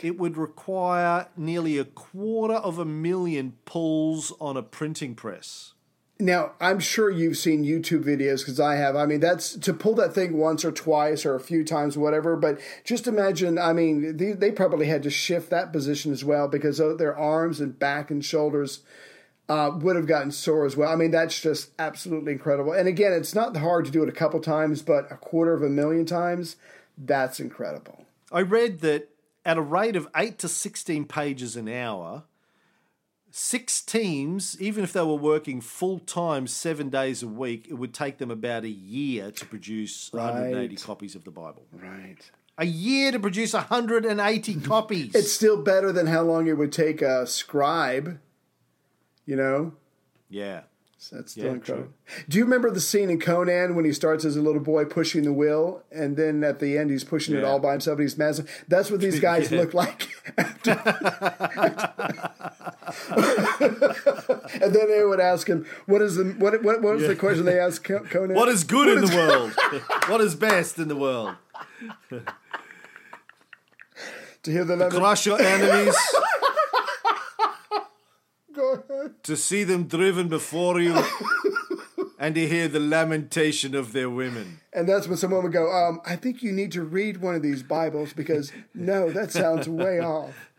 it 0.01 0.18
would 0.18 0.37
require 0.37 1.29
nearly 1.37 1.79
a 1.79 1.85
quarter 1.85 2.55
of 2.55 2.81
a 2.81 2.85
million 2.85 3.53
pulls 3.64 4.33
on 4.40 4.57
a 4.57 4.64
printing 4.64 5.14
press. 5.14 5.75
Now, 6.22 6.52
I'm 6.61 6.78
sure 6.78 7.11
you've 7.11 7.37
seen 7.37 7.64
YouTube 7.64 8.04
videos 8.04 8.38
because 8.38 8.61
I 8.61 8.76
have. 8.76 8.94
I 8.94 9.06
mean, 9.06 9.18
that's 9.18 9.56
to 9.56 9.74
pull 9.74 9.96
that 9.96 10.14
thing 10.14 10.38
once 10.38 10.64
or 10.64 10.70
twice 10.70 11.26
or 11.26 11.35
a 11.35 11.40
few 11.40 11.64
times, 11.64 11.98
whatever. 11.98 12.37
But 12.37 12.61
just 12.85 13.08
imagine, 13.08 13.58
I 13.58 13.72
mean, 13.72 14.16
they, 14.16 14.32
they 14.32 14.52
probably 14.52 14.87
had 14.87 15.02
to 15.02 15.11
shift 15.11 15.50
that 15.50 15.72
position 15.72 16.12
as 16.12 16.24
well 16.24 16.46
because 16.46 16.78
their 16.78 17.18
arms 17.18 17.61
and 17.61 17.76
back 17.76 18.08
and 18.11 18.24
shoulders 18.24 18.80
uh, 19.48 19.72
would 19.74 19.96
have 19.96 20.06
gotten 20.06 20.30
sore 20.30 20.64
as 20.64 20.76
well. 20.76 20.92
I 20.92 20.94
mean, 20.94 21.11
that's 21.11 21.40
just 21.40 21.70
absolutely 21.76 22.32
incredible. 22.32 22.72
And 22.72 22.87
again, 22.87 23.12
it's 23.12 23.35
not 23.35 23.56
hard 23.56 23.85
to 23.87 23.90
do 23.90 24.04
it 24.04 24.08
a 24.08 24.12
couple 24.12 24.38
times, 24.38 24.80
but 24.80 25.11
a 25.11 25.16
quarter 25.16 25.54
of 25.54 25.62
a 25.62 25.68
million 25.68 26.06
times, 26.06 26.54
that's 26.96 27.40
incredible. 27.40 28.06
I 28.30 28.42
read 28.42 28.78
that 28.80 29.08
at 29.44 29.58
a 29.58 29.62
rate 29.62 29.96
of 29.96 30.06
8 30.14 30.38
to 30.38 30.48
16 30.48 31.04
pages 31.06 31.56
an 31.56 31.68
hour, 31.68 32.22
six 33.35 33.81
teams, 33.81 34.61
even 34.61 34.85
if 34.85 34.92
they 34.92 35.01
were 35.01 35.14
working 35.16 35.61
full 35.61 35.99
time 35.99 36.47
seven 36.47 36.90
days 36.90 37.23
a 37.23 37.29
week, 37.29 37.66
it 37.68 37.75
would 37.75 37.95
take 37.95 38.18
them 38.18 38.31
about 38.31 38.64
a 38.64 38.68
year 38.68 39.31
to 39.33 39.47
produce 39.47 40.12
180 40.12 40.77
copies 40.77 41.14
of 41.14 41.25
the 41.25 41.31
Bible. 41.31 41.64
Right. 41.73 42.18
A 42.59 42.66
year 42.66 43.11
to 43.11 43.18
produce 43.18 43.55
180 43.55 44.55
copies. 44.61 45.14
It's 45.14 45.33
still 45.33 45.61
better 45.62 45.90
than 45.90 46.07
how 46.07 46.23
long 46.23 46.47
it 46.47 46.59
would 46.59 46.73
take 46.73 47.01
a 47.03 47.27
scribe, 47.27 48.21
you 49.27 49.37
know? 49.37 49.73
yeah. 50.29 50.62
So 50.99 51.16
That's 51.16 51.33
still 51.33 51.47
Yeah, 51.47 51.51
incredible. 51.55 51.88
Do 52.29 52.38
you 52.38 52.45
remember 52.45 52.71
the 52.71 52.81
scene 52.81 53.11
in 53.11 53.18
Conan 53.18 53.75
when 53.75 53.85
he 53.85 53.92
starts 53.92 54.25
as 54.25 54.37
a 54.37 54.40
little 54.40 54.61
boy 54.61 54.85
pushing 54.85 55.25
the 55.25 55.33
wheel, 55.33 55.83
and 55.90 56.16
then 56.16 56.45
at 56.45 56.61
the 56.61 56.79
end 56.79 56.92
he's 56.92 57.03
pushing 57.03 57.35
it 57.35 57.42
all 57.42 57.59
by 57.59 57.73
himself? 57.73 57.99
And 57.99 58.05
he's 58.09 58.16
massive. 58.16 58.64
That's 58.68 58.88
what 58.88 59.01
these 59.01 59.18
guys 59.29 59.51
Yeah. 59.51 59.59
look 59.62 59.75
like. 59.75 60.07
and 63.11 64.74
then 64.74 64.88
they 64.88 65.05
would 65.05 65.20
ask 65.20 65.46
him, 65.46 65.66
"What 65.87 66.02
is 66.02 66.16
the 66.16 66.24
what? 66.38 66.62
What, 66.62 66.83
what 66.83 66.94
was 66.94 67.07
the 67.07 67.16
question 67.16 67.44
they 67.44 67.59
asked 67.59 67.85
Conan? 67.85 68.35
What 68.35 68.48
is 68.48 68.64
good 68.64 68.88
in 68.88 69.05
the 69.05 69.16
world? 69.16 69.52
what 70.09 70.20
is 70.20 70.35
best 70.35 70.78
in 70.78 70.88
the 70.88 70.96
world? 70.96 71.35
to 74.42 74.50
hear 74.50 74.64
the 74.64 74.76
lemon? 74.76 74.98
Crush 74.98 75.26
your 75.26 75.40
enemies, 75.40 75.96
Go 78.55 78.85
ahead. 78.88 79.22
to 79.24 79.37
see 79.37 79.64
them 79.64 79.85
driven 79.85 80.28
before 80.28 80.81
you, 80.81 81.02
and 82.18 82.35
to 82.35 82.46
hear 82.48 82.68
the 82.68 82.81
lamentation 82.81 83.74
of 83.74 83.92
their 83.92 84.11
women. 84.11 84.61
And 84.72 84.88
that's 84.88 85.07
when 85.09 85.16
someone 85.16 85.42
would 85.42 85.52
go, 85.52 85.70
um, 85.72 86.00
"I 86.05 86.16
think 86.16 86.42
you 86.42 86.52
need 86.52 86.72
to 86.72 86.83
read 86.83 87.20
one 87.20 87.35
of 87.35 87.42
these 87.42 87.62
Bibles 87.62 88.12
because 88.12 88.52
no, 88.74 89.11
that 89.11 89.33
sounds 89.33 89.68
way 89.68 90.00
off." 90.00 90.52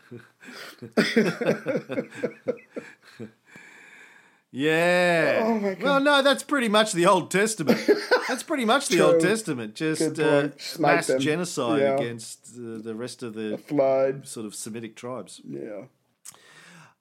Yeah. 4.51 5.41
Oh, 5.45 5.59
my 5.59 5.73
God. 5.73 5.81
Well, 5.83 5.99
no, 5.99 6.21
that's 6.21 6.43
pretty 6.43 6.69
much 6.69 6.91
the 6.93 7.07
Old 7.07 7.31
Testament. 7.31 7.79
That's 8.27 8.43
pretty 8.43 8.65
much 8.65 8.87
the 8.87 9.01
Old 9.01 9.19
Testament. 9.19 9.73
Just 9.73 10.19
uh, 10.19 10.49
mass 10.79 11.07
them. 11.07 11.19
genocide 11.19 11.81
Yeah. 11.81 11.95
against 11.95 12.49
uh, 12.55 12.77
the 12.77 12.93
rest 12.95 13.23
of 13.23 13.33
the 13.33 13.57
Flood. 13.57 14.27
sort 14.27 14.45
of 14.45 14.53
Semitic 14.53 14.95
tribes. 14.95 15.41
Yeah. 15.43 15.85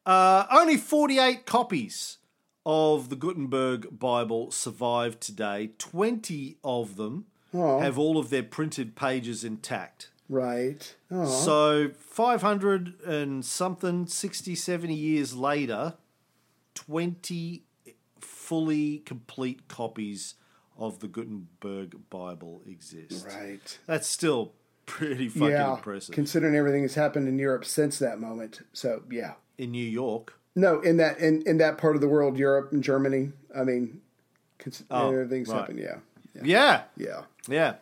Uh, 0.07 0.47
only 0.51 0.77
48 0.79 1.45
copies 1.47 2.19
of 2.65 3.09
the 3.11 3.17
Gutenberg 3.17 3.99
Bible 3.99 4.51
survive 4.51 5.21
today. 5.21 5.73
20 5.79 6.57
of 6.65 6.97
them 6.97 7.27
have 7.53 7.99
all 7.99 8.17
of 8.17 8.31
their 8.31 8.43
printed 8.43 8.97
pages 8.97 9.45
intact. 9.45 10.09
Right. 10.33 10.95
Oh. 11.11 11.27
So 11.27 11.91
500 11.91 13.01
and 13.05 13.45
something, 13.45 14.07
60, 14.07 14.55
70 14.55 14.95
years 14.95 15.37
later, 15.37 15.93
20 16.75 17.65
fully 18.19 19.01
complete 19.01 19.69
copies 19.69 20.37
of 20.79 21.01
the 21.01 21.07
Gutenberg 21.09 22.09
Bible 22.09 22.63
exist. 22.67 23.27
Right. 23.27 23.79
That's 23.87 24.07
still 24.07 24.55
pretty 24.87 25.29
fucking 25.29 25.51
yeah. 25.51 25.75
impressive. 25.75 26.15
Considering 26.15 26.57
everything 26.57 26.81
that's 26.81 26.95
happened 26.95 27.29
in 27.29 27.39
Europe 27.39 27.67
since 27.67 27.99
that 27.99 28.19
moment. 28.19 28.63
So 28.73 29.03
yeah. 29.11 29.35
In 29.59 29.73
New 29.73 29.87
York. 29.87 30.39
No, 30.57 30.81
in 30.81 30.97
that 30.97 31.19
in, 31.19 31.43
in 31.43 31.59
that 31.59 31.77
part 31.77 31.95
of 31.95 32.01
the 32.01 32.09
world, 32.09 32.39
Europe 32.39 32.73
and 32.73 32.83
Germany. 32.83 33.33
I 33.55 33.65
mean, 33.65 34.01
cons- 34.59 34.83
Oh, 34.91 35.11
everything's 35.11 35.49
right. 35.49 35.59
happened. 35.61 35.79
Yeah. 35.79 35.97
Yeah. 36.43 36.83
Yeah. 36.97 37.23
Yeah. 37.47 37.75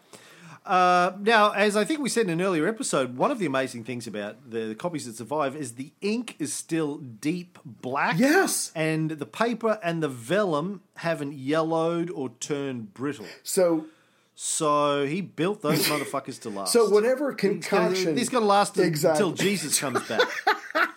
Uh, 0.66 1.12
now, 1.20 1.50
as 1.52 1.76
I 1.76 1.84
think 1.84 2.00
we 2.00 2.08
said 2.08 2.24
in 2.26 2.30
an 2.30 2.42
earlier 2.42 2.68
episode, 2.68 3.16
one 3.16 3.30
of 3.30 3.38
the 3.38 3.46
amazing 3.46 3.82
things 3.84 4.06
about 4.06 4.50
the, 4.50 4.60
the 4.66 4.74
copies 4.74 5.06
that 5.06 5.16
survive 5.16 5.56
is 5.56 5.74
the 5.74 5.92
ink 6.00 6.36
is 6.38 6.52
still 6.52 6.98
deep 6.98 7.58
black. 7.64 8.18
Yes. 8.18 8.70
And 8.74 9.10
the 9.10 9.26
paper 9.26 9.78
and 9.82 10.02
the 10.02 10.08
vellum 10.08 10.82
haven't 10.96 11.32
yellowed 11.34 12.10
or 12.10 12.28
turned 12.40 12.92
brittle. 12.94 13.26
So 13.42 13.86
So 14.34 15.06
he 15.06 15.22
built 15.22 15.62
those 15.62 15.86
motherfuckers 15.88 16.40
to 16.42 16.50
last. 16.50 16.72
so 16.72 16.88
whatever 16.90 17.32
concoction. 17.32 18.16
He's 18.16 18.28
going 18.28 18.42
to 18.42 18.48
last 18.48 18.78
Exactly. 18.78 19.24
until 19.26 19.32
Jesus 19.44 19.78
comes 19.80 20.06
back. 20.08 20.28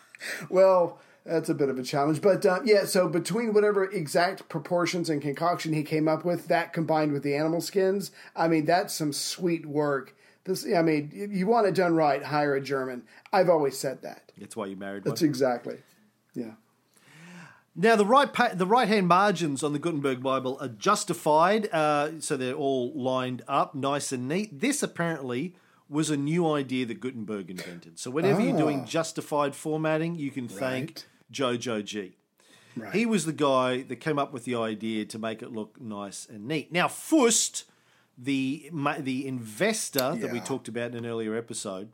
Well, 0.50 1.00
that's 1.26 1.50
a 1.50 1.54
bit 1.54 1.70
of 1.70 1.80
a 1.80 1.84
challenge, 1.84 2.22
but 2.22 2.46
uh, 2.46 2.60
yeah. 2.66 2.86
So 2.86 3.08
between 3.08 3.54
whatever 3.54 3.86
exact 3.86 4.50
proportions 4.50 5.10
and 5.10 5.22
concoction 5.22 5.74
he 5.74 5.84
came 5.84 6.08
up 6.08 6.26
with, 6.26 6.48
that 6.48 6.74
combined 6.74 7.14
with 7.14 7.24
the 7.24 7.36
animal 7.36 7.62
skins, 7.62 8.12
I 8.36 8.48
mean, 8.48 8.66
that's 8.66 8.94
some 8.94 9.14
sweet 9.14 9.66
work. 9.66 10.16
This, 10.44 10.66
I 10.66 10.82
mean, 10.82 11.10
if 11.14 11.32
you 11.32 11.48
want 11.48 11.68
it 11.68 11.76
done 11.76 11.96
right, 11.96 12.22
hire 12.22 12.56
a 12.56 12.62
German. 12.62 13.04
I've 13.32 13.50
always 13.50 13.78
said 13.78 14.02
that. 14.02 14.32
That's 14.38 14.58
why 14.58 14.66
you 14.66 14.76
married 14.76 15.06
one. 15.06 15.12
That's 15.12 15.22
exactly. 15.22 15.78
Yeah. 16.34 16.56
Now, 17.76 17.96
the 17.96 18.06
right 18.06 18.32
pa- 18.32 18.52
the 18.54 18.68
right 18.68 18.88
hand 18.88 19.08
margins 19.08 19.64
on 19.64 19.74
the 19.74 19.80
Gutenberg 19.80 20.22
Bible 20.22 20.58
are 20.62 20.68
justified, 20.68 21.70
uh, 21.74 22.20
so 22.20 22.38
they're 22.38 22.54
all 22.54 22.92
lined 22.94 23.42
up, 23.48 23.74
nice 23.74 24.12
and 24.12 24.28
neat. 24.28 24.60
This 24.60 24.84
apparently 24.84 25.56
was 25.90 26.10
a 26.10 26.18
new 26.18 26.52
idea 26.52 26.86
that 26.86 27.00
Gutenberg 27.00 27.50
invented. 27.50 27.98
So 27.98 28.12
whenever 28.12 28.42
you're 28.42 28.58
doing 28.58 28.86
justified 28.86 29.56
formatting, 29.56 30.16
you 30.16 30.30
can 30.32 30.48
thank 30.48 30.90
Right. 30.90 31.06
Jojo 31.32 31.84
G. 31.84 32.18
Right. 32.76 32.94
He 32.94 33.06
was 33.06 33.26
the 33.26 33.34
guy 33.34 33.84
that 33.84 33.98
came 33.98 34.18
up 34.18 34.34
with 34.34 34.46
the 34.46 34.56
idea 34.56 35.06
to 35.06 35.20
make 35.20 35.42
it 35.42 35.52
look 35.52 35.80
nice 35.80 36.26
and 36.28 36.48
neat. 36.48 36.72
Now, 36.72 36.88
Fust, 36.88 37.66
the 38.18 38.70
the 39.00 39.28
investor 39.28 40.16
that 40.16 40.32
we 40.32 40.40
talked 40.40 40.68
about 40.68 40.92
in 40.92 40.98
an 40.98 41.06
earlier 41.06 41.36
episode, 41.36 41.90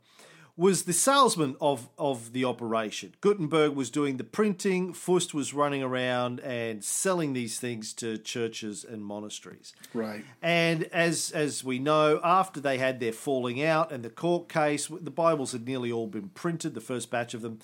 was 0.60 0.82
the 0.82 0.92
salesman 0.92 1.56
of, 1.58 1.88
of 1.96 2.34
the 2.34 2.44
operation. 2.44 3.14
Gutenberg 3.22 3.74
was 3.74 3.88
doing 3.88 4.18
the 4.18 4.24
printing, 4.24 4.92
Fust 4.92 5.32
was 5.32 5.54
running 5.54 5.82
around 5.82 6.38
and 6.40 6.84
selling 6.84 7.32
these 7.32 7.58
things 7.58 7.94
to 7.94 8.18
churches 8.18 8.84
and 8.84 9.02
monasteries. 9.02 9.72
Right. 9.94 10.22
And 10.42 10.84
as 10.92 11.30
as 11.30 11.64
we 11.64 11.78
know, 11.78 12.20
after 12.22 12.60
they 12.60 12.76
had 12.76 13.00
their 13.00 13.12
falling 13.12 13.62
out 13.62 13.90
and 13.90 14.04
the 14.04 14.10
court 14.10 14.50
case, 14.50 14.88
the 14.88 15.10
Bibles 15.10 15.52
had 15.52 15.66
nearly 15.66 15.90
all 15.90 16.06
been 16.06 16.28
printed, 16.28 16.74
the 16.74 16.82
first 16.82 17.10
batch 17.10 17.32
of 17.32 17.40
them. 17.40 17.60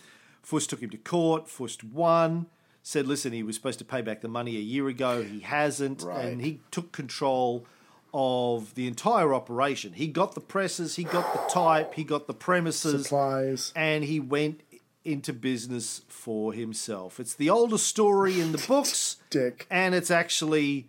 Fust 0.46 0.70
took 0.70 0.78
him 0.80 0.90
to 0.90 0.96
court. 0.96 1.48
Fust 1.48 1.82
won. 1.82 2.46
Said, 2.80 3.08
listen, 3.08 3.32
he 3.32 3.42
was 3.42 3.56
supposed 3.56 3.80
to 3.80 3.84
pay 3.84 4.00
back 4.00 4.20
the 4.20 4.28
money 4.28 4.56
a 4.56 4.60
year 4.60 4.86
ago. 4.86 5.24
He 5.24 5.40
hasn't, 5.40 6.02
Right. 6.02 6.24
and 6.26 6.40
he 6.40 6.60
took 6.70 6.92
control 6.92 7.66
of 8.14 8.72
the 8.76 8.86
entire 8.86 9.34
operation. 9.34 9.94
He 9.94 10.06
got 10.06 10.36
the 10.36 10.40
presses, 10.40 10.94
he 10.94 11.02
got 11.02 11.32
the 11.32 11.52
type, 11.52 11.94
he 11.94 12.04
got 12.04 12.28
the 12.28 12.32
premises, 12.32 13.02
Supplies. 13.06 13.72
and 13.74 14.04
he 14.04 14.20
went 14.20 14.60
into 15.04 15.32
business 15.32 16.02
for 16.06 16.52
himself. 16.52 17.18
It's 17.18 17.34
the 17.34 17.50
oldest 17.50 17.88
story 17.88 18.40
in 18.40 18.52
the 18.52 18.58
books, 18.68 19.16
Dick. 19.30 19.66
and 19.68 19.96
it's 19.96 20.12
actually 20.12 20.86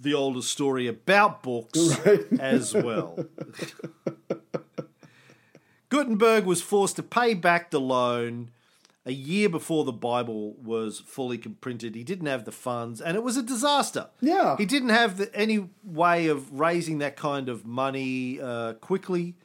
the 0.00 0.14
oldest 0.14 0.52
story 0.52 0.86
about 0.86 1.42
books 1.42 1.98
as 2.38 2.72
well. 2.74 3.26
Gutenberg 5.88 6.44
was 6.44 6.62
forced 6.62 6.96
to 6.96 7.02
pay 7.02 7.34
back 7.34 7.70
the 7.70 7.80
loan 7.80 8.50
a 9.04 9.12
year 9.12 9.48
before 9.48 9.84
the 9.84 9.92
Bible 9.92 10.54
was 10.54 10.98
fully 10.98 11.38
printed. 11.38 11.94
He 11.94 12.02
didn't 12.02 12.26
have 12.26 12.44
the 12.44 12.52
funds, 12.52 13.00
and 13.00 13.16
it 13.16 13.22
was 13.22 13.36
a 13.36 13.42
disaster. 13.42 14.08
Yeah. 14.20 14.56
He 14.56 14.66
didn't 14.66 14.88
have 14.88 15.18
the, 15.18 15.34
any 15.34 15.68
way 15.84 16.26
of 16.26 16.58
raising 16.58 16.98
that 16.98 17.16
kind 17.16 17.48
of 17.48 17.64
money 17.64 18.40
uh, 18.40 18.74
quickly. 18.74 19.36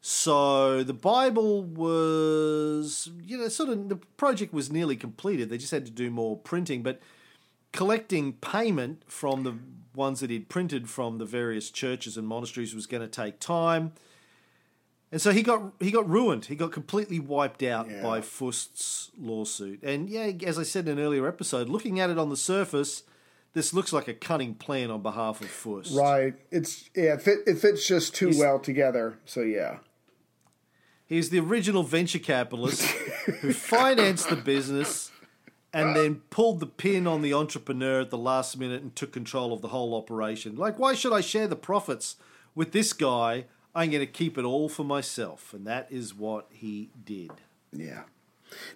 So 0.00 0.82
the 0.82 0.92
Bible 0.92 1.62
was, 1.62 3.10
you 3.24 3.38
know, 3.38 3.48
sort 3.48 3.68
of 3.68 3.88
the 3.88 3.96
project 4.16 4.52
was 4.52 4.70
nearly 4.70 4.96
completed. 4.96 5.50
They 5.50 5.58
just 5.58 5.72
had 5.72 5.86
to 5.86 5.92
do 5.92 6.10
more 6.10 6.36
printing, 6.36 6.82
but 6.82 7.00
collecting 7.72 8.32
payment 8.34 9.02
from 9.06 9.44
the 9.44 9.54
ones 9.94 10.20
that 10.20 10.30
he'd 10.30 10.48
printed 10.48 10.88
from 10.88 11.18
the 11.18 11.24
various 11.24 11.70
churches 11.70 12.16
and 12.16 12.26
monasteries 12.26 12.74
was 12.74 12.86
going 12.86 13.02
to 13.02 13.08
take 13.08 13.38
time. 13.38 13.92
And 15.16 15.22
so 15.22 15.30
he 15.32 15.42
got 15.42 15.72
he 15.80 15.90
got 15.90 16.06
ruined. 16.06 16.44
He 16.44 16.56
got 16.56 16.72
completely 16.72 17.18
wiped 17.18 17.62
out 17.62 17.88
Yeah. 17.90 18.02
by 18.02 18.20
Fust's 18.20 19.10
lawsuit. 19.18 19.82
And 19.82 20.10
yeah, 20.10 20.30
as 20.44 20.58
I 20.58 20.62
said 20.62 20.86
in 20.88 20.98
an 20.98 21.04
earlier 21.06 21.26
episode, 21.26 21.70
looking 21.70 21.98
at 22.00 22.10
it 22.10 22.18
on 22.18 22.28
the 22.28 22.36
surface, 22.36 23.02
this 23.54 23.72
looks 23.72 23.94
like 23.94 24.08
a 24.08 24.12
cunning 24.12 24.52
plan 24.56 24.90
on 24.90 25.00
behalf 25.00 25.40
of 25.40 25.48
Fust. 25.48 25.96
Right. 25.96 26.34
It's 26.50 26.90
yeah. 26.94 27.14
It, 27.14 27.22
fit, 27.22 27.38
it 27.46 27.56
fits 27.56 27.88
just 27.88 28.14
too 28.14 28.26
He's- 28.26 28.38
well 28.38 28.58
together. 28.58 29.18
So 29.24 29.40
yeah. 29.40 29.78
He's 31.06 31.30
the 31.30 31.38
original 31.38 31.82
venture 31.82 32.18
capitalist 32.18 32.82
who 33.40 33.52
financed 33.54 34.28
the 34.28 34.36
business 34.36 35.10
and 35.72 35.96
then 35.96 36.16
pulled 36.28 36.60
the 36.60 36.66
pin 36.66 37.06
on 37.06 37.22
the 37.22 37.32
entrepreneur 37.32 38.02
at 38.02 38.10
the 38.10 38.18
last 38.18 38.58
minute 38.58 38.82
and 38.82 38.94
took 38.94 39.12
control 39.14 39.54
of 39.54 39.62
the 39.62 39.68
whole 39.68 39.94
operation. 39.94 40.56
Like, 40.56 40.78
why 40.78 40.92
should 40.92 41.14
I 41.14 41.22
share 41.22 41.48
the 41.48 41.56
profits 41.56 42.16
with 42.54 42.72
this 42.72 42.92
guy? 42.92 43.46
I'm 43.76 43.90
going 43.90 44.00
to 44.00 44.06
keep 44.10 44.38
it 44.38 44.44
all 44.44 44.70
for 44.70 44.84
myself. 44.84 45.52
And 45.52 45.66
that 45.66 45.88
is 45.90 46.14
what 46.14 46.46
he 46.50 46.88
did. 47.04 47.30
Yeah. 47.72 48.04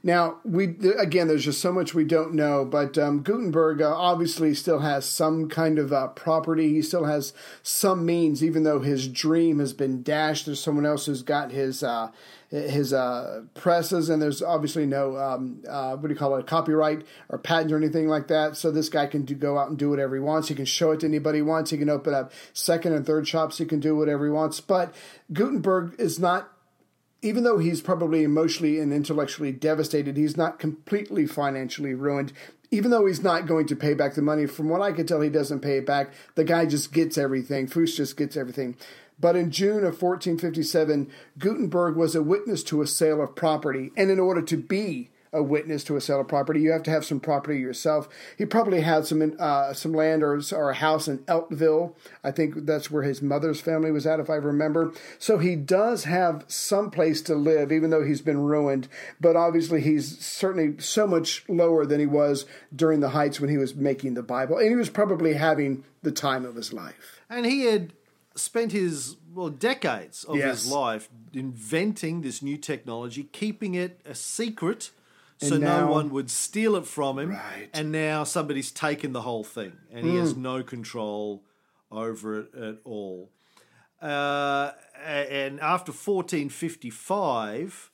Now 0.02 0.38
we 0.44 0.76
again, 0.98 1.28
there's 1.28 1.44
just 1.44 1.60
so 1.60 1.72
much 1.72 1.94
we 1.94 2.04
don't 2.04 2.34
know, 2.34 2.64
but 2.64 2.96
um, 2.98 3.22
Gutenberg 3.22 3.82
uh, 3.82 3.94
obviously 3.94 4.54
still 4.54 4.80
has 4.80 5.04
some 5.04 5.48
kind 5.48 5.78
of 5.78 5.92
uh, 5.92 6.08
property. 6.08 6.72
He 6.74 6.82
still 6.82 7.04
has 7.04 7.32
some 7.62 8.04
means, 8.04 8.42
even 8.42 8.62
though 8.62 8.80
his 8.80 9.08
dream 9.08 9.58
has 9.58 9.72
been 9.72 10.02
dashed. 10.02 10.46
There's 10.46 10.62
someone 10.62 10.86
else 10.86 11.06
who's 11.06 11.22
got 11.22 11.52
his 11.52 11.82
uh, 11.82 12.10
his 12.50 12.92
uh, 12.92 13.42
presses, 13.54 14.08
and 14.08 14.20
there's 14.20 14.42
obviously 14.42 14.86
no 14.86 15.16
um, 15.16 15.62
uh, 15.68 15.96
what 15.96 16.08
do 16.08 16.14
you 16.14 16.18
call 16.18 16.36
it, 16.36 16.46
copyright 16.46 17.06
or 17.28 17.38
patent 17.38 17.72
or 17.72 17.76
anything 17.76 18.08
like 18.08 18.28
that. 18.28 18.56
So 18.56 18.70
this 18.70 18.88
guy 18.88 19.06
can 19.06 19.24
do, 19.24 19.34
go 19.34 19.58
out 19.58 19.68
and 19.68 19.78
do 19.78 19.90
whatever 19.90 20.16
he 20.16 20.20
wants. 20.20 20.48
He 20.48 20.54
can 20.54 20.64
show 20.64 20.90
it 20.90 21.00
to 21.00 21.06
anybody 21.06 21.38
he 21.38 21.42
wants. 21.42 21.70
He 21.70 21.78
can 21.78 21.90
open 21.90 22.12
up 22.12 22.32
second 22.52 22.94
and 22.94 23.06
third 23.06 23.28
shops. 23.28 23.58
He 23.58 23.66
can 23.66 23.80
do 23.80 23.94
whatever 23.94 24.24
he 24.24 24.32
wants. 24.32 24.60
But 24.60 24.94
Gutenberg 25.32 25.94
is 25.98 26.18
not 26.18 26.52
even 27.22 27.44
though 27.44 27.58
he's 27.58 27.80
probably 27.80 28.24
emotionally 28.24 28.78
and 28.78 28.92
intellectually 28.92 29.52
devastated, 29.52 30.16
he's 30.16 30.36
not 30.36 30.58
completely 30.58 31.26
financially 31.26 31.94
ruined. 31.94 32.32
Even 32.70 32.90
though 32.90 33.06
he's 33.06 33.22
not 33.22 33.46
going 33.46 33.66
to 33.66 33.76
pay 33.76 33.94
back 33.94 34.14
the 34.14 34.22
money, 34.22 34.46
from 34.46 34.68
what 34.68 34.80
I 34.80 34.92
can 34.92 35.06
tell, 35.06 35.20
he 35.20 35.28
doesn't 35.28 35.60
pay 35.60 35.78
it 35.78 35.86
back. 35.86 36.12
The 36.36 36.44
guy 36.44 36.66
just 36.66 36.92
gets 36.92 37.18
everything. 37.18 37.66
Fust 37.66 37.96
just 37.96 38.16
gets 38.16 38.36
everything. 38.36 38.76
But 39.18 39.36
in 39.36 39.50
June 39.50 39.84
of 39.84 40.00
1457, 40.00 41.10
Gutenberg 41.38 41.96
was 41.96 42.14
a 42.14 42.22
witness 42.22 42.62
to 42.64 42.80
a 42.80 42.86
sale 42.86 43.20
of 43.20 43.34
property. 43.34 43.90
And 43.96 44.10
in 44.10 44.18
order 44.18 44.40
to 44.42 44.56
be 44.56 45.10
a 45.32 45.42
witness 45.42 45.84
to 45.84 45.96
a 45.96 46.00
sale 46.00 46.20
of 46.20 46.28
property, 46.28 46.60
you 46.60 46.72
have 46.72 46.82
to 46.82 46.90
have 46.90 47.04
some 47.04 47.20
property 47.20 47.58
yourself. 47.60 48.08
He 48.36 48.44
probably 48.44 48.80
had 48.80 49.06
some 49.06 49.36
uh, 49.38 49.72
some 49.72 49.92
land 49.92 50.22
or, 50.22 50.40
or 50.52 50.70
a 50.70 50.74
house 50.74 51.06
in 51.06 51.18
Eltville. 51.20 51.94
I 52.24 52.30
think 52.32 52.66
that's 52.66 52.90
where 52.90 53.02
his 53.04 53.22
mother's 53.22 53.60
family 53.60 53.92
was 53.92 54.06
at, 54.06 54.18
if 54.20 54.28
I 54.28 54.34
remember. 54.34 54.92
So 55.18 55.38
he 55.38 55.54
does 55.56 56.04
have 56.04 56.44
some 56.48 56.90
place 56.90 57.22
to 57.22 57.34
live, 57.36 57.70
even 57.70 57.90
though 57.90 58.02
he's 58.04 58.22
been 58.22 58.42
ruined. 58.42 58.88
But 59.20 59.36
obviously, 59.36 59.80
he's 59.82 60.18
certainly 60.18 60.80
so 60.80 61.06
much 61.06 61.44
lower 61.48 61.86
than 61.86 62.00
he 62.00 62.06
was 62.06 62.44
during 62.74 63.00
the 63.00 63.10
heights 63.10 63.40
when 63.40 63.50
he 63.50 63.58
was 63.58 63.74
making 63.74 64.14
the 64.14 64.22
Bible, 64.22 64.58
and 64.58 64.68
he 64.68 64.74
was 64.76 64.90
probably 64.90 65.34
having 65.34 65.84
the 66.02 66.12
time 66.12 66.44
of 66.44 66.56
his 66.56 66.72
life. 66.72 67.20
And 67.30 67.46
he 67.46 67.66
had 67.66 67.92
spent 68.34 68.72
his, 68.72 69.16
well, 69.34 69.48
decades 69.50 70.24
of 70.24 70.36
Yes. 70.36 70.62
his 70.64 70.72
life 70.72 71.08
inventing 71.32 72.22
this 72.22 72.42
new 72.42 72.56
technology, 72.56 73.24
keeping 73.32 73.74
it 73.74 74.00
a 74.04 74.14
secret. 74.14 74.90
So 75.40 75.54
And 75.54 75.64
no 75.64 75.86
one 75.86 76.10
would 76.10 76.30
steal 76.30 76.76
it 76.76 76.86
from 76.86 77.18
him, 77.18 77.30
Right. 77.30 77.70
and 77.72 77.90
now 77.90 78.24
somebody's 78.24 78.70
taken 78.70 79.12
the 79.12 79.22
whole 79.22 79.42
thing, 79.44 79.72
and 79.90 80.06
he 80.06 80.16
has 80.16 80.36
no 80.36 80.62
control 80.62 81.42
over 81.90 82.40
it 82.40 82.54
at 82.54 82.76
all. 82.84 83.30
Uh, 84.02 84.72
and 85.04 85.58
after 85.60 85.92
1455, 85.92 87.90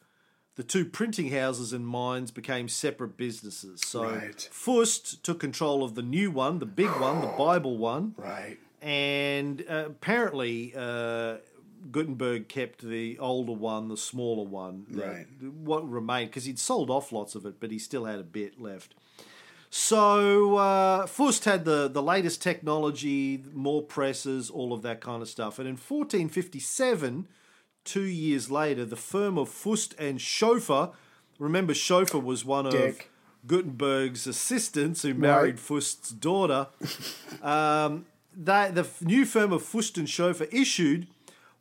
the 0.57 0.63
two 0.65 0.85
printing 0.85 1.31
houses 1.31 1.73
and 1.73 1.87
Mainz 1.89 2.31
became 2.31 2.69
separate 2.69 3.17
businesses. 3.17 3.81
So 3.85 4.05
Right. 4.05 4.49
Fust 4.53 5.23
took 5.23 5.39
control 5.41 5.85
of 5.85 5.95
the 5.95 6.03
new 6.03 6.31
one, 6.31 6.59
the 6.59 6.67
big 6.67 6.91
one, 6.99 7.21
the 7.21 7.29
Bible 7.39 7.77
one, 7.77 8.15
Right. 8.17 8.59
and 8.81 9.65
uh, 9.69 9.85
apparently 9.87 10.73
uh, 10.77 11.37
Gutenberg 11.93 12.49
kept 12.49 12.83
the 12.83 13.19
older 13.19 13.53
one, 13.53 13.89
the 13.89 13.97
smaller 13.97 14.49
one, 14.49 14.87
the- 14.91 15.03
Right. 15.03 15.27
what 15.43 15.89
remained 15.89 16.31
because 16.31 16.45
he'd 16.45 16.59
sold 16.59 16.91
off 16.91 17.13
lots 17.13 17.35
of 17.35 17.45
it, 17.47 17.61
but 17.61 17.71
he 17.71 17.79
still 17.79 18.05
had 18.05 18.19
a 18.19 18.25
bit 18.25 18.61
left. 18.61 18.95
So 19.71 20.57
uh, 20.57 21.07
Fust 21.07 21.45
had 21.45 21.65
the, 21.65 21.89
the 21.89 22.03
latest 22.03 22.41
technology, 22.41 23.43
more 23.53 23.83
presses, 23.83 24.49
all 24.49 24.73
of 24.73 24.83
that 24.83 25.01
kind 25.01 25.23
of 25.23 25.29
stuff. 25.29 25.59
And 25.59 25.69
in 25.69 25.75
1457, 25.75 27.27
two 27.85 28.03
years 28.03 28.51
later, 28.51 28.85
the 28.85 28.97
firm 28.97 29.37
of 29.39 29.49
Fust 29.49 29.95
and 29.99 30.19
Schöffer, 30.19 30.93
remember 31.39 31.73
Schöffer 31.75 32.23
was 32.23 32.45
one 32.45 32.67
of 32.67 32.99
Gutenberg's 33.47 34.27
assistants 34.27 35.03
who 35.03 35.15
married 35.15 35.61
Fust's 35.61 36.11
daughter. 36.11 36.69
um, 37.43 38.07
that 38.39 38.75
the 38.75 38.87
new 39.01 39.25
firm 39.25 39.53
of 39.53 39.63
Fust 39.63 39.99
and 39.99 40.07
Schöffer 40.09 40.49
issued 40.53 41.07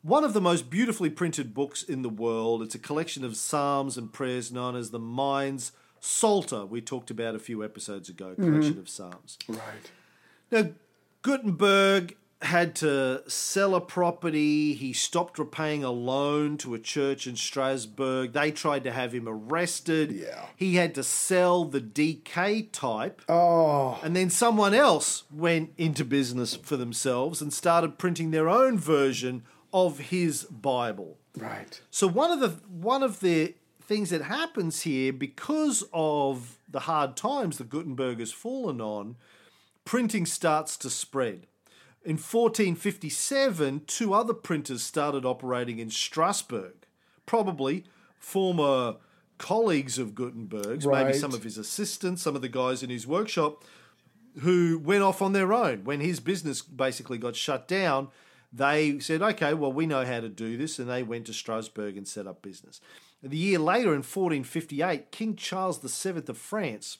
one 0.06 0.22
of 0.22 0.34
the 0.34 0.40
most 0.40 0.70
beautifully 0.70 1.10
printed 1.10 1.52
books 1.52 1.82
in 1.82 2.02
the 2.02 2.08
world. 2.08 2.62
It's 2.62 2.76
a 2.76 2.78
collection 2.78 3.24
of 3.24 3.36
psalms 3.36 3.98
and 3.98 4.12
prayers 4.12 4.52
known 4.52 4.76
as 4.76 4.90
the 4.90 5.00
Mainz 5.00 5.72
Psalter. 5.98 6.64
We 6.64 6.80
talked 6.80 7.10
about 7.10 7.34
a 7.34 7.40
few 7.40 7.64
episodes 7.64 8.08
ago, 8.08 8.36
collection 8.36 8.72
mm-hmm. 8.72 8.80
of 8.80 8.88
psalms. 8.88 9.36
Right. 9.48 9.90
Now, 10.52 10.70
Gutenberg 11.22 12.16
had 12.40 12.76
to 12.76 13.22
sell 13.26 13.74
a 13.74 13.80
property. 13.80 14.74
He 14.74 14.92
stopped 14.92 15.40
repaying 15.40 15.82
a 15.82 15.90
loan 15.90 16.56
to 16.58 16.74
a 16.74 16.78
church 16.78 17.26
in 17.26 17.34
Strasbourg. 17.34 18.32
They 18.32 18.52
tried 18.52 18.84
to 18.84 18.92
have 18.92 19.12
him 19.12 19.26
arrested. 19.26 20.12
Yeah. 20.12 20.44
He 20.54 20.76
had 20.76 20.94
to 20.94 21.02
sell 21.02 21.64
the 21.64 21.80
DK 21.80 22.70
type. 22.70 23.22
Oh, 23.28 23.98
And 24.04 24.14
then 24.14 24.30
someone 24.30 24.74
else 24.74 25.24
went 25.32 25.72
into 25.76 26.04
business 26.04 26.54
for 26.54 26.76
themselves 26.76 27.42
and 27.42 27.52
started 27.52 27.98
printing 27.98 28.30
their 28.30 28.48
own 28.48 28.78
version 28.78 29.42
of 29.72 29.98
his 29.98 30.44
Bible. 30.44 31.18
right. 31.36 31.80
So 31.90 32.06
one 32.06 32.30
of 32.30 32.40
the 32.40 32.50
one 32.68 33.02
of 33.02 33.20
the 33.20 33.54
things 33.82 34.10
that 34.10 34.22
happens 34.22 34.82
here 34.82 35.12
because 35.12 35.84
of 35.92 36.58
the 36.68 36.80
hard 36.80 37.16
times 37.16 37.58
that 37.58 37.70
Gutenberg 37.70 38.18
has 38.18 38.32
fallen 38.32 38.80
on, 38.80 39.16
printing 39.84 40.26
starts 40.26 40.76
to 40.78 40.90
spread. 40.90 41.46
In 42.04 42.16
1457, 42.16 43.82
two 43.86 44.14
other 44.14 44.34
printers 44.34 44.82
started 44.82 45.24
operating 45.24 45.78
in 45.78 45.90
Strasbourg, 45.90 46.74
probably 47.26 47.84
former 48.18 48.96
colleagues 49.38 49.98
of 49.98 50.14
Gutenberg's, 50.14 50.86
maybe 50.86 51.12
some 51.12 51.34
of 51.34 51.42
his 51.42 51.58
assistants, 51.58 52.22
some 52.22 52.36
of 52.36 52.42
the 52.42 52.48
guys 52.48 52.82
in 52.82 52.90
his 52.90 53.06
workshop, 53.06 53.64
who 54.40 54.78
went 54.78 55.02
off 55.02 55.20
on 55.20 55.32
their 55.32 55.52
own. 55.52 55.84
When 55.84 56.00
his 56.00 56.20
business 56.20 56.62
basically 56.62 57.18
got 57.18 57.36
shut 57.36 57.66
down, 57.68 58.08
they 58.56 58.98
said, 59.00 59.22
okay, 59.22 59.54
well, 59.54 59.72
we 59.72 59.86
know 59.86 60.04
how 60.04 60.20
to 60.20 60.28
do 60.28 60.56
this. 60.56 60.78
And 60.78 60.88
they 60.88 61.02
went 61.02 61.26
to 61.26 61.32
Strasbourg 61.32 61.96
and 61.96 62.08
set 62.08 62.26
up 62.26 62.42
business. 62.42 62.80
The 63.22 63.36
year 63.36 63.58
later, 63.58 63.88
in 63.88 64.02
1458, 64.02 65.10
King 65.10 65.36
Charles 65.36 65.78
VII 65.78 66.22
of 66.28 66.38
France 66.38 66.98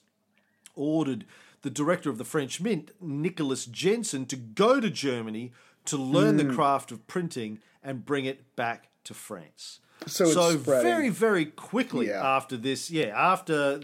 ordered 0.75 1.25
the 1.63 1.71
director 1.71 2.11
of 2.11 2.19
the 2.19 2.25
French 2.25 2.61
Mint, 2.61 2.93
Nicholas 3.01 3.65
Jenson, 3.65 4.27
to 4.27 4.37
go 4.37 4.81
to 4.81 4.91
Germany 4.91 5.53
to 5.87 5.97
learn 5.97 6.37
the 6.37 6.45
hmm. 6.45 6.55
craft 6.55 6.93
of 6.93 7.07
printing 7.07 7.61
and 7.83 8.05
bring 8.05 8.25
it 8.25 8.55
back 8.57 8.89
to 9.05 9.15
France. 9.15 9.81
So 10.07 10.27
it's 10.27 10.63
very, 10.63 11.09
very 11.09 11.47
quickly 11.47 12.09
Yeah. 12.09 12.37
after 12.37 12.57
this, 12.57 12.91
yeah, 12.91 13.13
after 13.17 13.81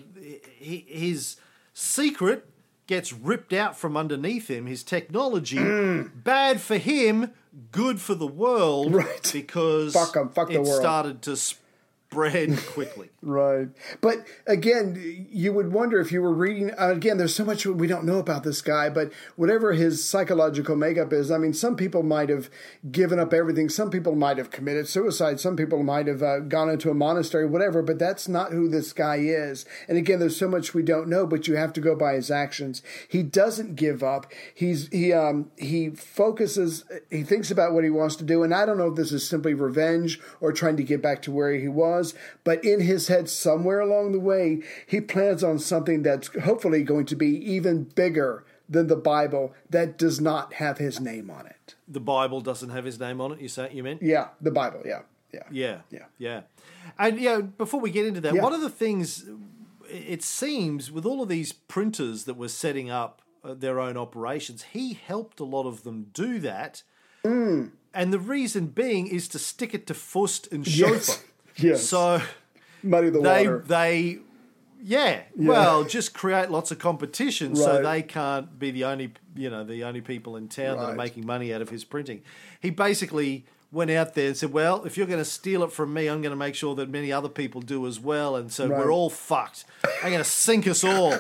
his 0.58 1.36
secret 1.72 2.48
gets 2.86 3.12
ripped 3.12 3.52
out 3.52 3.78
from 3.78 3.96
underneath 3.96 4.48
him, 4.48 4.66
his 4.66 4.82
technology, 4.82 5.58
hmm. 5.58 6.02
bad 6.14 6.60
for 6.60 6.76
him, 6.76 7.32
good 7.70 8.00
for 8.00 8.14
the 8.14 8.26
world, 8.26 8.94
Right. 8.94 9.30
because 9.32 9.92
Fuck 9.92 10.16
fuck 10.34 10.48
the 10.48 10.60
it 10.60 10.66
started 10.66 11.22
to 11.22 11.32
s- 11.32 11.54
bread 12.12 12.56
quickly. 12.68 13.08
Right. 13.24 13.68
But 14.00 14.26
again, 14.48 15.28
you 15.30 15.52
would 15.52 15.72
wonder 15.72 16.00
if 16.00 16.10
you 16.10 16.20
were 16.20 16.34
reading, 16.34 16.72
again, 16.76 17.18
there's 17.18 17.36
so 17.36 17.44
much 17.44 17.64
we 17.64 17.86
don't 17.86 18.04
know 18.04 18.18
about 18.18 18.42
this 18.42 18.60
guy, 18.60 18.88
but 18.88 19.12
whatever 19.36 19.74
his 19.74 20.04
psychological 20.04 20.74
makeup 20.74 21.12
is, 21.12 21.30
I 21.30 21.38
mean, 21.38 21.54
some 21.54 21.76
people 21.76 22.02
might 22.02 22.30
have 22.30 22.50
given 22.90 23.20
up 23.20 23.32
everything. 23.32 23.68
Some 23.68 23.90
people 23.90 24.16
might 24.16 24.38
have 24.38 24.50
committed 24.50 24.88
suicide. 24.88 25.38
Some 25.38 25.56
people 25.56 25.84
might 25.84 26.08
have 26.08 26.20
uh, 26.20 26.40
gone 26.40 26.68
into 26.68 26.90
a 26.90 26.94
monastery, 26.94 27.46
whatever, 27.46 27.80
but 27.80 28.00
that's 28.00 28.26
not 28.26 28.50
who 28.50 28.68
this 28.68 28.92
guy 28.92 29.18
is. 29.18 29.64
And 29.86 29.96
again, 29.96 30.18
there's 30.18 30.36
so 30.36 30.48
much 30.48 30.74
we 30.74 30.82
don't 30.82 31.06
know, 31.06 31.24
but 31.24 31.46
you 31.46 31.54
have 31.54 31.72
to 31.74 31.80
go 31.80 31.94
by 31.94 32.14
his 32.14 32.28
actions. 32.28 32.82
He 33.08 33.22
doesn't 33.22 33.76
give 33.76 34.02
up. 34.02 34.32
He's, 34.52 34.88
he, 34.88 35.12
um, 35.12 35.52
he 35.56 35.90
focuses, 35.90 36.84
he 37.08 37.22
thinks 37.22 37.52
about 37.52 37.72
what 37.72 37.84
he 37.84 37.90
wants 37.90 38.16
to 38.16 38.24
do. 38.24 38.42
And 38.42 38.52
I 38.52 38.66
don't 38.66 38.78
know 38.78 38.88
if 38.88 38.96
this 38.96 39.12
is 39.12 39.28
simply 39.28 39.54
revenge 39.54 40.18
or 40.40 40.52
trying 40.52 40.76
to 40.78 40.82
get 40.82 41.00
back 41.00 41.22
to 41.22 41.30
where 41.30 41.52
he 41.52 41.68
was, 41.68 42.01
but 42.44 42.64
in 42.64 42.80
his 42.80 43.08
head, 43.08 43.28
somewhere 43.28 43.80
along 43.80 44.12
the 44.12 44.20
way, 44.20 44.62
he 44.86 45.00
plans 45.00 45.42
on 45.44 45.58
something 45.58 46.02
that's 46.02 46.28
hopefully 46.42 46.82
going 46.82 47.06
to 47.06 47.16
be 47.16 47.28
even 47.54 47.84
bigger 47.84 48.44
than 48.68 48.86
the 48.86 48.96
Bible 48.96 49.52
that 49.70 49.98
does 49.98 50.20
not 50.20 50.54
have 50.54 50.78
his 50.78 51.00
name 51.00 51.30
on 51.30 51.46
it. 51.46 51.74
The 51.86 52.00
Bible 52.00 52.40
doesn't 52.40 52.70
have 52.70 52.84
his 52.84 52.98
name 52.98 53.20
on 53.20 53.32
it. 53.32 53.40
You 53.40 53.48
say 53.48 53.70
you 53.72 53.82
meant? 53.82 54.02
Yeah, 54.02 54.28
the 54.40 54.50
Bible. 54.50 54.82
Yeah, 54.84 55.02
yeah, 55.32 55.42
Yeah, 55.50 55.78
Yeah. 55.90 56.04
yeah. 56.18 56.40
And 56.98 57.18
yeah, 57.20 57.40
before 57.40 57.80
we 57.80 57.90
get 57.90 58.06
into 58.06 58.20
that, 58.22 58.34
Yeah. 58.34 58.42
one 58.42 58.54
of 58.54 58.60
the 58.62 58.70
things 58.70 59.24
it 59.90 60.22
seems 60.22 60.90
with 60.90 61.04
all 61.04 61.22
of 61.22 61.28
these 61.28 61.52
printers 61.52 62.24
that 62.24 62.34
were 62.34 62.48
setting 62.48 62.88
up 62.88 63.20
uh, 63.44 63.52
their 63.54 63.78
own 63.80 63.96
operations, 63.96 64.62
he 64.72 64.94
helped 64.94 65.38
a 65.40 65.44
lot 65.44 65.66
of 65.66 65.82
them 65.82 66.06
do 66.14 66.38
that. 66.38 66.82
Mm. 67.24 67.72
And 67.92 68.12
the 68.12 68.18
reason 68.18 68.66
being 68.68 69.06
is 69.08 69.28
to 69.28 69.38
stick 69.38 69.74
it 69.74 69.86
to 69.88 69.94
Fust 69.94 70.50
and 70.52 70.64
Schöffer. 70.64 70.90
Yes. 70.92 71.24
Yes. 71.56 71.86
So 71.86 72.20
Muddy 72.82 73.10
the 73.10 73.20
they 73.20 73.46
water. 73.46 73.64
they 73.66 74.18
yeah, 74.84 75.22
well 75.36 75.84
just 75.84 76.12
create 76.12 76.50
lots 76.50 76.72
of 76.72 76.78
competition 76.80 77.54
so 77.54 77.82
they 77.82 78.02
can't 78.02 78.58
be 78.58 78.72
the 78.72 78.84
only 78.84 79.12
you 79.36 79.48
know 79.48 79.62
the 79.62 79.84
only 79.84 80.00
people 80.00 80.36
in 80.36 80.48
town 80.48 80.76
that 80.78 80.84
are 80.90 80.94
making 80.94 81.24
money 81.24 81.54
out 81.54 81.62
of 81.62 81.68
his 81.68 81.84
printing 81.84 82.22
he 82.60 82.70
basically 82.70 83.44
went 83.72 83.90
out 83.90 84.14
there 84.14 84.28
and 84.28 84.36
said 84.36 84.52
well 84.52 84.84
if 84.84 84.96
you're 84.96 85.06
going 85.06 85.18
to 85.18 85.24
steal 85.24 85.62
it 85.64 85.72
from 85.72 85.92
me 85.94 86.06
i'm 86.06 86.20
going 86.22 86.30
to 86.30 86.36
make 86.36 86.54
sure 86.54 86.74
that 86.74 86.88
many 86.90 87.10
other 87.10 87.28
people 87.28 87.60
do 87.60 87.86
as 87.86 87.98
well 87.98 88.36
and 88.36 88.52
so 88.52 88.68
Right. 88.68 88.78
we're 88.78 88.92
all 88.92 89.08
fucked 89.10 89.64
i'm 90.04 90.10
going 90.10 90.22
to 90.22 90.28
sink 90.28 90.66
us 90.66 90.84
all 90.84 91.14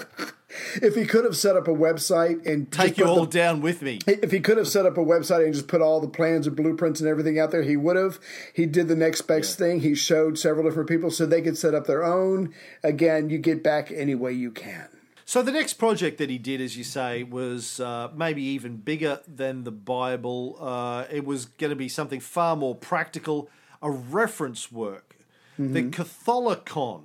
if 0.82 0.94
he 0.94 1.06
could 1.06 1.24
have 1.24 1.36
set 1.36 1.56
up 1.56 1.66
a 1.66 1.70
website 1.72 2.44
and 2.46 2.70
take 2.70 2.98
you 2.98 3.06
all 3.06 3.24
the- 3.24 3.30
down 3.38 3.62
with 3.62 3.80
me 3.80 4.00
If 4.06 4.30
he 4.32 4.40
could 4.40 4.58
have 4.58 4.68
set 4.68 4.84
up 4.84 4.98
a 4.98 5.00
website 5.04 5.44
and 5.46 5.54
just 5.54 5.66
put 5.66 5.80
all 5.80 5.98
the 6.00 6.08
plans 6.08 6.46
and 6.46 6.54
blueprints 6.54 7.00
and 7.00 7.08
everything 7.08 7.38
out 7.38 7.50
there, 7.52 7.62
he 7.62 7.74
would 7.76 7.96
have. 7.96 8.20
He 8.52 8.66
did 8.66 8.86
the 8.88 8.94
next 8.96 9.22
best 9.22 9.56
thing. 9.58 9.80
He 9.80 9.94
showed 9.94 10.38
several 10.38 10.64
different 10.68 10.90
people 10.90 11.10
so 11.10 11.24
they 11.24 11.40
could 11.40 11.56
set 11.56 11.74
up 11.74 11.86
their 11.86 12.04
own. 12.04 12.52
Again, 12.82 13.30
you 13.30 13.38
get 13.38 13.62
back 13.62 13.90
any 13.90 14.14
way 14.14 14.32
you 14.34 14.50
can. 14.50 14.88
So 15.24 15.40
the 15.42 15.52
next 15.52 15.74
project 15.74 16.18
that 16.18 16.28
he 16.30 16.38
did, 16.38 16.60
as 16.60 16.76
you 16.76 16.84
say, 16.84 17.22
was 17.22 17.80
uh, 17.80 18.10
maybe 18.14 18.42
even 18.42 18.76
bigger 18.76 19.20
than 19.26 19.64
the 19.64 19.70
Bible. 19.70 20.56
Uh, 20.60 21.04
it 21.10 21.24
was 21.24 21.46
going 21.46 21.70
to 21.70 21.76
be 21.76 21.88
something 21.88 22.20
far 22.20 22.56
more 22.56 22.74
practical, 22.74 23.48
a 23.80 23.90
reference 23.90 24.70
work, 24.72 25.16
the 25.58 25.82
Catholicon, 25.84 27.02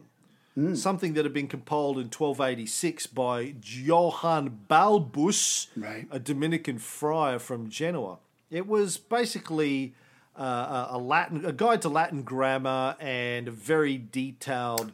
something 0.76 1.14
that 1.14 1.24
had 1.26 1.34
been 1.34 1.48
compiled 1.48 1.98
in 1.98 2.06
1286 2.06 3.06
by 3.08 3.54
Johann 3.62 4.60
Balbus, 4.70 5.68
Right. 5.76 6.08
a 6.10 6.18
Dominican 6.20 6.80
friar 6.80 7.38
from 7.40 7.70
Genoa. 7.70 8.18
It 8.50 8.66
was 8.68 8.98
basically 8.98 9.94
uh, 10.36 10.88
a 10.92 10.96
a 10.96 10.98
Latin, 10.98 11.46
a 11.46 11.52
guide 11.52 11.82
to 11.84 11.90
Latin 11.90 12.24
grammar, 12.24 12.96
and 13.00 13.48
a 13.48 13.52
very 13.52 13.98
detailed 13.98 14.92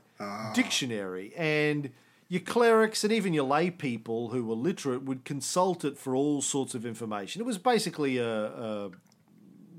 dictionary. 0.53 1.33
And 1.37 1.89
your 2.33 2.41
clerics 2.41 3.03
and 3.03 3.13
even 3.13 3.31
your 3.31 3.43
lay 3.43 3.69
people 3.69 4.29
who 4.29 4.43
were 4.43 4.55
literate 4.55 5.03
would 5.03 5.23
consult 5.23 5.85
it 5.85 5.99
for 5.99 6.15
all 6.15 6.41
sorts 6.41 6.73
of 6.73 6.83
information. 6.83 7.39
It 7.39 7.45
was 7.45 7.59
basically 7.59 8.17
a, 8.17 8.27
a 8.27 8.85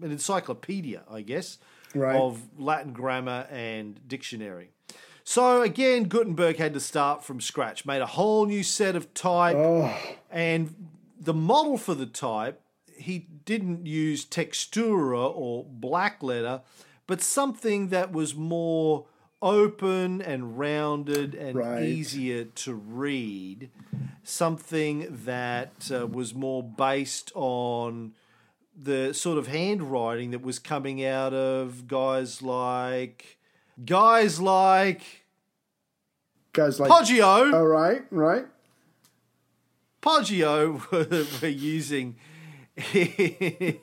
an 0.01 0.13
encyclopedia, 0.13 1.03
I 1.11 1.23
guess, 1.23 1.59
Right. 1.97 2.15
of 2.15 2.41
Latin 2.57 2.93
grammar 2.93 3.49
and 3.51 4.01
dictionary. 4.07 4.71
So 5.25 5.63
again, 5.63 6.05
Gutenberg 6.05 6.57
had 6.59 6.75
to 6.75 6.81
start 6.81 7.25
from 7.25 7.41
scratch, 7.41 7.85
made 7.87 8.03
a 8.03 8.07
whole 8.07 8.47
new 8.47 8.63
set 8.63 8.95
of 8.95 9.13
type, 9.15 9.57
oh. 9.57 9.93
and 10.31 10.89
the 11.19 11.35
model 11.35 11.77
for 11.77 11.95
the 11.97 12.07
type 12.07 12.61
he 12.97 13.27
didn't 13.45 13.87
use 13.87 14.25
textura 14.25 15.29
or 15.35 15.65
black 15.69 16.23
letter, 16.23 16.63
but 17.09 17.21
something 17.21 17.89
that 17.89 18.13
was 18.13 18.37
more 18.37 19.07
open 19.45 20.23
and 20.23 20.59
rounded 20.59 21.35
and 21.35 21.55
Right. 21.57 21.83
easier 21.85 22.45
to 22.47 22.75
read, 22.75 23.71
something 24.25 25.07
that 25.25 25.91
uh, 25.95 26.07
was 26.07 26.35
more 26.35 26.63
based 26.63 27.31
on 27.35 28.15
the 28.77 29.13
sort 29.15 29.39
of 29.39 29.47
handwriting 29.47 30.33
that 30.33 30.43
was 30.43 30.59
coming 30.59 31.05
out 31.05 31.33
of 31.35 31.87
guys 31.87 32.43
like 32.43 33.39
guys 33.85 34.41
like 34.41 35.03
Guys 36.55 36.81
like. 36.81 36.91
Poggio. 36.91 37.53
All 37.53 37.67
right, 37.67 38.05
right. 38.11 38.47
Poggio 40.01 40.81
were, 40.93 41.27
were 41.43 41.49
using 41.49 42.17
in 42.95 43.75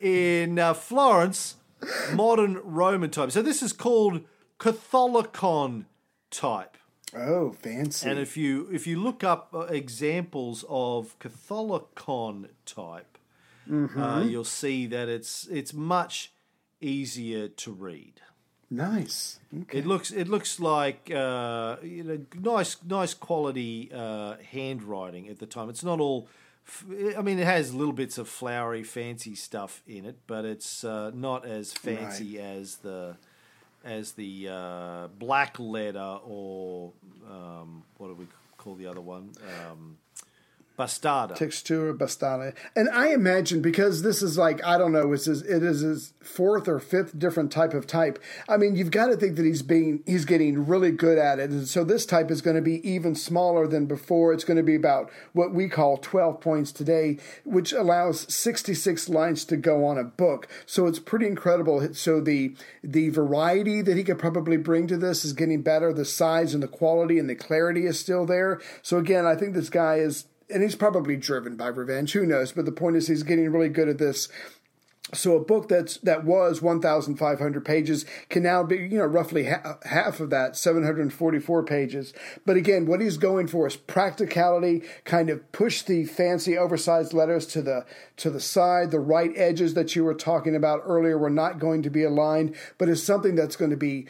in 0.00 0.58
uh, 0.58 0.74
Florence 0.74 1.56
modern 2.12 2.58
Roman 2.62 3.10
type. 3.10 3.30
So 3.32 3.42
this 3.42 3.62
is 3.62 3.72
called 3.72 4.22
Catholicon 4.58 5.86
type. 6.30 6.76
Oh, 7.14 7.52
fancy. 7.52 8.08
And 8.08 8.18
if 8.18 8.36
you 8.36 8.68
if 8.72 8.86
you 8.86 8.98
look 8.98 9.22
up 9.22 9.50
uh, 9.54 9.60
examples 9.66 10.64
of 10.68 11.18
Catholicon 11.18 12.48
type, 12.64 13.18
uh, 13.70 14.24
you'll 14.26 14.44
see 14.44 14.86
that 14.86 15.08
it's 15.08 15.46
it's 15.48 15.72
much 15.74 16.32
easier 16.80 17.48
to 17.48 17.70
read. 17.72 18.20
nice. 18.70 19.38
It 19.70 19.86
looks 19.86 20.10
it 20.10 20.28
looks 20.28 20.58
like 20.58 21.10
uh, 21.14 21.76
you 21.82 22.02
know 22.02 22.18
nice 22.40 22.76
nice 22.82 23.12
quality 23.14 23.90
uh, 23.94 24.36
handwriting 24.50 25.28
at 25.28 25.38
the 25.38 25.46
time. 25.46 25.68
It's 25.68 25.84
not 25.84 26.00
all. 26.00 26.28
I 27.16 27.22
mean, 27.22 27.38
it 27.38 27.46
has 27.46 27.74
little 27.74 27.92
bits 27.92 28.18
of 28.18 28.28
flowery, 28.28 28.82
fancy 28.82 29.34
stuff 29.34 29.82
in 29.86 30.04
it, 30.04 30.16
but 30.26 30.44
it's 30.44 30.84
uh, 30.84 31.10
not 31.14 31.44
as 31.44 31.72
fancy 31.72 32.40
as 32.40 32.76
the 32.76 33.16
as 33.84 34.12
the 34.12 34.48
uh, 34.48 35.08
black 35.18 35.58
letter 35.58 36.18
or 36.24 36.92
um, 37.28 37.82
what 37.98 38.08
do 38.08 38.14
we 38.14 38.26
call 38.56 38.74
the 38.76 38.86
other 38.86 39.00
one? 39.00 39.32
Um, 39.42 39.98
Textura 41.34 41.96
Bastale. 41.96 42.54
And 42.76 42.88
I 42.90 43.12
imagine 43.12 43.62
because 43.62 44.02
this 44.02 44.22
is 44.22 44.38
like, 44.38 44.64
I 44.64 44.78
don't 44.78 44.92
know, 44.92 45.12
it's 45.12 45.26
his, 45.26 45.42
it 45.42 45.62
is 45.62 45.80
his 45.80 46.12
fourth 46.22 46.68
or 46.68 46.78
fifth 46.78 47.18
different 47.18 47.52
type 47.52 47.74
of 47.74 47.86
type. 47.86 48.22
I 48.48 48.56
mean, 48.56 48.76
you've 48.76 48.90
got 48.90 49.06
to 49.06 49.16
think 49.16 49.36
that 49.36 49.44
he's 49.44 49.62
being, 49.62 50.02
he's 50.06 50.24
getting 50.24 50.66
really 50.66 50.90
good 50.90 51.18
at 51.18 51.38
it. 51.38 51.50
And 51.50 51.66
so 51.66 51.84
this 51.84 52.06
type 52.06 52.30
is 52.30 52.42
going 52.42 52.56
to 52.56 52.62
be 52.62 52.86
even 52.88 53.14
smaller 53.14 53.66
than 53.66 53.86
before. 53.86 54.32
It's 54.32 54.44
going 54.44 54.56
to 54.56 54.62
be 54.62 54.74
about 54.74 55.10
what 55.32 55.52
we 55.52 55.68
call 55.68 55.96
12 55.96 56.40
points 56.40 56.72
today, 56.72 57.18
which 57.44 57.72
allows 57.72 58.32
66 58.32 59.08
lines 59.08 59.44
to 59.46 59.56
go 59.56 59.84
on 59.84 59.98
a 59.98 60.04
book. 60.04 60.48
So 60.66 60.86
it's 60.86 60.98
pretty 60.98 61.26
incredible. 61.26 61.92
So 61.94 62.20
the, 62.20 62.54
the 62.82 63.08
variety 63.08 63.82
that 63.82 63.96
he 63.96 64.04
could 64.04 64.18
probably 64.18 64.56
bring 64.56 64.86
to 64.88 64.96
this 64.96 65.24
is 65.24 65.32
getting 65.32 65.62
better. 65.62 65.92
The 65.92 66.04
size 66.04 66.54
and 66.54 66.62
the 66.62 66.68
quality 66.68 67.18
and 67.18 67.28
the 67.28 67.34
clarity 67.34 67.86
is 67.86 67.98
still 67.98 68.26
there. 68.26 68.60
So 68.82 68.98
again, 68.98 69.26
I 69.26 69.34
think 69.34 69.54
this 69.54 69.70
guy 69.70 69.96
is, 69.96 70.26
and 70.50 70.62
he's 70.62 70.76
probably 70.76 71.16
driven 71.16 71.56
by 71.56 71.68
revenge. 71.68 72.12
Who 72.12 72.26
knows? 72.26 72.52
But 72.52 72.64
the 72.64 72.72
point 72.72 72.96
is, 72.96 73.08
he's 73.08 73.22
getting 73.22 73.50
really 73.50 73.68
good 73.68 73.88
at 73.88 73.98
this. 73.98 74.28
So 75.14 75.36
a 75.36 75.44
book 75.44 75.68
that's 75.68 75.98
that 75.98 76.24
was 76.24 76.62
1,500 76.62 77.64
pages 77.64 78.06
can 78.30 78.44
now 78.44 78.62
be, 78.62 78.76
you 78.76 78.98
know, 78.98 79.04
roughly 79.04 79.46
ha- 79.46 79.78
half 79.84 80.20
of 80.20 80.30
that, 80.30 80.56
744 80.56 81.64
pages. 81.64 82.14
But 82.46 82.56
again, 82.56 82.86
what 82.86 83.00
he's 83.00 83.18
going 83.18 83.48
for 83.48 83.66
is 83.66 83.76
practicality. 83.76 84.84
Kind 85.04 85.28
of 85.28 85.50
push 85.52 85.82
the 85.82 86.04
fancy, 86.04 86.56
oversized 86.56 87.12
letters 87.12 87.46
to 87.48 87.62
the 87.62 87.84
to 88.18 88.30
the 88.30 88.40
side. 88.40 88.90
The 88.90 89.00
right 89.00 89.32
edges 89.36 89.74
that 89.74 89.94
you 89.94 90.04
were 90.04 90.14
talking 90.14 90.54
about 90.54 90.82
earlier 90.84 91.18
were 91.18 91.30
not 91.30 91.58
going 91.58 91.82
to 91.82 91.90
be 91.90 92.04
aligned, 92.04 92.54
but 92.78 92.88
it's 92.88 93.02
something 93.02 93.34
that's 93.34 93.56
going 93.56 93.72
to 93.72 93.76
be 93.76 94.06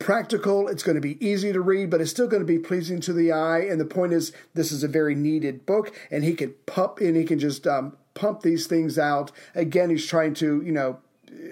practical. 0.00 0.66
It's 0.66 0.82
going 0.82 0.96
to 0.96 1.00
be 1.00 1.24
easy 1.24 1.52
to 1.52 1.60
read, 1.60 1.90
but 1.90 2.00
it's 2.00 2.10
still 2.10 2.26
going 2.26 2.42
to 2.42 2.46
be 2.46 2.58
pleasing 2.58 2.98
to 3.02 3.12
the 3.12 3.30
eye. 3.30 3.60
And 3.60 3.80
the 3.80 3.84
point 3.84 4.12
is, 4.12 4.32
this 4.54 4.72
is 4.72 4.82
a 4.82 4.88
very 4.88 5.14
needed 5.14 5.64
book, 5.64 5.94
and 6.10 6.24
he 6.24 6.34
can 6.34 6.54
pump 6.66 6.98
and 6.98 7.14
he 7.16 7.24
can 7.24 7.38
just 7.38 7.66
um, 7.68 7.96
pump 8.14 8.42
these 8.42 8.66
things 8.66 8.98
out. 8.98 9.30
Again, 9.54 9.90
he's 9.90 10.06
trying 10.06 10.34
to, 10.34 10.60
you 10.62 10.72
know, 10.72 10.98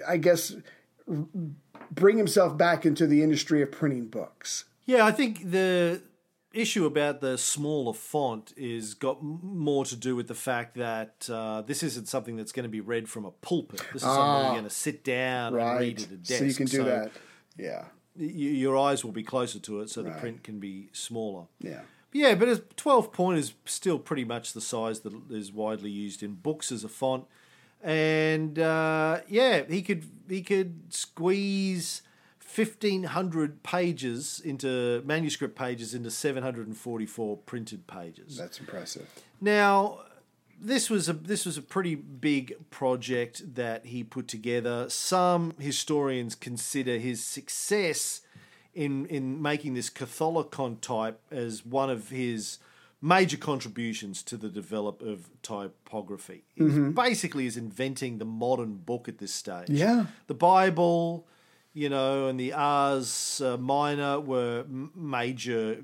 I 0.05 0.17
guess, 0.17 0.53
bring 1.91 2.17
himself 2.17 2.57
back 2.57 2.85
into 2.85 3.07
the 3.07 3.23
industry 3.23 3.61
of 3.61 3.71
printing 3.71 4.07
books. 4.07 4.65
Yeah, 4.85 5.05
I 5.05 5.11
think 5.11 5.51
the 5.51 6.01
issue 6.51 6.85
about 6.87 7.21
the 7.21 7.37
smaller 7.37 7.93
font 7.93 8.53
is 8.57 8.95
got 8.95 9.21
more 9.23 9.85
to 9.85 9.95
do 9.95 10.15
with 10.15 10.27
the 10.27 10.33
fact 10.33 10.75
that 10.75 11.29
uh, 11.31 11.61
this 11.61 11.83
isn't 11.83 12.07
something 12.07 12.35
that's 12.35 12.51
going 12.51 12.63
to 12.63 12.69
be 12.69 12.81
read 12.81 13.07
from 13.07 13.23
a 13.25 13.29
pulpit. 13.31 13.81
This 13.93 14.01
is 14.01 14.07
something 14.07 14.43
you're 14.45 14.53
going 14.53 14.63
to 14.63 14.69
sit 14.71 15.03
down 15.03 15.53
and 15.53 15.55
read 15.57 15.63
Right. 15.99 16.01
at 16.03 16.11
a 16.11 16.17
desk. 16.17 16.39
So 16.39 16.45
you 16.45 16.53
can 16.55 16.65
do 16.65 16.83
that. 16.85 17.11
Yeah. 17.55 17.85
Your 18.19 18.77
eyes 18.77 19.03
will 19.03 19.11
be 19.11 19.23
closer 19.23 19.59
to 19.59 19.81
it, 19.81 19.89
so 19.89 20.03
the 20.03 20.11
print 20.11 20.43
can 20.43 20.59
be 20.59 20.89
smaller. 20.91 21.45
Yeah. 21.59 21.81
Yeah, 22.11 22.35
but 22.35 22.47
a 22.47 22.57
12 22.57 23.11
point 23.13 23.37
is 23.37 23.53
still 23.65 23.99
pretty 23.99 24.25
much 24.25 24.53
the 24.53 24.61
size 24.61 25.01
that 25.01 25.13
is 25.29 25.51
widely 25.51 25.91
used 25.91 26.23
in 26.23 26.33
books 26.33 26.71
as 26.71 26.83
a 26.83 26.89
font. 26.89 27.25
And 27.81 28.57
uh, 28.59 29.21
yeah, 29.27 29.63
he 29.69 29.81
could 29.81 30.05
he 30.27 30.41
could 30.41 30.91
squeeze 30.93 32.01
1500 32.53 33.61
pages 33.63 34.41
into 34.43 35.01
manuscript 35.05 35.55
pages 35.55 35.93
into 35.93 36.09
744 36.09 37.37
printed 37.37 37.85
pages. 37.87 38.37
That's 38.37 38.59
impressive. 38.59 39.07
Now, 39.39 39.99
this 40.59 40.89
was 40.89 41.09
a 41.09 41.13
this 41.13 41.45
was 41.45 41.57
a 41.57 41.61
pretty 41.61 41.95
big 41.95 42.53
project 42.69 43.55
that 43.55 43.85
he 43.85 44.03
put 44.03 44.27
together. 44.27 44.89
Some 44.89 45.53
historians 45.59 46.35
consider 46.35 46.97
his 46.97 47.23
success 47.23 48.21
in 48.73 49.05
in 49.07 49.41
making 49.41 49.73
this 49.73 49.89
Catholicon 49.89 50.81
type 50.81 51.19
as 51.31 51.65
one 51.65 51.89
of 51.89 52.09
his 52.09 52.59
major 53.01 53.37
contributions 53.37 54.21
to 54.23 54.35
the 54.35 54.49
develop 54.49 55.01
of 55.01 55.29
typography. 55.41 56.43
It's 56.57 56.95
basically 56.95 57.45
is 57.45 57.55
inventing 57.55 58.17
the 58.17 58.25
modern 58.25 58.75
book 58.75 59.07
at 59.07 59.19
this 59.19 59.33
stage. 59.33 59.69
Yeah. 59.69 60.07
The 60.27 60.33
Bible, 60.33 61.25
you 61.73 61.87
know, 61.87 62.27
and 62.27 62.37
the 62.37 62.51
Ars 62.51 63.41
uh, 63.41 63.55
Minor 63.55 64.19
were 64.19 64.65
m- 64.67 64.91
major 64.93 65.81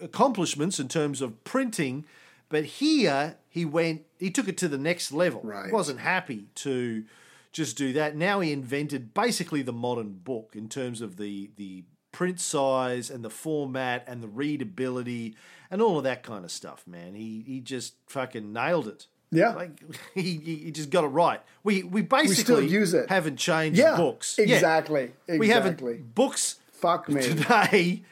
accomplishments 0.00 0.80
in 0.80 0.88
terms 0.88 1.22
of 1.22 1.44
printing, 1.44 2.04
but 2.48 2.64
here 2.64 3.36
he 3.48 3.64
went, 3.64 4.02
he 4.18 4.30
took 4.30 4.48
it 4.48 4.56
to 4.58 4.68
the 4.68 4.78
next 4.78 5.12
level. 5.12 5.40
Right. 5.42 5.66
He 5.66 5.72
wasn't 5.72 6.00
happy 6.00 6.46
to 6.56 7.04
just 7.52 7.76
do 7.76 7.92
that. 7.94 8.14
Now 8.16 8.40
he 8.40 8.52
invented 8.52 9.14
basically 9.14 9.62
the 9.62 9.72
modern 9.72 10.12
book 10.12 10.52
in 10.54 10.68
terms 10.68 11.00
of 11.00 11.16
the 11.16 11.50
the 11.56 11.84
print 12.12 12.40
size 12.40 13.10
and 13.10 13.22
the 13.24 13.30
format 13.30 14.02
and 14.06 14.22
the 14.22 14.28
readability 14.28 15.36
and 15.70 15.82
all 15.82 15.98
of 15.98 16.04
that 16.04 16.22
kind 16.22 16.44
of 16.44 16.50
stuff. 16.50 16.84
Man, 16.86 17.14
he 17.14 17.42
he 17.46 17.60
just 17.60 17.94
fucking 18.06 18.52
nailed 18.52 18.88
it. 18.88 19.06
Yeah. 19.32 19.50
like 19.54 19.80
he, 20.14 20.36
he 20.38 20.70
just 20.70 20.90
got 20.90 21.04
it 21.04 21.08
right. 21.08 21.40
We 21.64 21.82
we 21.82 22.02
basically 22.02 22.34
still 22.36 22.62
use 22.62 22.94
it. 22.94 23.08
Haven't 23.08 23.36
changed 23.36 23.78
Yeah. 23.78 23.96
books. 23.96 24.36
Yeah. 24.38 24.54
Exactly. 24.54 25.12
We 25.28 25.48
haven't 25.48 26.14
books 26.14 26.56
Fuck 26.72 27.08
me. 27.08 27.22
today 27.22 28.02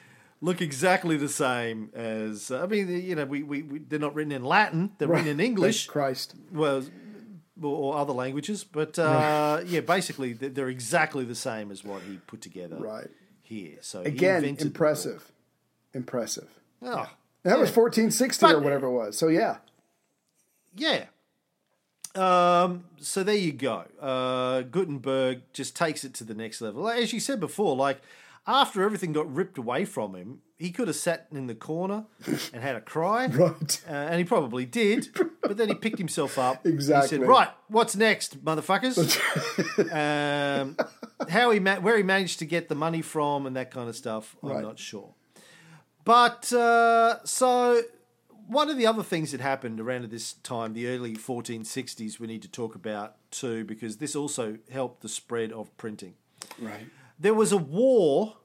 look 0.45 0.61
exactly 0.61 1.17
the 1.17 1.29
same 1.29 1.91
as 1.95 2.51
I 2.51 2.67
mean 2.67 2.89
you 2.89 3.15
know 3.15 3.25
we, 3.25 3.43
we, 3.43 3.63
we 3.63 3.79
they're 3.89 3.99
not 3.99 4.15
written 4.15 4.33
in 4.33 4.45
Latin 4.45 4.93
they're 4.99 5.09
written 5.09 5.29
in 5.29 5.41
English 5.41 5.87
Thank 5.87 5.93
Christ. 5.93 6.35
well 6.53 6.83
or 7.63 7.97
other 7.97 8.13
languages 8.13 8.65
but 8.65 8.99
uh, 8.99 9.61
yeah 9.65 9.81
basically 9.81 10.33
they're 10.33 10.69
exactly 10.69 11.25
the 11.25 11.35
same 11.49 11.71
as 11.71 11.83
what 11.85 12.03
he 12.03 12.19
put 12.27 12.41
together 12.41 12.77
Right. 12.77 13.09
here 13.43 13.79
so 13.81 14.03
Again, 14.03 14.45
impressive. 14.45 15.31
Impressive. 15.95 16.49
oh 16.83 17.09
That 17.45 17.59
was 17.59 17.71
1460 17.71 18.47
or 18.47 18.61
whatever 18.61 18.87
it 18.89 18.93
was. 18.93 19.17
So 19.17 19.29
yeah. 19.29 19.59
Yeah. 20.77 21.05
Um, 22.17 22.85
so 22.99 23.23
there 23.23 23.35
you 23.37 23.53
go. 23.53 23.85
Uh, 24.01 24.63
Gutenberg 24.63 25.43
just 25.53 25.75
takes 25.77 26.05
it 26.05 26.15
to 26.15 26.25
the 26.25 26.35
next 26.35 26.61
level. 26.61 26.89
As 26.89 27.13
you 27.13 27.21
said 27.21 27.41
before, 27.41 27.75
like 27.77 28.01
after 28.47 28.83
everything 28.83 29.13
got 29.13 29.33
ripped 29.35 29.57
away 29.59 29.85
from 29.85 30.15
him, 30.15 30.41
he 30.59 30.71
could 30.71 30.87
have 30.89 30.97
sat 30.97 31.27
in 31.33 31.47
the 31.47 31.55
corner 31.55 32.05
and 32.53 32.63
had 32.63 32.77
a 32.77 32.81
cry. 32.81 33.27
Right. 33.33 33.81
Uh, 33.89 33.93
and 33.93 34.19
he 34.19 34.25
probably 34.25 34.65
did. 34.67 35.09
But 35.43 35.57
then 35.57 35.69
he 35.69 35.75
picked 35.75 35.99
himself 35.99 36.39
up. 36.39 36.65
Exactly. 36.67 37.19
He 37.19 37.23
said, 37.23 37.29
right, 37.29 37.49
what's 37.69 37.97
next, 37.97 38.45
motherfuckers? 38.45 38.99
um, 39.93 40.77
how 41.29 41.51
he 41.51 41.61
ma- 41.61 41.77
where 41.81 41.97
he 41.97 42.03
managed 42.03 42.39
to 42.41 42.47
get 42.47 42.69
the 42.69 42.75
money 42.75 43.03
from 43.03 43.47
and 43.47 43.57
that 43.57 43.71
kind 43.71 43.89
of 43.89 43.97
stuff, 43.97 44.37
I'm 44.43 44.51
Right. 44.51 44.63
not 44.63 44.79
sure. 44.79 45.15
But 46.05 46.53
uh, 46.53 47.25
so 47.25 47.83
one 48.47 48.69
of 48.69 48.77
the 48.77 48.87
other 48.87 49.03
things 49.03 49.33
that 49.33 49.41
happened 49.41 49.81
around 49.81 50.05
this 50.11 50.35
time, 50.35 50.75
the 50.75 50.87
early 50.89 51.15
1460s, 51.17 52.19
we 52.21 52.27
need 52.27 52.43
to 52.43 52.49
talk 52.51 52.75
about 52.75 53.17
too, 53.31 53.65
because 53.65 53.97
this 53.97 54.15
also 54.15 54.59
helped 54.71 55.01
the 55.03 55.09
spread 55.09 55.51
of 55.53 55.75
printing. 55.79 56.15
Right. 56.61 56.87
There 57.19 57.35
was 57.35 57.53
a 57.53 57.57
war 57.57 58.37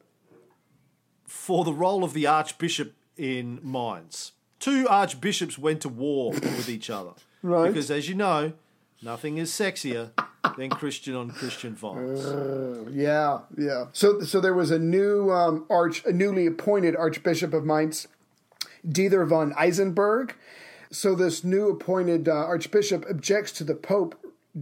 for 1.27 1.63
the 1.63 1.73
role 1.73 2.03
of 2.03 2.13
the 2.13 2.27
archbishop 2.27 2.93
in 3.17 3.59
Mainz. 3.63 4.33
Two 4.59 4.87
archbishops 4.89 5.57
went 5.57 5.81
to 5.81 5.89
war 5.89 6.31
with 6.31 6.69
each 6.69 6.89
other. 6.89 7.11
Right. 7.41 7.67
Because, 7.67 7.89
as 7.89 8.09
you 8.09 8.15
know, 8.15 8.53
nothing 9.01 9.37
is 9.37 9.51
sexier 9.51 10.11
than 10.57 10.69
Christian 10.69 11.15
on 11.15 11.31
Christian 11.31 11.75
violence. 11.75 12.91
Yeah, 12.91 13.39
yeah. 13.57 13.85
So, 13.93 14.21
so 14.21 14.41
there 14.41 14.53
was 14.53 14.71
a 14.71 14.79
new 14.79 15.31
um, 15.31 15.65
arch, 15.69 16.03
a 16.05 16.11
newly 16.11 16.45
appointed 16.45 16.95
Archbishop 16.95 17.53
of 17.53 17.65
Mainz, 17.65 18.07
Dieter 18.87 19.27
von 19.27 19.53
Isenburg. 19.53 20.33
So 20.91 21.15
this 21.15 21.43
new 21.43 21.69
appointed 21.69 22.27
uh, 22.27 22.33
Archbishop 22.33 23.05
objects 23.09 23.51
to 23.53 23.63
the 23.63 23.75
Pope 23.75 24.15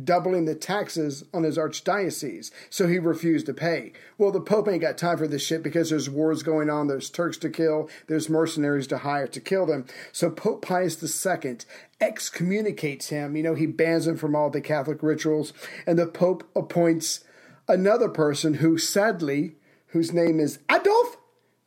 doubling 0.03 0.45
the 0.45 0.55
taxes 0.55 1.23
on 1.33 1.43
his 1.43 1.57
archdiocese, 1.57 2.51
so 2.69 2.87
he 2.87 2.99
refused 2.99 3.45
to 3.45 3.53
pay. 3.53 3.93
Well, 4.17 4.31
the 4.31 4.41
Pope 4.41 4.67
ain't 4.67 4.81
got 4.81 4.97
time 4.97 5.17
for 5.17 5.27
this 5.27 5.45
shit 5.45 5.63
because 5.63 5.89
there's 5.89 6.09
wars 6.09 6.43
going 6.43 6.69
on, 6.69 6.87
there's 6.87 7.09
Turks 7.09 7.37
to 7.39 7.49
kill, 7.49 7.89
there's 8.07 8.29
mercenaries 8.29 8.87
to 8.87 8.99
hire 8.99 9.27
to 9.27 9.39
kill 9.39 9.65
them. 9.65 9.85
So 10.11 10.29
Pope 10.29 10.61
Pius 10.61 11.01
II 11.25 11.57
excommunicates 12.01 13.09
him. 13.09 13.35
You 13.35 13.43
know, 13.43 13.55
he 13.55 13.65
bans 13.65 14.07
him 14.07 14.17
from 14.17 14.35
all 14.35 14.49
the 14.49 14.61
Catholic 14.61 15.01
rituals, 15.01 15.53
and 15.85 15.97
the 15.97 16.07
Pope 16.07 16.47
appoints 16.55 17.23
another 17.67 18.09
person 18.09 18.55
who 18.55 18.77
sadly, 18.77 19.55
whose 19.87 20.13
name 20.13 20.39
is 20.39 20.59
Adolf 20.69 21.17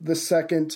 II 0.07 0.69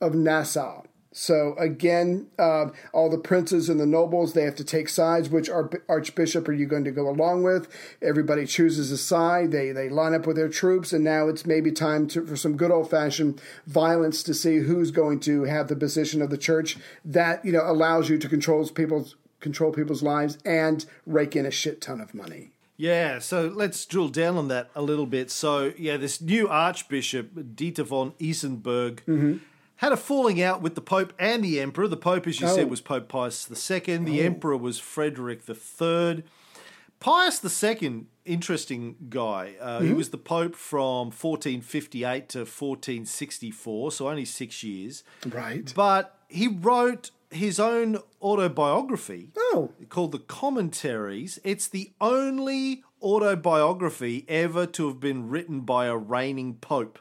of 0.00 0.14
Nassau. 0.14 0.82
So 1.12 1.56
again, 1.58 2.28
uh, 2.38 2.66
all 2.92 3.10
the 3.10 3.18
princes 3.18 3.68
and 3.68 3.80
the 3.80 3.86
nobles 3.86 4.32
they 4.32 4.44
have 4.44 4.54
to 4.56 4.64
take 4.64 4.88
sides. 4.88 5.28
Which 5.28 5.50
archbishop 5.50 6.48
are 6.48 6.52
you 6.52 6.66
going 6.66 6.84
to 6.84 6.92
go 6.92 7.08
along 7.08 7.42
with? 7.42 7.68
Everybody 8.00 8.46
chooses 8.46 8.92
a 8.92 8.98
side. 8.98 9.50
They 9.50 9.72
they 9.72 9.88
line 9.88 10.14
up 10.14 10.26
with 10.26 10.36
their 10.36 10.48
troops, 10.48 10.92
and 10.92 11.02
now 11.02 11.26
it's 11.26 11.44
maybe 11.44 11.72
time 11.72 12.06
to, 12.08 12.24
for 12.24 12.36
some 12.36 12.56
good 12.56 12.70
old 12.70 12.90
fashioned 12.90 13.40
violence 13.66 14.22
to 14.22 14.34
see 14.34 14.58
who's 14.58 14.92
going 14.92 15.18
to 15.20 15.44
have 15.44 15.66
the 15.66 15.76
position 15.76 16.22
of 16.22 16.30
the 16.30 16.38
church 16.38 16.76
that 17.04 17.44
you 17.44 17.50
know 17.50 17.62
allows 17.64 18.08
you 18.08 18.16
to 18.16 18.28
control 18.28 18.66
people's 18.68 19.16
control 19.40 19.72
people's 19.72 20.02
lives 20.02 20.38
and 20.44 20.86
rake 21.06 21.34
in 21.34 21.44
a 21.44 21.50
shit 21.50 21.80
ton 21.80 22.00
of 22.00 22.14
money. 22.14 22.52
Yeah, 22.76 23.18
so 23.18 23.52
let's 23.54 23.84
drill 23.84 24.08
down 24.08 24.38
on 24.38 24.48
that 24.48 24.70
a 24.74 24.80
little 24.80 25.04
bit. 25.04 25.30
So, 25.30 25.74
yeah, 25.76 25.98
this 25.98 26.18
new 26.22 26.48
Archbishop, 26.48 27.34
Dieter 27.34 27.84
von 27.84 28.14
Isenburg, 28.18 29.02
had 29.80 29.92
a 29.92 29.96
falling 29.96 30.40
out 30.42 30.60
with 30.62 30.74
the 30.74 30.80
Pope 30.80 31.12
and 31.18 31.42
the 31.42 31.58
Emperor. 31.60 31.88
The 31.88 31.96
Pope, 31.96 32.26
as 32.26 32.40
you 32.40 32.46
Oh. 32.46 32.54
said, 32.54 32.68
was 32.70 32.80
Pope 32.80 33.08
Pius 33.08 33.48
II. 33.50 33.96
The 33.98 34.20
Emperor 34.22 34.56
was 34.56 34.78
Frederick 34.78 35.40
III. 35.48 36.22
Pius 37.00 37.62
II, 37.64 38.04
interesting 38.26 38.96
guy. 39.08 39.54
Uh, 39.58 39.80
He 39.80 39.94
was 39.94 40.10
the 40.10 40.18
Pope 40.18 40.54
from 40.54 41.10
1458 41.10 42.28
to 42.28 42.44
1464, 42.44 43.90
so 43.92 44.08
only 44.08 44.26
six 44.26 44.62
years. 44.62 45.02
Right. 45.26 45.72
But 45.74 46.14
he 46.28 46.46
wrote 46.46 47.10
his 47.30 47.58
own 47.58 47.98
autobiography 48.20 49.30
Oh. 49.54 49.70
called 49.88 50.12
The 50.12 50.18
Commentaries. 50.18 51.38
It's 51.42 51.68
the 51.68 51.90
only 52.02 52.82
autobiography 53.02 54.26
ever 54.28 54.66
to 54.66 54.88
have 54.88 55.00
been 55.00 55.28
written 55.30 55.60
by 55.60 55.86
a 55.86 55.96
reigning 55.96 56.54
pope. 56.54 56.98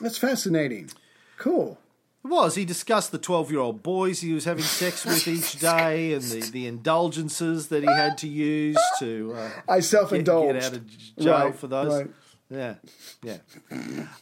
That's 0.00 0.18
fascinating. 0.18 0.90
Cool. 1.38 1.78
It 2.24 2.28
was. 2.28 2.56
He 2.56 2.64
discussed 2.64 3.12
the 3.12 3.18
12 3.18 3.50
year 3.50 3.60
old 3.60 3.82
boys 3.82 4.20
he 4.20 4.32
was 4.32 4.44
having 4.44 4.64
sex 4.64 5.04
with 5.06 5.26
each 5.28 5.58
day 5.60 6.12
and 6.12 6.22
the, 6.22 6.40
the 6.50 6.66
indulgences 6.66 7.68
that 7.68 7.82
he 7.82 7.88
had 7.88 8.18
to 8.18 8.28
use 8.28 8.76
to 8.98 9.32
uh, 9.36 9.50
I 9.68 9.80
self 9.80 10.10
get, 10.10 10.24
get 10.24 10.28
out 10.56 10.72
of 10.72 10.86
jail 11.18 11.32
Right, 11.32 11.54
for 11.54 11.66
those. 11.68 11.94
right. 12.02 12.10
Yeah, 12.50 12.74
yeah. 13.22 13.38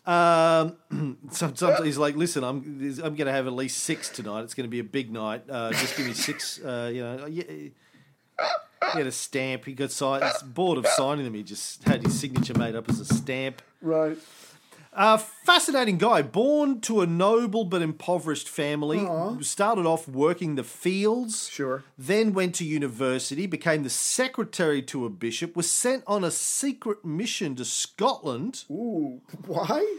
Um, 0.04 1.16
sometimes 1.30 1.84
he's 1.84 1.96
like, 1.96 2.16
"Listen, 2.16 2.42
I'm 2.42 2.58
I'm 3.04 3.14
going 3.14 3.26
to 3.26 3.32
have 3.32 3.46
at 3.46 3.52
least 3.52 3.78
six 3.84 4.08
tonight. 4.08 4.40
It's 4.42 4.52
going 4.54 4.66
to 4.66 4.70
be 4.70 4.80
a 4.80 4.84
big 4.84 5.12
night. 5.12 5.44
Uh, 5.48 5.70
just 5.70 5.96
give 5.96 6.06
me 6.06 6.12
six. 6.12 6.60
Uh, 6.60 6.90
you 6.92 7.02
know. 7.04 7.26
He 7.26 7.72
had 8.98 9.06
a 9.06 9.12
stamp. 9.12 9.64
He 9.64 9.72
got 9.74 9.90
signed. 9.92 10.24
Bored 10.44 10.78
of 10.78 10.86
signing 10.88 11.24
them. 11.24 11.34
He 11.34 11.42
just 11.44 11.84
had 11.84 12.02
his 12.02 12.18
signature 12.18 12.54
made 12.58 12.74
up 12.74 12.88
as 12.88 12.98
a 13.00 13.04
stamp. 13.04 13.62
Right. 13.80 14.18
Uh, 14.96 15.18
fascinating 15.18 15.98
guy. 15.98 16.22
Born 16.22 16.80
to 16.80 17.02
a 17.02 17.06
noble 17.06 17.66
but 17.66 17.82
impoverished 17.82 18.48
family. 18.48 19.06
Started 19.42 19.84
off 19.84 20.08
working 20.08 20.54
the 20.54 20.64
fields. 20.64 21.48
Sure. 21.48 21.84
Then 21.98 22.32
went 22.32 22.54
to 22.56 22.64
university. 22.64 23.46
Became 23.46 23.82
the 23.82 23.90
secretary 23.90 24.80
to 24.82 25.04
a 25.04 25.10
bishop. 25.10 25.54
Was 25.54 25.70
sent 25.70 26.02
on 26.06 26.24
a 26.24 26.30
secret 26.30 27.04
mission 27.04 27.54
to 27.56 27.64
Scotland. 27.66 28.64
Ooh, 28.70 29.20
why? 29.46 29.96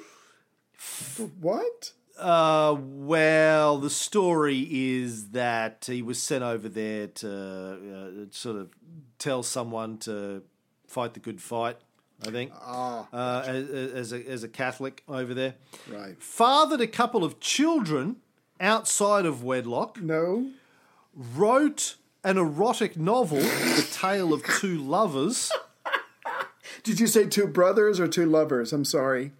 What? 1.39 1.91
Uh, 2.17 2.75
well, 2.79 3.77
the 3.77 3.91
story 3.91 4.67
is 4.69 5.29
that 5.29 5.85
he 5.87 6.01
was 6.01 6.19
sent 6.19 6.43
over 6.43 6.67
there 6.67 7.05
to 7.05 7.31
uh, 7.31 8.25
sort 8.31 8.55
of 8.55 8.69
tell 9.19 9.43
someone 9.43 9.99
to 9.99 10.41
fight 10.87 11.13
the 11.13 11.19
good 11.19 11.39
fight. 11.39 11.77
I 12.25 12.31
think 12.31 12.51
Ah. 12.55 13.07
uh, 13.13 13.43
as, 13.45 13.69
as 13.69 14.13
a 14.13 14.27
as 14.27 14.43
a 14.43 14.47
Catholic 14.47 15.03
over 15.07 15.33
there, 15.33 15.55
Right. 15.91 16.15
fathered 16.21 16.81
a 16.81 16.87
couple 16.87 17.23
of 17.23 17.39
children 17.39 18.17
outside 18.59 19.25
of 19.25 19.43
wedlock, 19.43 20.01
No. 20.01 20.49
wrote 21.13 21.95
an 22.23 22.37
erotic 22.37 22.97
novel, 22.97 23.37
The 23.39 23.87
Tale 23.91 24.33
of 24.33 24.43
Two 24.43 24.77
Lovers. 24.77 25.51
Did 26.83 26.99
you 26.99 27.07
say 27.07 27.25
two 27.27 27.47
brothers 27.47 27.99
or 27.99 28.07
two 28.07 28.25
lovers? 28.25 28.73
I'm 28.73 28.85
sorry. 28.85 29.31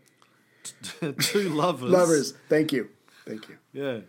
two 1.20 1.50
lovers. 1.50 1.90
Lovers. 1.92 2.34
Thank 2.50 2.72
you. 2.74 2.90
Thank 3.26 3.48
you. 3.50 3.58
Yeah. 3.74 4.00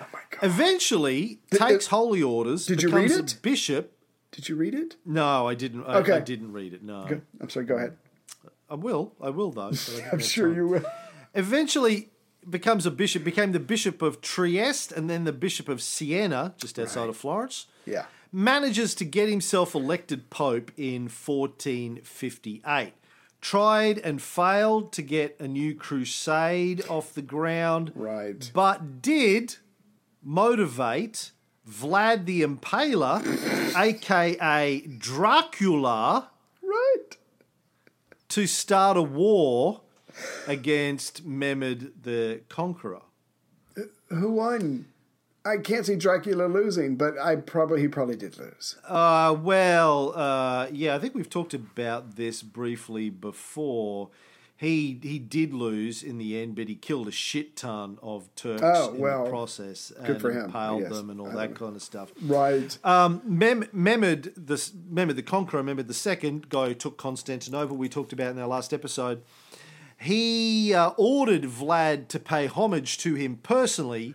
Oh 0.00 0.06
my 0.12 0.20
God. 0.30 0.42
Eventually, 0.42 1.40
takes 1.50 1.88
holy 1.88 2.22
orders. 2.22 2.66
Did 2.66 2.82
you 2.82 2.88
read 2.90 3.10
a 3.10 3.18
it? 3.20 3.36
bishop. 3.42 3.93
Did 4.34 4.48
you 4.48 4.56
read 4.56 4.74
it? 4.74 4.96
No, 5.06 5.46
I 5.46 5.54
didn't. 5.54 5.84
I, 5.86 5.98
Okay. 5.98 6.12
I 6.12 6.20
didn't 6.20 6.52
read 6.52 6.74
it. 6.74 6.82
No, 6.82 7.04
Good. 7.06 7.22
I'm 7.40 7.48
sorry. 7.48 7.66
Go 7.66 7.76
ahead. 7.76 7.96
I 8.68 8.74
will. 8.74 9.14
I 9.20 9.30
will 9.30 9.50
though. 9.52 9.70
I 9.70 10.08
I'm 10.12 10.18
sure 10.18 10.48
time. 10.48 10.56
you 10.56 10.66
will. 10.68 10.84
Eventually, 11.34 12.10
becomes 12.48 12.84
a 12.86 12.90
bishop. 12.90 13.22
Became 13.24 13.52
the 13.52 13.60
bishop 13.60 14.02
of 14.02 14.20
Trieste, 14.20 14.90
and 14.92 15.08
then 15.08 15.24
the 15.24 15.32
bishop 15.32 15.68
of 15.68 15.80
Siena, 15.80 16.54
just 16.58 16.78
outside 16.78 17.08
of 17.08 17.16
Florence. 17.16 17.66
Yeah. 17.86 18.06
Manages 18.32 18.96
to 18.96 19.04
get 19.04 19.28
himself 19.28 19.74
elected 19.76 20.28
pope 20.30 20.72
in 20.76 21.02
1458. 21.04 22.92
Tried 23.40 23.98
and 23.98 24.20
failed 24.20 24.92
to 24.94 25.02
get 25.02 25.36
a 25.38 25.46
new 25.46 25.74
crusade 25.74 26.82
off 26.88 27.12
the 27.14 27.22
ground. 27.22 27.92
Right. 27.94 28.50
but 28.54 29.00
did 29.02 29.56
motivate 30.22 31.30
Vlad 31.68 32.26
the 32.26 32.42
Impaler, 32.42 33.22
aka 33.76 34.80
Dracula, 34.80 36.30
Right. 36.62 37.16
to 38.28 38.46
start 38.46 38.96
a 38.96 39.02
war 39.02 39.80
against 40.46 41.24
Mehmed 41.24 41.92
the 42.02 42.40
Conqueror. 42.48 43.02
Who 44.08 44.32
won? 44.32 44.86
I 45.46 45.58
can't 45.58 45.84
see 45.84 45.96
Dracula 45.96 46.46
losing, 46.46 46.96
but 46.96 47.18
I 47.18 47.36
probably 47.36 47.80
he 47.82 47.88
probably 47.88 48.16
did 48.16 48.38
lose. 48.38 48.76
Uh, 48.88 49.36
well, 49.38 50.12
uh, 50.16 50.68
yeah, 50.72 50.94
I 50.94 50.98
think 50.98 51.14
we've 51.14 51.28
talked 51.28 51.52
about 51.52 52.16
this 52.16 52.42
briefly 52.42 53.10
before. 53.10 54.08
He 54.56 55.00
he 55.02 55.18
did 55.18 55.52
lose 55.52 56.02
in 56.02 56.16
the 56.18 56.40
end, 56.40 56.54
but 56.54 56.68
he 56.68 56.76
killed 56.76 57.08
a 57.08 57.10
shit 57.10 57.56
ton 57.56 57.98
of 58.02 58.32
Turks 58.36 58.62
Oh, 58.62 58.94
in 58.94 59.00
well, 59.00 59.24
the 59.24 59.30
process 59.30 59.92
and 59.96 60.06
good 60.06 60.20
for 60.20 60.30
him, 60.30 60.44
impaled 60.44 60.82
yes. 60.82 60.92
them 60.92 61.10
and 61.10 61.20
all 61.20 61.30
that 61.30 61.56
kind 61.56 61.74
of 61.74 61.82
stuff. 61.82 62.12
Right. 62.22 62.78
Um, 62.84 63.20
Mem- 63.24 63.68
Mehmed, 63.72 64.32
the 64.36 64.70
Mehmed 64.88 65.16
the 65.16 65.22
Conqueror, 65.22 65.62
Mehmed 65.64 65.88
the 65.88 65.92
Second, 65.94 66.48
guy 66.50 66.68
who 66.68 66.74
took 66.74 66.96
Constantinople, 66.96 67.76
we 67.76 67.88
talked 67.88 68.12
about 68.12 68.30
in 68.30 68.38
our 68.38 68.46
last 68.46 68.72
episode. 68.72 69.22
He 69.98 70.72
uh, 70.72 70.90
ordered 70.96 71.42
Vlad 71.42 72.08
to 72.08 72.18
pay 72.20 72.46
homage 72.46 72.98
to 72.98 73.14
him 73.14 73.36
personally. 73.42 74.14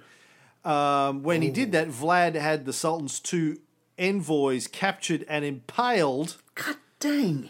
Um, 0.63 1.23
when 1.23 1.41
he 1.41 1.49
did 1.49 1.71
that, 1.73 1.87
Vlad 1.89 2.35
had 2.35 2.65
the 2.65 2.73
Sultan's 2.73 3.19
two 3.19 3.57
envoys 3.97 4.67
captured 4.67 5.25
and 5.27 5.43
impaled. 5.43 6.37
God 6.55 6.77
dang. 6.99 7.49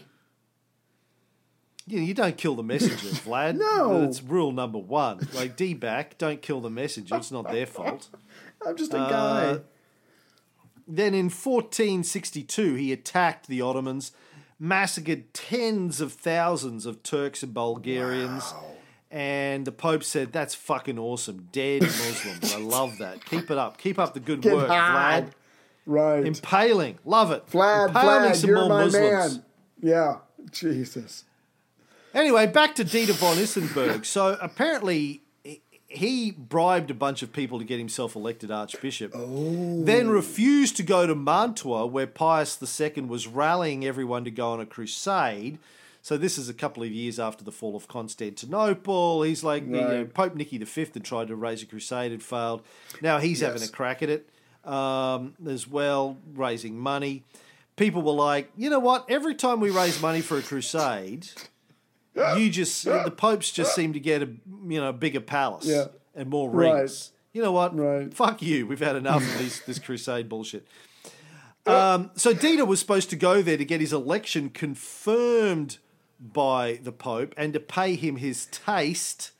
You, 1.86 1.98
know, 1.98 2.04
you 2.04 2.14
don't 2.14 2.36
kill 2.36 2.54
the 2.54 2.62
messenger, 2.62 2.96
Vlad. 3.24 3.56
No. 3.56 4.00
That's 4.02 4.22
rule 4.22 4.52
number 4.52 4.78
one. 4.78 5.26
Like, 5.34 5.56
D 5.56 5.74
back, 5.74 6.18
don't 6.18 6.40
kill 6.42 6.60
the 6.60 6.70
messenger. 6.70 7.16
It's 7.16 7.32
not 7.32 7.50
their 7.50 7.66
fault. 7.66 8.08
I'm 8.66 8.76
just 8.76 8.92
a 8.94 8.98
Uh, 8.98 9.10
guy. 9.10 9.60
Then 10.86 11.14
in 11.14 11.26
1462, 11.26 12.74
he 12.74 12.92
attacked 12.92 13.46
the 13.46 13.60
Ottomans, 13.62 14.12
massacred 14.58 15.32
tens 15.32 16.00
of 16.00 16.12
thousands 16.12 16.84
of 16.86 17.02
Turks 17.02 17.42
and 17.42 17.54
Bulgarians. 17.54 18.52
And 19.10 19.64
the 19.64 19.72
Pope 19.72 20.04
said, 20.04 20.32
That's 20.32 20.54
fucking 20.54 20.98
awesome. 20.98 21.48
Dead 21.52 21.82
Muslims. 21.82 22.54
I 22.54 22.58
love 22.58 22.98
that. 22.98 23.24
Keep 23.24 23.50
it 23.50 23.58
up. 23.58 23.78
Keep 23.78 23.98
up 23.98 24.14
the 24.14 24.20
good 24.20 24.40
Get 24.42 24.54
work. 24.54 24.68
Vlad. 24.68 25.30
Right. 25.86 26.24
Impaling. 26.26 26.98
Love 27.04 27.32
it. 27.32 27.46
Vlad, 27.48 27.88
Impale 27.88 28.20
me 28.20 28.28
Vlad, 28.28 28.36
some 28.36 28.50
you're 28.50 28.58
more 28.60 28.68
my 28.68 28.84
Muslims. 28.84 29.34
man. 29.36 29.44
Yeah. 29.82 30.16
Jesus. 30.52 31.24
Anyway, 32.14 32.46
back 32.46 32.74
to 32.76 32.84
Dieter 32.84 33.14
von 33.14 33.36
Isenburg. 33.36 34.04
So 34.04 34.36
apparently, 34.40 35.22
he- 35.86 36.30
bribed 36.32 36.90
a 36.90 36.94
bunch 36.94 37.22
of 37.22 37.32
people 37.32 37.58
to 37.58 37.64
get 37.64 37.78
himself 37.78 38.14
elected 38.16 38.50
archbishop. 38.50 39.12
Then 39.12 40.08
refused 40.08 40.76
to 40.78 40.82
go 40.82 41.06
to 41.06 41.14
Mantua, 41.14 41.86
where 41.86 42.06
Pius 42.06 42.58
II 42.80 43.02
was 43.04 43.26
rallying 43.26 43.84
everyone 43.84 44.24
to 44.24 44.30
go 44.30 44.50
on 44.50 44.60
a 44.60 44.66
crusade. 44.66 45.58
So 46.02 46.16
this 46.16 46.38
is 46.38 46.48
a 46.48 46.54
couple 46.54 46.82
of 46.82 46.90
years 46.90 47.20
after 47.20 47.44
the 47.44 47.52
fall 47.52 47.76
of 47.76 47.86
Constantinople. 47.86 49.22
He's 49.22 49.44
like 49.44 49.64
you 49.64 49.70
know, 49.72 49.96
Right. 49.98 50.14
Pope 50.14 50.34
Nicky 50.34 50.58
V 50.58 50.86
had 50.94 51.04
tried 51.04 51.28
to 51.28 51.36
raise 51.36 51.62
a 51.62 51.66
crusade, 51.66 52.10
had 52.12 52.22
failed. 52.22 52.62
Now 53.02 53.18
he's 53.18 53.40
having 53.40 53.62
a 53.62 53.68
crack 53.68 54.02
at 54.02 54.08
it 54.08 54.28
um, 54.64 55.34
as 55.46 55.68
well, 55.68 56.16
raising 56.34 56.78
money. 56.78 57.24
People 57.76 58.02
were 58.02 58.12
like, 58.12 58.50
you 58.56 58.70
know 58.70 58.78
what? 58.78 59.06
Every 59.10 59.34
time 59.34 59.60
we 59.60 59.70
raise 59.70 60.00
money 60.00 60.20
for 60.20 60.38
a 60.38 60.42
crusade, 60.42 61.28
you 62.14 62.50
just 62.50 62.84
the 62.84 63.10
popes 63.16 63.50
just 63.50 63.74
seem 63.74 63.92
to 63.92 64.00
get 64.00 64.22
a 64.22 64.26
you 64.66 64.80
know 64.80 64.92
bigger 64.92 65.20
palace 65.20 65.66
Yeah. 65.66 65.86
and 66.14 66.28
more 66.28 66.50
Right. 66.50 66.72
rings. 66.80 67.12
You 67.32 67.42
know 67.42 67.52
what? 67.52 67.76
Right. 67.78 68.12
Fuck 68.12 68.42
you. 68.42 68.66
We've 68.66 68.80
had 68.80 68.96
enough 68.96 69.22
of 69.22 69.38
this 69.38 69.60
this 69.60 69.78
crusade 69.78 70.28
bullshit. 70.28 70.66
Um, 71.66 72.10
so 72.16 72.32
Dieter 72.34 72.66
was 72.66 72.80
supposed 72.80 73.10
to 73.10 73.16
go 73.16 73.42
there 73.42 73.56
to 73.56 73.64
get 73.64 73.80
his 73.80 73.92
election 73.92 74.48
confirmed 74.50 75.78
by 76.20 76.80
the 76.82 76.90
Pope 76.92 77.34
and 77.36 77.52
to 77.52 77.60
pay 77.60 77.94
him 77.94 78.16
his 78.16 78.46
taste. 78.46 79.30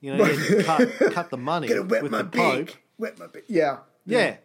You 0.00 0.16
know, 0.16 0.24
he 0.24 0.36
had 0.36 0.58
to 0.58 0.62
cut, 0.98 1.12
cut 1.12 1.30
the 1.30 1.36
money 1.36 1.68
with 1.78 2.10
my 2.10 2.22
the 2.22 2.24
Pope. 2.30 2.66
beak. 2.66 2.82
Wet 2.98 3.18
my 3.18 3.26
beak. 3.26 3.44
Yeah. 3.48 3.78
Yeah. 4.06 4.36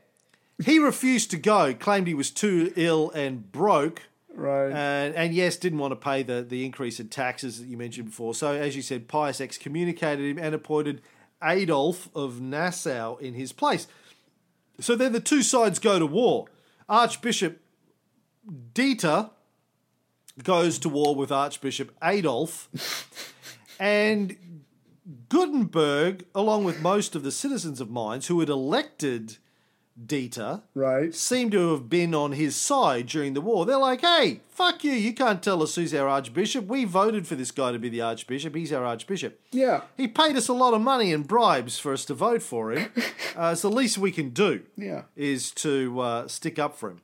He 0.64 0.80
refused 0.80 1.32
to 1.32 1.38
go, 1.38 1.74
claimed 1.74 2.08
he 2.08 2.14
was 2.14 2.32
too 2.32 2.74
ill 2.76 3.12
and 3.12 3.51
broke. 3.51 4.03
Right. 4.36 4.72
And, 4.72 5.16
and 5.16 5.34
yes, 5.34 5.56
didn't 5.56 5.80
want 5.80 5.92
to 5.94 5.96
pay 5.96 6.22
the, 6.22 6.44
the 6.44 6.66
increase 6.66 7.00
in 7.00 7.08
taxes 7.08 7.60
that 7.60 7.68
you 7.68 7.78
mentioned 7.78 8.08
before. 8.08 8.36
So, 8.36 8.52
as 8.52 8.76
you 8.76 8.82
said, 8.82 9.08
Pius 9.08 9.40
excommunicated 9.40 10.26
him 10.26 10.38
and 10.38 10.54
appointed 10.54 11.02
Adolf 11.44 12.10
of 12.14 12.42
Nassau 12.42 13.16
in 13.18 13.34
his 13.34 13.54
place. 13.54 13.88
So 14.80 14.96
then 14.96 15.14
the 15.14 15.20
two 15.20 15.42
sides 15.42 15.80
go 15.80 16.00
to 16.00 16.06
war. 16.06 16.48
Archbishop 16.90 17.62
Dieter 18.74 19.32
goes 20.44 20.80
to 20.80 20.90
war 20.90 21.16
with 21.16 21.32
Archbishop 21.32 21.96
Adolf. 22.04 22.70
and 23.80 24.36
Gutenberg, 25.30 26.26
along 26.34 26.64
with 26.64 26.82
most 26.82 27.16
of 27.16 27.24
the 27.24 27.32
citizens 27.32 27.80
of 27.80 27.90
Mainz 27.90 28.28
who 28.28 28.40
had 28.40 28.50
elected 28.50 29.38
Dieter, 30.04 30.62
right. 30.74 31.16
seem 31.16 31.50
to 31.52 31.72
have 31.72 31.89
been 31.89 32.14
on 32.14 32.34
his 32.34 32.56
side 32.58 33.08
during 33.08 33.34
the 33.34 33.39
war. 33.41 33.66
They're 33.66 33.78
like, 33.78 34.02
hey, 34.02 34.41
fuck 34.50 34.84
you, 34.84 34.91
you 34.91 35.14
can't 35.14 35.41
tell 35.41 35.64
us 35.64 35.76
who's 35.76 35.93
our 35.93 36.08
archbishop. 36.10 36.66
We 36.68 36.84
voted 36.84 37.26
for 37.28 37.36
this 37.36 37.52
guy 37.52 37.72
to 37.72 37.80
be 37.80 37.88
the 37.88 38.02
archbishop. 38.02 38.56
He's 38.56 38.74
our 38.74 38.84
archbishop. 38.84 39.39
Yeah. 39.52 39.82
He 39.96 40.08
paid 40.10 40.36
us 40.36 40.50
a 40.50 40.54
lot 40.54 40.74
of 40.74 40.82
money 40.82 41.14
and 41.14 41.26
bribes 41.26 41.80
for 41.80 41.93
us 41.93 42.04
to 42.06 42.14
vote 42.14 42.41
for 42.43 42.72
him. 42.72 42.91
Uh, 43.38 43.50
it's 43.52 43.64
the 43.64 43.70
least 43.70 43.98
we 43.98 44.14
can 44.14 44.30
do 44.30 44.62
Yeah. 44.78 45.02
is 45.18 45.52
to 45.52 46.00
uh, 46.00 46.28
stick 46.30 46.58
up 46.58 46.78
for 46.78 46.91
him. 46.91 47.02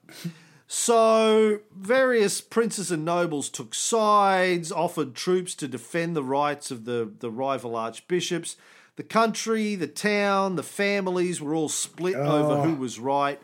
So, 0.65 1.59
various 1.75 2.39
princes 2.39 2.89
and 2.89 3.03
nobles 3.03 3.49
took 3.49 3.75
sides, 3.75 4.71
offered 4.71 5.13
troops 5.13 5.53
to 5.55 5.67
defend 5.67 6.15
the 6.15 6.23
rights 6.23 6.71
of 6.71 6.85
the, 6.85 7.11
the 7.19 7.29
rival 7.29 7.75
archbishops. 7.75 8.55
The 8.97 9.03
country, 9.03 9.75
the 9.75 9.87
town, 9.87 10.55
the 10.55 10.63
families 10.63 11.41
were 11.41 11.55
all 11.55 11.69
split 11.69 12.15
over 12.15 12.61
who 12.61 12.73
oh. 12.73 12.79
was 12.79 12.99
right. 12.99 13.39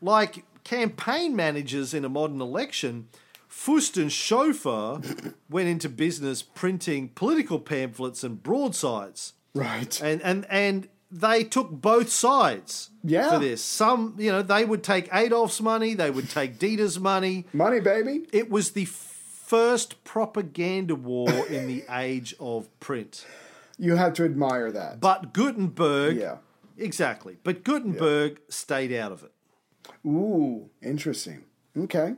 Like 0.00 0.44
campaign 0.64 1.36
managers 1.36 1.94
in 1.94 2.04
a 2.04 2.08
modern 2.08 2.40
election, 2.40 3.08
Fust 3.46 3.96
and 3.96 4.10
Schöffer 4.10 5.34
went 5.50 5.68
into 5.68 5.88
business 5.88 6.42
printing 6.42 7.08
political 7.10 7.58
pamphlets 7.60 8.24
and 8.24 8.42
broadsides 8.42 9.34
Right. 9.54 10.00
and 10.02 10.20
and 10.22 10.46
and 10.50 10.88
they 11.12 11.44
took 11.44 11.70
both 11.70 12.10
sides 12.10 12.90
Yeah. 13.04 13.30
for 13.30 13.38
this. 13.38 13.62
Some, 13.62 14.16
you 14.18 14.32
know, 14.32 14.42
they 14.42 14.64
would 14.64 14.82
take 14.82 15.08
Adolf's 15.14 15.60
money, 15.60 15.94
they 15.94 16.10
would 16.10 16.28
take 16.28 16.58
Dieter's 16.58 16.98
money. 16.98 17.46
Money, 17.52 17.78
baby. 17.78 18.26
It 18.32 18.50
was 18.50 18.72
the 18.72 18.86
first 18.86 20.02
propaganda 20.02 20.96
war 20.96 21.30
in 21.46 21.68
the 21.68 21.84
age 21.88 22.34
of 22.40 22.68
print. 22.80 23.24
You 23.78 23.96
have 23.96 24.12
to 24.14 24.24
admire 24.24 24.70
that. 24.72 25.00
But 25.00 25.32
Gutenberg, 25.32 26.16
Yeah. 26.16 26.36
exactly. 26.78 27.38
But 27.42 27.64
Gutenberg 27.64 28.40
stayed 28.48 28.92
out 28.92 29.12
of 29.12 29.22
it. 29.24 29.32
Ooh, 30.06 30.70
interesting. 30.82 31.44
Okay. 31.76 32.14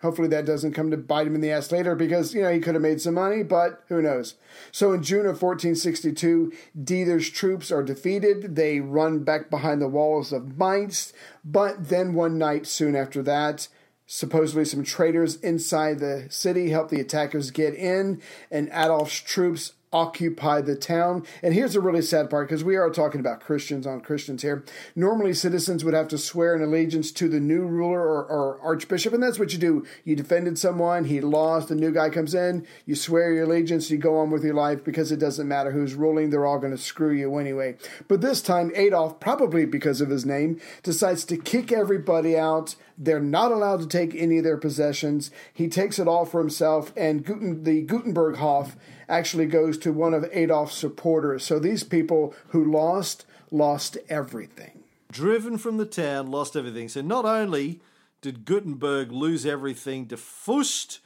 Hopefully 0.00 0.26
that 0.28 0.44
doesn't 0.44 0.72
come 0.72 0.90
to 0.90 0.96
bite 0.96 1.28
him 1.28 1.36
in 1.36 1.40
the 1.40 1.52
ass 1.52 1.70
later 1.70 1.94
because, 1.94 2.34
you 2.34 2.42
know, 2.42 2.52
he 2.52 2.58
could 2.58 2.74
have 2.74 2.82
made 2.82 3.00
some 3.00 3.14
money, 3.14 3.44
but 3.44 3.84
who 3.88 4.02
knows. 4.02 4.34
So 4.72 4.92
in 4.92 5.02
June 5.04 5.26
of 5.26 5.40
1462, 5.40 6.52
Dieter's 6.82 7.30
troops 7.30 7.70
are 7.70 7.84
defeated. 7.84 8.56
They 8.56 8.80
run 8.80 9.20
back 9.20 9.48
behind 9.48 9.80
the 9.80 9.86
walls 9.88 10.32
of 10.32 10.58
Mainz, 10.58 11.12
but 11.44 11.88
then 11.88 12.14
one 12.14 12.36
night 12.36 12.66
soon 12.66 12.96
after 12.96 13.22
that, 13.22 13.68
supposedly 14.06 14.64
some 14.64 14.82
traitors 14.82 15.36
inside 15.36 16.00
the 16.00 16.26
city 16.30 16.70
help 16.70 16.88
the 16.88 17.00
attackers 17.00 17.52
get 17.52 17.72
in, 17.74 18.20
and 18.50 18.68
Adolf's 18.72 19.20
troops 19.20 19.74
occupy 19.92 20.60
the 20.60 20.74
town. 20.74 21.24
And 21.42 21.54
here's 21.54 21.74
the 21.74 21.80
really 21.80 22.02
sad 22.02 22.30
part 22.30 22.48
because 22.48 22.64
we 22.64 22.76
are 22.76 22.90
talking 22.90 23.20
about 23.20 23.40
Christians 23.40 23.86
on 23.86 24.00
Christians 24.00 24.42
here. 24.42 24.64
Normally, 24.96 25.34
citizens 25.34 25.84
would 25.84 25.94
have 25.94 26.08
to 26.08 26.18
swear 26.18 26.54
an 26.54 26.62
allegiance 26.62 27.12
to 27.12 27.28
the 27.28 27.40
new 27.40 27.62
ruler 27.62 28.00
or, 28.00 28.24
or, 28.24 28.60
archbishop, 28.62 29.12
and 29.12 29.22
that's 29.22 29.38
what 29.38 29.52
you 29.52 29.58
do. 29.58 29.86
You 30.04 30.16
defended 30.16 30.58
someone, 30.58 31.04
he 31.04 31.20
lost, 31.20 31.68
the 31.68 31.74
new 31.74 31.92
guy 31.92 32.10
comes 32.10 32.34
in, 32.34 32.66
you 32.86 32.94
swear 32.94 33.32
your 33.32 33.44
allegiance, 33.44 33.90
you 33.90 33.98
go 33.98 34.18
on 34.18 34.30
with 34.30 34.44
your 34.44 34.54
life 34.54 34.84
because 34.84 35.12
it 35.12 35.18
doesn't 35.18 35.48
matter 35.48 35.72
who's 35.72 35.94
ruling, 35.94 36.30
they're 36.30 36.46
all 36.46 36.58
going 36.58 36.72
to 36.72 36.78
screw 36.78 37.12
you 37.12 37.36
anyway. 37.36 37.76
But 38.08 38.20
this 38.20 38.40
time, 38.40 38.72
Adolf, 38.74 39.20
probably 39.20 39.64
because 39.64 40.00
of 40.00 40.10
his 40.10 40.24
name, 40.24 40.60
decides 40.82 41.24
to 41.26 41.36
kick 41.36 41.72
everybody 41.72 42.36
out. 42.36 42.76
They're 43.04 43.18
not 43.20 43.50
allowed 43.50 43.80
to 43.80 43.86
take 43.88 44.14
any 44.14 44.38
of 44.38 44.44
their 44.44 44.56
possessions. 44.56 45.32
He 45.52 45.68
takes 45.68 45.98
it 45.98 46.06
all 46.06 46.24
for 46.24 46.38
himself, 46.40 46.92
and 46.96 47.24
Guten, 47.24 47.64
the 47.64 47.82
Gutenberg 47.82 48.36
Hof 48.36 48.76
actually 49.08 49.46
goes 49.46 49.76
to 49.78 49.92
one 49.92 50.14
of 50.14 50.24
Adolf's 50.32 50.76
supporters. 50.76 51.42
So 51.44 51.58
these 51.58 51.82
people 51.82 52.32
who 52.48 52.64
lost, 52.64 53.26
lost 53.50 53.98
everything. 54.08 54.84
Driven 55.10 55.58
from 55.58 55.78
the 55.78 55.84
town, 55.84 56.30
lost 56.30 56.54
everything. 56.56 56.88
So 56.88 57.00
not 57.00 57.24
only 57.24 57.80
did 58.20 58.44
Gutenberg 58.44 59.10
lose 59.10 59.44
everything 59.44 60.06
to 60.06 60.16
Fust, 60.16 61.00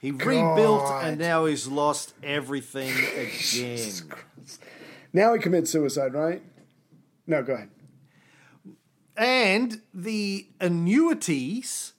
he 0.00 0.12
God. 0.12 0.26
rebuilt 0.26 0.90
and 1.02 1.18
now 1.18 1.44
he's 1.44 1.68
lost 1.68 2.14
everything 2.22 2.90
again. 3.16 3.92
Now 5.12 5.34
he 5.34 5.40
commits 5.40 5.70
suicide, 5.70 6.14
right? 6.14 6.42
No, 7.26 7.42
go 7.42 7.52
ahead. 7.54 7.68
And 9.16 9.80
the 9.92 10.46
annuities 10.60 11.92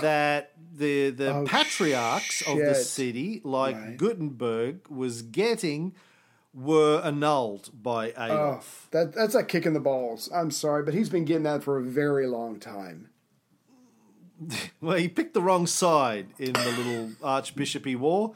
that 0.00 0.52
the 0.74 1.10
the 1.10 1.34
oh, 1.34 1.44
patriarchs 1.46 2.36
shit. 2.36 2.48
of 2.48 2.58
the 2.58 2.74
city, 2.74 3.40
like 3.44 3.76
right. 3.76 3.96
Gutenberg, 3.96 4.88
was 4.88 5.22
getting 5.22 5.94
were 6.56 7.02
annulled 7.04 7.70
by 7.82 8.08
Adolf. 8.16 8.88
Oh, 8.92 8.98
that, 8.98 9.14
that's 9.14 9.34
a 9.34 9.44
kick 9.44 9.66
in 9.66 9.74
the 9.74 9.80
balls. 9.80 10.30
I'm 10.34 10.50
sorry, 10.50 10.82
but 10.82 10.94
he's 10.94 11.10
been 11.10 11.26
getting 11.26 11.42
that 11.42 11.62
for 11.62 11.78
a 11.78 11.82
very 11.82 12.26
long 12.26 12.58
time. 12.58 13.10
well, 14.80 14.96
he 14.96 15.08
picked 15.08 15.34
the 15.34 15.42
wrong 15.42 15.66
side 15.66 16.28
in 16.38 16.54
the 16.54 16.74
little 16.78 17.10
archbishopy 17.22 17.94
war. 17.94 18.34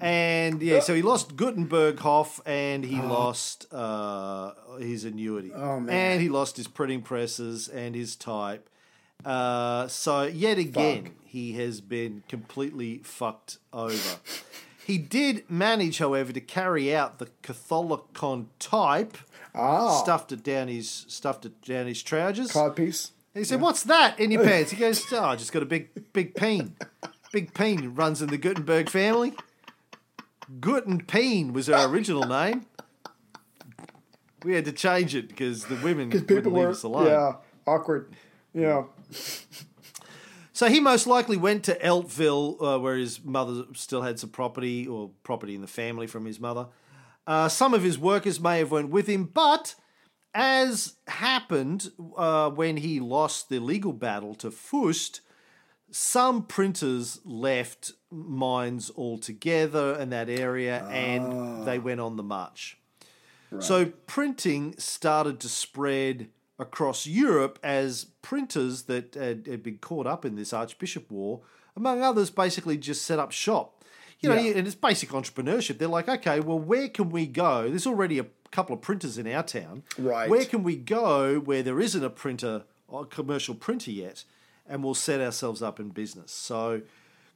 And 0.00 0.62
yeah, 0.62 0.80
so 0.80 0.94
he 0.94 1.02
lost 1.02 1.36
Gutenberg 1.36 1.98
Hof 1.98 2.40
and 2.46 2.84
he 2.84 3.00
oh. 3.00 3.06
lost 3.06 3.72
uh, 3.72 4.52
his 4.78 5.04
annuity. 5.04 5.52
Oh, 5.54 5.84
and 5.88 6.20
he 6.22 6.28
lost 6.30 6.56
his 6.56 6.66
printing 6.66 7.02
presses 7.02 7.68
and 7.68 7.94
his 7.94 8.16
type. 8.16 8.68
Uh, 9.24 9.86
so 9.88 10.22
yet 10.22 10.56
again, 10.56 11.04
Fuck. 11.04 11.12
he 11.24 11.52
has 11.52 11.82
been 11.82 12.22
completely 12.28 12.98
fucked 12.98 13.58
over. 13.72 14.20
he 14.86 14.96
did 14.96 15.48
manage, 15.50 15.98
however, 15.98 16.32
to 16.32 16.40
carry 16.40 16.94
out 16.94 17.18
the 17.18 17.28
Catholicon 17.42 18.46
type. 18.58 19.18
Ah. 19.54 20.00
Stuffed 20.02 20.32
it 20.32 20.42
down 20.42 20.68
his 20.68 21.04
stuffed 21.08 21.44
it 21.44 21.60
down 21.62 21.86
his 21.86 22.02
trousers. 22.02 22.52
Card 22.52 22.76
piece. 22.76 23.10
he 23.34 23.44
said. 23.44 23.60
"What's 23.60 23.82
that 23.82 24.18
in 24.18 24.30
your 24.30 24.44
pants?" 24.46 24.70
He 24.70 24.78
goes, 24.78 25.04
"Oh, 25.12 25.24
I 25.24 25.36
just 25.36 25.52
got 25.52 25.62
a 25.62 25.66
big 25.66 26.12
big 26.12 26.34
peen. 26.34 26.76
Big 27.32 27.52
peen 27.52 27.94
runs 27.94 28.22
in 28.22 28.28
the 28.28 28.38
Gutenberg 28.38 28.88
family. 28.88 29.34
Guten 30.58 31.04
Peen 31.04 31.52
was 31.52 31.70
our 31.70 31.88
original 31.88 32.24
name. 32.24 32.66
We 34.42 34.54
had 34.54 34.64
to 34.64 34.72
change 34.72 35.14
it 35.14 35.28
because 35.28 35.66
the 35.66 35.76
women 35.76 36.08
wouldn't 36.10 36.30
leave 36.30 36.52
were, 36.52 36.70
us 36.70 36.82
alone. 36.82 37.06
Yeah, 37.06 37.34
awkward. 37.66 38.14
Yeah. 38.54 38.84
So 40.52 40.68
he 40.68 40.80
most 40.80 41.06
likely 41.06 41.36
went 41.36 41.64
to 41.64 41.74
Eltville, 41.76 42.60
uh, 42.60 42.78
where 42.78 42.96
his 42.96 43.24
mother 43.24 43.64
still 43.74 44.02
had 44.02 44.18
some 44.18 44.30
property 44.30 44.86
or 44.86 45.10
property 45.22 45.54
in 45.54 45.60
the 45.60 45.66
family 45.66 46.06
from 46.06 46.24
his 46.24 46.40
mother. 46.40 46.66
Uh, 47.26 47.48
some 47.48 47.72
of 47.74 47.82
his 47.82 47.98
workers 47.98 48.40
may 48.40 48.58
have 48.58 48.70
went 48.70 48.90
with 48.90 49.06
him, 49.06 49.24
but 49.24 49.74
as 50.34 50.96
happened 51.06 51.90
uh, 52.16 52.50
when 52.50 52.76
he 52.76 53.00
lost 53.00 53.48
the 53.48 53.58
legal 53.58 53.92
battle 53.92 54.34
to 54.34 54.50
Fust, 54.50 55.20
some 55.90 56.44
printers 56.44 57.20
left 57.24 57.92
Mainz 58.10 58.90
altogether 58.96 59.94
in 59.96 60.10
that 60.10 60.28
area, 60.28 60.84
and 60.88 61.24
ah. 61.26 61.64
they 61.64 61.78
went 61.78 62.00
on 62.00 62.16
the 62.16 62.22
march. 62.22 62.78
Right. 63.50 63.62
So 63.62 63.86
printing 64.06 64.74
started 64.78 65.40
to 65.40 65.48
spread 65.48 66.28
across 66.58 67.06
Europe 67.06 67.58
as 67.62 68.04
printers 68.22 68.82
that 68.82 69.14
had, 69.14 69.46
had, 69.46 69.62
been 69.62 69.78
caught 69.78 70.06
up 70.06 70.24
in 70.24 70.36
this 70.36 70.52
Archbishop 70.52 71.10
War, 71.10 71.40
among 71.74 72.02
others, 72.02 72.30
basically 72.30 72.76
just 72.76 73.02
set 73.02 73.18
up 73.18 73.32
shop. 73.32 73.82
You 74.20 74.28
know, 74.28 74.34
yeah. 74.34 74.56
and 74.56 74.66
it's 74.66 74.76
basic 74.76 75.08
entrepreneurship. 75.10 75.78
They're 75.78 75.88
like, 75.88 76.06
okay, 76.06 76.40
well, 76.40 76.58
where 76.58 76.88
can 76.88 77.08
we 77.08 77.26
go? 77.26 77.70
There's 77.70 77.86
already 77.86 78.18
a 78.18 78.26
couple 78.50 78.74
of 78.74 78.82
printers 78.82 79.16
in 79.16 79.26
our 79.26 79.42
town. 79.42 79.82
Right. 79.98 80.28
Where 80.28 80.44
can 80.44 80.62
we 80.62 80.76
go 80.76 81.40
where 81.40 81.62
there 81.62 81.80
isn't 81.80 82.04
a 82.04 82.10
printer, 82.10 82.64
a 82.92 83.06
commercial 83.06 83.54
printer 83.54 83.90
yet, 83.90 84.24
and 84.68 84.84
we'll 84.84 84.94
set 84.94 85.22
ourselves 85.22 85.62
up 85.62 85.80
in 85.80 85.88
business? 85.88 86.32
So, 86.32 86.82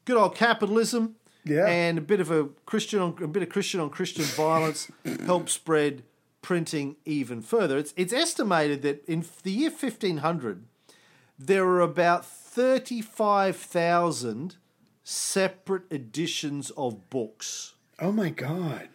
good 0.04 0.16
old 0.16 0.34
capitalism. 0.34 1.16
Yeah. 1.44 1.66
And 1.66 1.98
a 1.98 2.00
bit 2.00 2.20
of 2.20 2.30
a 2.30 2.48
Christian 2.64 3.00
on 3.00 3.16
a 3.22 3.28
bit 3.28 3.42
of 3.42 3.50
Christian 3.50 3.80
on 3.80 3.90
Christian 3.90 4.24
violence 4.24 4.90
helped 5.26 5.50
spread 5.50 6.02
printing 6.44 6.94
even 7.04 7.42
further. 7.42 7.76
It's, 7.78 7.92
it's 7.96 8.12
estimated 8.12 8.82
that 8.82 9.04
in 9.06 9.24
the 9.42 9.50
year 9.50 9.70
1500, 9.70 10.62
there 11.38 11.64
were 11.64 11.80
about 11.80 12.26
35,000 12.26 14.56
separate 15.02 15.90
editions 15.90 16.70
of 16.70 17.08
books. 17.10 17.74
Oh 17.98 18.12
my 18.12 18.28
God. 18.28 18.90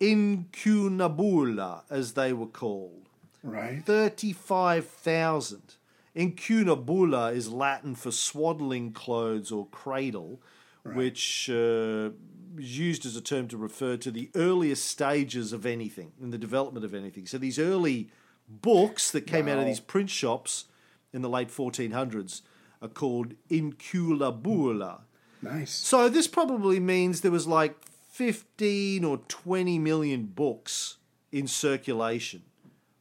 Incunabula, 0.00 1.82
as 1.90 2.14
they 2.14 2.32
were 2.32 2.46
called. 2.46 3.10
Right. 3.42 3.84
35,000. 3.84 5.74
Incunabula 6.14 7.32
is 7.32 7.50
Latin 7.50 7.94
for 7.94 8.10
swaddling 8.10 8.92
clothes 8.92 9.50
or 9.50 9.66
cradle, 9.66 10.42
right. 10.84 10.96
which 10.96 11.48
uh, 11.50 12.10
is 12.58 12.78
used 12.78 13.06
as 13.06 13.16
a 13.16 13.20
term 13.20 13.48
to 13.48 13.56
refer 13.56 13.96
to 13.96 14.10
the 14.10 14.30
earliest 14.34 14.84
stages 14.84 15.52
of 15.52 15.64
anything 15.64 16.12
in 16.20 16.30
the 16.30 16.38
development 16.38 16.84
of 16.84 16.94
anything. 16.94 17.26
So 17.26 17.38
these 17.38 17.58
early 17.58 18.10
books 18.48 19.10
that 19.10 19.26
came 19.26 19.46
wow. 19.46 19.52
out 19.52 19.58
of 19.60 19.66
these 19.66 19.80
print 19.80 20.10
shops 20.10 20.66
in 21.12 21.22
the 21.22 21.28
late 21.28 21.48
1400s 21.48 22.42
are 22.80 22.88
called 22.88 23.34
incunabula. 23.48 25.02
Nice. 25.40 25.72
So 25.72 26.08
this 26.08 26.28
probably 26.28 26.78
means 26.78 27.20
there 27.20 27.30
was 27.30 27.46
like 27.46 27.76
15 28.10 29.04
or 29.04 29.18
20 29.28 29.78
million 29.78 30.26
books 30.26 30.96
in 31.30 31.46
circulation. 31.46 32.42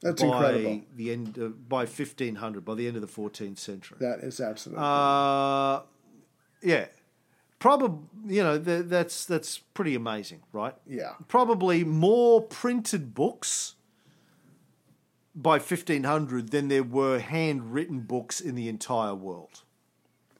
That's 0.01 0.21
by 0.21 0.27
incredible. 0.27 0.81
The 0.95 1.11
end 1.11 1.37
of, 1.37 1.69
by 1.69 1.85
1500, 1.85 2.65
by 2.65 2.75
the 2.75 2.87
end 2.87 2.95
of 2.95 3.01
the 3.01 3.07
14th 3.07 3.59
century. 3.59 3.97
That 3.99 4.19
is 4.19 4.39
absolutely. 4.39 4.83
Uh, 4.83 5.81
yeah 6.63 6.85
probably 7.61 7.99
you 8.25 8.43
know 8.43 8.59
th- 8.59 8.87
that's 8.87 9.23
that's 9.23 9.59
pretty 9.59 9.95
amazing, 9.95 10.41
right? 10.51 10.75
Yeah. 10.85 11.13
Probably 11.29 11.85
more 11.85 12.41
printed 12.41 13.13
books 13.13 13.75
by 15.33 15.51
1500 15.51 16.51
than 16.51 16.67
there 16.67 16.83
were 16.83 17.19
handwritten 17.19 18.01
books 18.01 18.41
in 18.41 18.55
the 18.55 18.67
entire 18.67 19.15
world. 19.15 19.61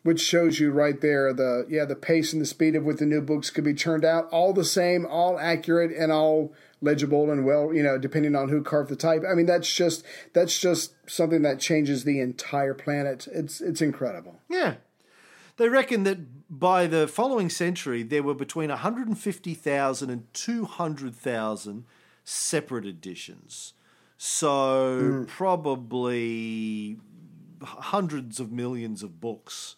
Which 0.03 0.19
shows 0.19 0.59
you 0.59 0.71
right 0.71 0.99
there 0.99 1.31
the 1.31 1.65
yeah 1.69 1.85
the 1.85 1.95
pace 1.95 2.33
and 2.33 2.41
the 2.41 2.45
speed 2.45 2.75
of 2.75 2.83
what 2.83 2.97
the 2.97 3.05
new 3.05 3.21
books 3.21 3.49
could 3.49 3.63
be 3.63 3.75
turned 3.75 4.03
out, 4.03 4.27
all 4.31 4.51
the 4.51 4.65
same, 4.65 5.05
all 5.05 5.39
accurate 5.39 5.95
and 5.95 6.11
all 6.11 6.53
legible 6.81 7.31
and 7.31 7.45
well, 7.45 7.73
you 7.73 7.83
know, 7.83 7.97
depending 7.97 8.35
on 8.35 8.49
who 8.49 8.61
carved 8.63 8.89
the 8.89 8.95
type. 8.95 9.23
I 9.29 9.33
mean, 9.35 9.45
that's 9.45 9.71
just 9.71 10.03
that's 10.33 10.59
just 10.59 10.93
something 11.07 11.41
that 11.43 11.59
changes 11.59 12.03
the 12.03 12.19
entire 12.19 12.73
planet. 12.73 13.27
It's 13.31 13.61
it's 13.61 13.81
incredible. 13.81 14.39
Yeah, 14.49 14.75
they 15.57 15.69
reckon 15.69 16.03
that 16.03 16.49
by 16.49 16.87
the 16.87 17.07
following 17.07 17.49
century, 17.49 18.03
there 18.03 18.23
were 18.23 18.33
between 18.33 18.69
150,000 18.69 20.09
and 20.09 20.33
200,000 20.33 21.85
separate 22.23 22.85
editions. 22.85 23.73
So 24.17 25.01
mm. 25.01 25.27
probably 25.27 26.97
hundreds 27.63 28.39
of 28.39 28.51
millions 28.51 29.03
of 29.03 29.19
books 29.19 29.75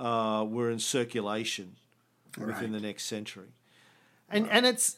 uh, 0.00 0.46
were 0.48 0.70
in 0.70 0.78
circulation 0.78 1.76
right. 2.36 2.48
within 2.48 2.72
the 2.72 2.80
next 2.80 3.04
century, 3.04 3.50
and 4.28 4.48
and 4.50 4.66
it's 4.66 4.96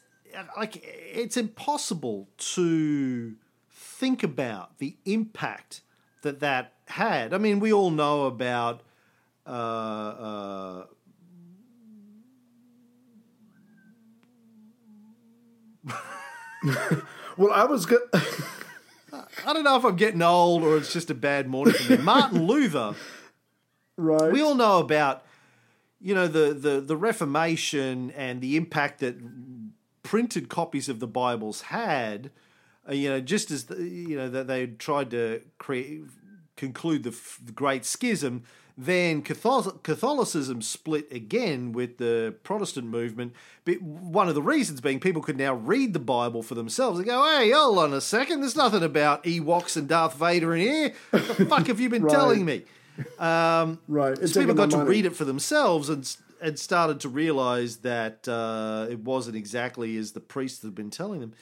like 0.57 0.83
it's 0.85 1.37
impossible 1.37 2.29
to 2.39 3.35
think 3.71 4.23
about 4.23 4.79
the 4.79 4.97
impact 5.05 5.83
that 6.23 6.41
that 6.41 6.75
had. 6.87 7.33
I 7.33 7.39
mean, 7.39 7.61
we 7.61 7.73
all 7.73 7.91
know 7.91 8.27
about 8.27 8.83
uh, 9.47 9.51
uh, 9.51 10.85
Well, 17.37 17.53
I 17.53 17.65
was 17.65 17.87
good. 17.87 18.03
I 18.13 19.53
don't 19.53 19.65
know 19.65 19.77
if 19.77 19.85
I'm 19.85 19.97
getting 19.97 20.21
old 20.23 20.63
or 20.63 20.77
it's 20.77 20.93
just 20.93 21.11
a 21.11 21.15
bad 21.15 21.49
morning 21.49 21.75
for 21.75 21.93
me. 21.93 21.99
Martin 21.99 22.43
Luther. 22.47 22.95
right. 23.97 24.31
We 24.31 24.43
all 24.43 24.55
know 24.55 24.79
about, 24.79 25.25
you 26.01 26.15
know, 26.15 26.29
the, 26.29 26.53
the, 26.53 26.81
the 26.81 26.97
Reformation 26.97 28.11
and 28.11 28.41
the 28.43 28.57
impact 28.57 29.01
that 29.01 29.17
printed 30.11 30.49
copies 30.49 30.89
of 30.89 30.99
the 30.99 31.07
Bibles 31.07 31.61
had. 31.63 32.31
Uh, 32.89 32.93
you 32.95 33.09
know, 33.09 33.21
just 33.21 33.53
as 33.53 33.65
the, 33.65 33.77
you 33.81 34.17
know 34.17 34.29
that 34.29 34.49
they 34.49 34.67
tried 34.67 35.09
to 35.13 35.41
create 35.59 36.01
conclude 36.57 37.05
the, 37.05 37.11
f- 37.11 37.39
the 37.45 37.53
Great 37.53 37.85
Schism, 37.85 38.43
then 38.77 39.23
Catholic, 39.23 39.85
Catholicism 39.85 40.63
split 40.63 41.07
again 41.13 41.71
with 41.73 41.99
the 41.99 42.35
Protestant 42.43 42.87
movement. 42.89 43.35
But 43.65 43.81
one 43.83 44.29
of 44.29 44.35
the 44.35 44.43
reasons 44.43 44.81
being 44.81 44.99
people 44.99 45.23
could 45.23 45.39
now 45.39 45.55
read 45.55 45.93
the 45.93 46.01
Bible 46.01 46.43
for 46.43 46.57
themselves 46.57 46.99
and 46.99 47.07
go, 47.07 47.25
"Hey, 47.39 47.51
hold 47.53 47.79
on 47.79 47.95
a 47.95 48.01
second, 48.01 48.41
there's 48.41 48.57
nothing 48.57 48.83
about 48.83 49.23
Ewoks 49.25 49.77
and 49.77 49.87
Darth 49.87 50.15
Vader 50.15 50.55
in 50.57 50.61
here. 50.61 50.93
What 51.13 51.29
the 51.39 51.47
fuck 51.47 51.67
have 51.69 51.79
you 51.79 51.89
been 51.89 52.03
Right. 52.09 52.13
telling 52.13 52.45
me?" 52.45 52.65
Um, 53.21 53.79
right. 53.89 54.19
It's 54.19 54.33
so 54.33 54.41
people 54.41 54.57
got 54.57 54.71
to 54.71 54.79
money. 54.79 54.91
read 54.91 55.07
it 55.07 55.15
for 55.15 55.25
themselves 55.25 55.89
and 55.89 56.05
and 56.41 56.59
started 56.59 57.01
to 57.01 57.09
realize 57.09 57.79
that 57.79 58.29
uh, 58.29 58.87
it 58.91 59.01
wasn't 59.01 59.37
exactly 59.37 59.97
as 59.97 60.13
the 60.13 60.21
priests 60.21 60.63
had 60.63 60.75
been 60.75 60.91
telling 60.91 61.21
them. 61.21 61.33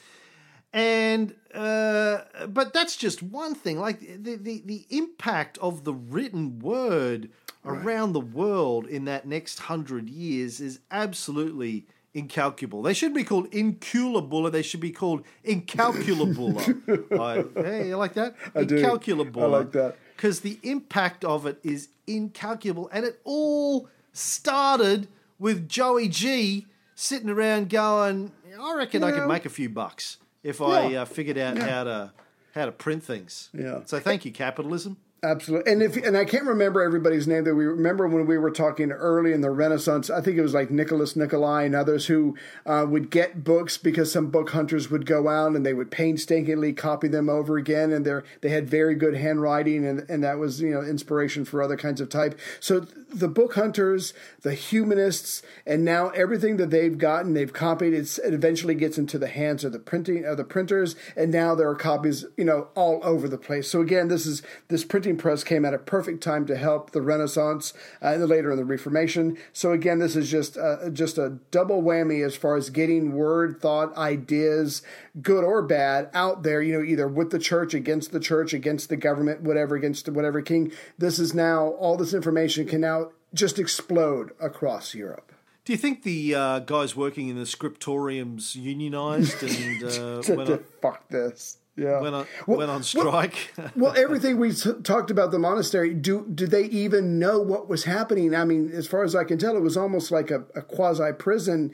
And 0.71 1.33
uh, 1.53 2.19
but 2.47 2.73
that's 2.73 2.95
just 2.95 3.23
one 3.23 3.55
thing. 3.55 3.79
Like 3.79 3.99
the, 3.99 4.35
the 4.35 4.61
the 4.65 4.85
impact 4.89 5.57
of 5.59 5.83
the 5.83 5.93
written 5.93 6.59
word 6.59 7.31
around 7.65 8.13
the 8.13 8.19
world 8.19 8.85
in 8.85 9.05
that 9.05 9.27
next 9.27 9.59
hundred 9.59 10.09
years 10.09 10.59
is 10.59 10.79
absolutely 10.91 11.87
incalculable. 12.13 12.81
They 12.83 12.93
should 12.93 13.13
be 13.13 13.23
called 13.23 13.47
incalculable. 13.53 14.49
They 14.51 14.61
should 14.61 14.79
be 14.79 14.91
called 14.91 15.25
incalculable. 15.43 16.59
I, 17.19 17.43
hey, 17.55 17.87
you 17.89 17.97
like 17.97 18.13
that? 18.13 18.35
I 18.55 18.63
do. 18.63 18.85
I 18.85 19.45
like 19.45 19.71
that. 19.71 19.95
because 20.15 20.41
the 20.41 20.59
impact 20.63 21.25
of 21.25 21.45
it 21.45 21.59
is 21.63 21.89
incalculable, 22.07 22.89
and 22.91 23.05
it 23.05 23.19
all 23.23 23.89
started 24.13 25.07
with 25.37 25.69
Joey 25.69 26.07
G 26.07 26.65
sitting 26.95 27.29
around 27.29 27.69
going, 27.69 28.31
"I 28.59 28.75
reckon 28.75 29.03
I 29.03 29.11
could 29.11 29.27
make 29.27 29.45
a 29.45 29.49
few 29.49 29.69
bucks 29.69 30.17
if 30.43 30.61
I 30.61 30.95
uh, 30.95 31.05
figured 31.05 31.37
out 31.37 31.57
how 31.57 31.83
to 31.83 32.13
how 32.53 32.65
to 32.65 32.71
print 32.71 33.03
things." 33.03 33.49
Yeah. 33.53 33.81
So 33.85 33.99
thank 33.99 34.25
you, 34.25 34.31
capitalism. 34.31 34.97
Absolutely, 35.21 35.69
and 35.69 35.83
if 35.83 35.97
and 35.97 36.15
I 36.15 36.23
can't 36.23 36.45
remember 36.45 36.81
everybody's 36.81 37.27
name 37.27 37.43
that 37.43 37.53
we 37.53 37.65
remember 37.65 38.07
when 38.07 38.25
we 38.25 38.37
were 38.37 38.51
talking 38.51 38.89
early 38.93 39.33
in 39.33 39.41
the 39.41 39.51
Renaissance. 39.51 40.09
I 40.09 40.21
think 40.21 40.37
it 40.37 40.41
was 40.41 40.53
like 40.53 40.71
Nicholas 40.71 41.17
Nicolai 41.17 41.63
and 41.63 41.75
others 41.75 42.05
who 42.05 42.37
uh, 42.65 42.85
would 42.87 43.09
get 43.09 43.43
books 43.43 43.77
because 43.77 44.13
some 44.13 44.27
book 44.27 44.51
hunters 44.51 44.89
would 44.89 45.05
go 45.05 45.27
out 45.27 45.57
and 45.57 45.65
they 45.65 45.73
would 45.73 45.91
painstakingly 45.91 46.71
copy 46.71 47.09
them 47.09 47.27
over 47.27 47.57
again, 47.57 47.91
and 47.91 48.05
they 48.05 48.21
they 48.39 48.47
had 48.47 48.69
very 48.69 48.95
good 48.95 49.13
handwriting, 49.13 49.85
and 49.85 50.09
and 50.09 50.23
that 50.23 50.39
was 50.39 50.61
you 50.61 50.71
know 50.71 50.81
inspiration 50.81 51.43
for 51.43 51.61
other 51.61 51.75
kinds 51.75 51.99
of 51.99 52.07
type. 52.07 52.39
So 52.61 52.87
the 53.11 53.27
book 53.27 53.55
hunters, 53.55 54.13
the 54.43 54.53
humanists, 54.53 55.41
and 55.65 55.83
now 55.83 56.09
everything 56.09 56.55
that 56.57 56.69
they've 56.69 56.97
gotten, 56.97 57.33
they've 57.33 57.51
copied. 57.51 57.93
It 57.93 58.17
eventually 58.23 58.75
gets 58.75 58.97
into 58.97 59.17
the 59.17 59.27
hands 59.27 59.65
of 59.65 59.73
the 59.73 59.79
printing 59.79 60.23
of 60.23 60.37
the 60.37 60.45
printers, 60.45 60.95
and 61.17 61.29
now 61.29 61.55
there 61.55 61.67
are 61.67 61.75
copies, 61.75 62.25
you 62.37 62.45
know, 62.45 62.69
all 62.73 63.01
over 63.03 63.27
the 63.27 63.37
place. 63.37 63.69
So 63.69 63.81
again, 63.81 64.07
this 64.07 64.25
is 64.25 64.41
this 64.69 64.85
printing 64.85 65.08
press 65.17 65.43
came 65.43 65.65
at 65.65 65.73
a 65.73 65.77
perfect 65.77 66.21
time 66.23 66.45
to 66.47 66.55
help 66.55 66.91
the 66.91 67.01
Renaissance 67.01 67.73
uh, 68.01 68.07
and 68.07 68.27
later 68.27 68.51
in 68.51 68.57
the 68.57 68.65
Reformation. 68.65 69.37
So 69.53 69.71
again, 69.71 69.99
this 69.99 70.15
is 70.15 70.29
just 70.29 70.57
uh, 70.57 70.89
just 70.89 71.17
a 71.17 71.39
double 71.51 71.81
whammy 71.81 72.25
as 72.25 72.35
far 72.35 72.55
as 72.55 72.69
getting 72.69 73.13
word, 73.13 73.61
thought, 73.61 73.95
ideas, 73.97 74.81
good 75.21 75.43
or 75.43 75.61
bad, 75.61 76.09
out 76.13 76.43
there. 76.43 76.61
You 76.61 76.79
know, 76.79 76.83
either 76.83 77.07
with 77.07 77.31
the 77.31 77.39
church, 77.39 77.73
against 77.73 78.11
the 78.11 78.19
church, 78.19 78.53
against 78.53 78.89
the 78.89 78.97
government, 78.97 79.41
whatever, 79.41 79.75
against 79.75 80.07
whatever 80.09 80.41
king. 80.41 80.71
This 80.97 81.19
is 81.19 81.33
now 81.33 81.69
all 81.69 81.97
this 81.97 82.13
information 82.13 82.67
can 82.67 82.81
now 82.81 83.11
just 83.33 83.59
explode 83.59 84.31
across 84.39 84.93
Europe. 84.93 85.31
Do 85.65 85.73
you 85.73 85.77
think 85.77 86.01
the 86.01 86.33
uh, 86.33 86.59
guys 86.59 86.95
working 86.95 87.27
in 87.27 87.35
the 87.35 87.43
scriptoriums 87.43 88.55
unionized 88.55 89.43
and 89.43 89.83
uh, 89.83 90.21
To, 90.23 90.35
went, 90.35 90.47
to 90.47 90.53
on, 90.53 90.63
fuck 90.81 91.07
this. 91.09 91.57
Yeah. 91.79 91.99
went 92.01 92.13
on 92.15 92.27
Well- 92.45 92.57
went 92.59 92.69
on 92.71 92.83
strike? 92.83 93.53
well, 93.75 93.93
everything 93.95 94.37
we 94.37 94.51
t- 94.53 94.73
talked 94.83 95.09
about 95.11 95.31
the 95.31 95.39
monastery, 95.39 95.93
do 95.93 96.25
do 96.33 96.45
they 96.47 96.63
even 96.65 97.17
know 97.19 97.39
what 97.39 97.69
was 97.69 97.85
happening? 97.85 98.35
I 98.35 98.45
mean, 98.45 98.71
as 98.73 98.87
far 98.87 99.03
as 99.03 99.15
I 99.15 99.23
can 99.23 99.37
tell, 99.37 99.55
it 99.55 99.61
was 99.61 99.77
almost 99.77 100.11
like 100.11 100.29
a, 100.31 100.43
a 100.55 100.61
quasi 100.61 101.11
prison. 101.13 101.71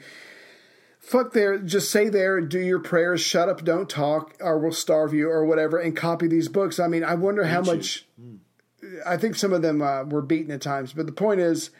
Fuck 1.00 1.32
there, 1.34 1.58
just 1.58 1.90
say 1.92 2.08
there, 2.08 2.40
do 2.40 2.58
your 2.58 2.80
prayers, 2.80 3.20
shut 3.20 3.48
up, 3.48 3.62
don't 3.64 3.88
talk, 3.88 4.34
or 4.40 4.58
we'll 4.58 4.72
starve 4.72 5.14
you, 5.14 5.30
or 5.30 5.44
whatever, 5.44 5.78
and 5.78 5.96
copy 5.96 6.26
these 6.26 6.48
books. 6.48 6.80
I 6.80 6.88
mean, 6.88 7.04
I 7.04 7.14
wonder 7.14 7.44
how 7.44 7.60
much. 7.60 8.06
I 9.06 9.16
think 9.16 9.36
some 9.36 9.52
of 9.52 9.62
them 9.62 9.82
uh, 9.82 10.04
were 10.04 10.22
beaten 10.22 10.50
at 10.50 10.60
times, 10.60 10.92
but 10.92 11.06
the 11.06 11.12
point 11.12 11.40
is, 11.40 11.70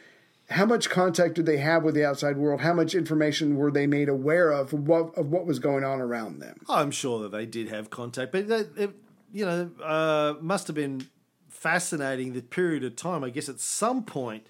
how 0.49 0.65
much 0.65 0.89
contact 0.89 1.35
did 1.35 1.45
they 1.45 1.57
have 1.57 1.83
with 1.83 1.93
the 1.93 2.05
outside 2.05 2.37
world? 2.37 2.61
How 2.61 2.73
much 2.73 2.95
information 2.95 3.57
were 3.57 3.71
they 3.71 3.85
made 3.85 4.07
aware 4.07 4.51
of 4.51 4.73
of 4.73 4.87
what, 4.87 5.17
of 5.17 5.27
what 5.31 5.45
was 5.45 5.59
going 5.59 5.83
on 5.83 5.99
around 5.99 6.39
them? 6.39 6.61
I'm 6.69 6.91
sure 6.91 7.19
that 7.23 7.31
they 7.31 7.45
did 7.45 7.69
have 7.69 7.89
contact, 7.89 8.31
but 8.31 8.49
it, 8.49 8.91
you 9.31 9.45
know, 9.45 9.71
uh, 9.83 10.35
must 10.41 10.67
have 10.67 10.75
been 10.75 11.07
fascinating 11.49 12.33
the 12.33 12.41
period 12.41 12.83
of 12.83 12.95
time. 12.95 13.23
I 13.23 13.29
guess 13.29 13.49
at 13.49 13.59
some 13.59 14.03
point 14.03 14.47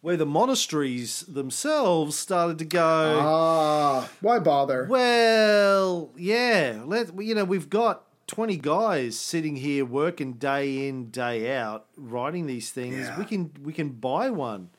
where 0.00 0.16
the 0.16 0.26
monasteries 0.26 1.22
themselves 1.22 2.16
started 2.16 2.58
to 2.60 2.64
go. 2.64 3.20
Ah, 3.20 4.08
why 4.20 4.38
bother? 4.38 4.86
Well, 4.88 6.12
yeah, 6.16 6.82
let 6.86 7.20
you 7.20 7.34
know 7.34 7.44
we've 7.44 7.68
got 7.68 8.05
twenty 8.26 8.56
guys 8.56 9.18
sitting 9.18 9.56
here 9.56 9.84
working 9.84 10.34
day 10.34 10.88
in 10.88 11.10
day 11.10 11.56
out 11.56 11.86
writing 11.96 12.46
these 12.46 12.70
things. 12.70 12.98
Yeah. 12.98 13.18
We 13.18 13.24
can 13.24 13.50
we 13.62 13.72
can 13.72 13.90
buy 13.90 14.30
one 14.30 14.70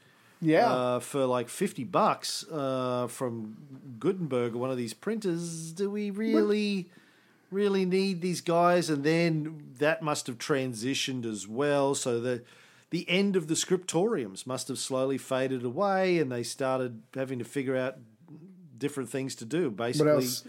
Yeah. 0.42 0.72
uh, 0.72 1.00
for 1.00 1.26
like 1.26 1.50
fifty 1.50 1.84
bucks 1.84 2.46
uh, 2.52 3.08
from 3.08 3.58
Gutenberg 4.00 4.56
or 4.56 4.58
one 4.58 4.72
of 4.72 4.78
these 4.78 4.94
printers. 4.94 5.72
Do 5.74 5.90
we 5.90 6.10
really 6.12 6.90
really 7.50 7.86
need 7.86 8.22
these 8.22 8.42
guys? 8.42 8.90
And 8.90 9.04
then 9.04 9.64
that 9.80 10.02
must 10.02 10.28
have 10.28 10.38
transitioned 10.38 11.26
as 11.26 11.48
well. 11.48 11.96
So 11.96 12.20
the 12.20 12.44
the 12.90 13.10
end 13.10 13.36
of 13.36 13.48
the 13.48 13.54
scriptoriums 13.54 14.46
must 14.48 14.68
have 14.70 14.80
slowly 14.80 15.18
faded 15.18 15.64
away, 15.64 16.20
and 16.20 16.32
they 16.32 16.44
started 16.44 17.02
having 17.14 17.40
to 17.40 17.46
figure 17.46 17.76
out 17.76 17.98
different 18.78 19.10
things 19.10 19.36
to 19.36 19.46
do. 19.46 19.70
Basically, 19.70 20.12
what 20.12 20.24
else? 20.24 20.44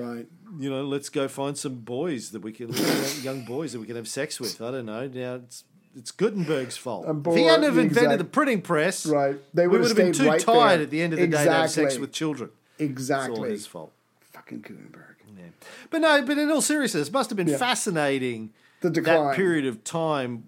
Right. 0.00 0.26
you 0.58 0.70
know, 0.70 0.82
let's 0.84 1.08
go 1.08 1.28
find 1.28 1.56
some 1.56 1.76
boys 1.76 2.30
that 2.30 2.40
we 2.42 2.52
can, 2.52 2.72
young 3.22 3.44
boys 3.44 3.72
that 3.72 3.80
we 3.80 3.86
can 3.86 3.96
have 3.96 4.08
sex 4.08 4.40
with. 4.40 4.60
I 4.60 4.70
don't 4.70 4.86
know. 4.86 5.06
Now 5.08 5.34
it's 5.36 5.64
it's 5.96 6.10
Gutenberg's 6.12 6.76
fault. 6.76 7.04
I'm 7.08 7.22
if 7.26 7.34
he 7.34 7.44
hadn't 7.44 7.64
have 7.64 7.76
invented 7.78 8.20
the 8.20 8.24
printing 8.24 8.62
press, 8.62 9.04
Right. 9.06 9.36
They 9.54 9.66
we 9.66 9.78
would 9.78 9.88
have 9.88 9.96
been 9.96 10.12
too 10.12 10.26
right 10.28 10.40
tired 10.40 10.76
there. 10.78 10.82
at 10.84 10.90
the 10.90 11.02
end 11.02 11.12
of 11.12 11.18
the 11.18 11.26
day 11.26 11.44
to 11.44 11.52
have 11.52 11.70
sex 11.70 11.98
with 11.98 12.12
children. 12.12 12.50
Exactly. 12.78 13.30
It's 13.32 13.38
all 13.38 13.44
his 13.44 13.66
fault. 13.66 13.92
Fucking 14.32 14.60
Gutenberg. 14.60 15.16
Yeah. 15.36 15.44
But 15.90 16.00
no, 16.00 16.22
but 16.22 16.38
in 16.38 16.50
all 16.50 16.60
seriousness, 16.62 17.08
it 17.08 17.12
must 17.12 17.30
have 17.30 17.36
been 17.36 17.48
Yeah. 17.48 17.56
fascinating 17.58 18.52
The 18.82 18.90
that 18.90 19.34
period 19.36 19.66
of 19.66 19.82
time 19.84 20.44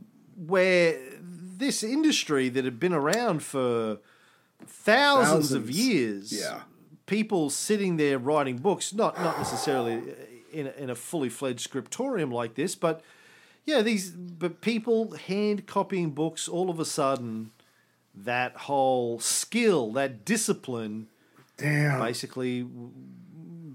where 0.47 0.99
this 1.21 1.83
industry 1.83 2.49
that 2.49 2.65
had 2.65 2.79
been 2.81 2.93
around 2.95 3.43
for 3.43 3.99
thousands, 4.67 5.53
of 5.53 5.71
years, 5.71 6.33
Yeah. 6.33 6.61
People 7.07 7.51
sitting 7.51 7.97
there 7.97 8.19
writing 8.19 8.59
books, 8.59 8.93
not 8.95 9.19
not 9.19 9.39
necessarily 9.39 10.03
in 10.53 10.67
a, 10.67 10.71
in 10.83 10.91
a 10.91 10.95
fully 10.95 11.29
fledged 11.29 11.61
scriptorium 11.61 12.31
like 12.31 12.55
this, 12.55 12.75
but 12.75 13.03
yeah, 13.65 13.83
these 13.83 14.11
but 14.11 14.61
people 14.61 15.13
hand 15.13 15.67
copying 15.67 16.11
books 16.11 16.49
all 16.49 16.71
of 16.71 16.79
a 16.81 16.85
sudden. 16.85 17.51
That 18.15 18.55
whole 18.57 19.19
skill, 19.21 19.91
that 19.93 20.23
discipline, 20.27 21.07
Damn. 21.57 21.99
basically 21.99 22.67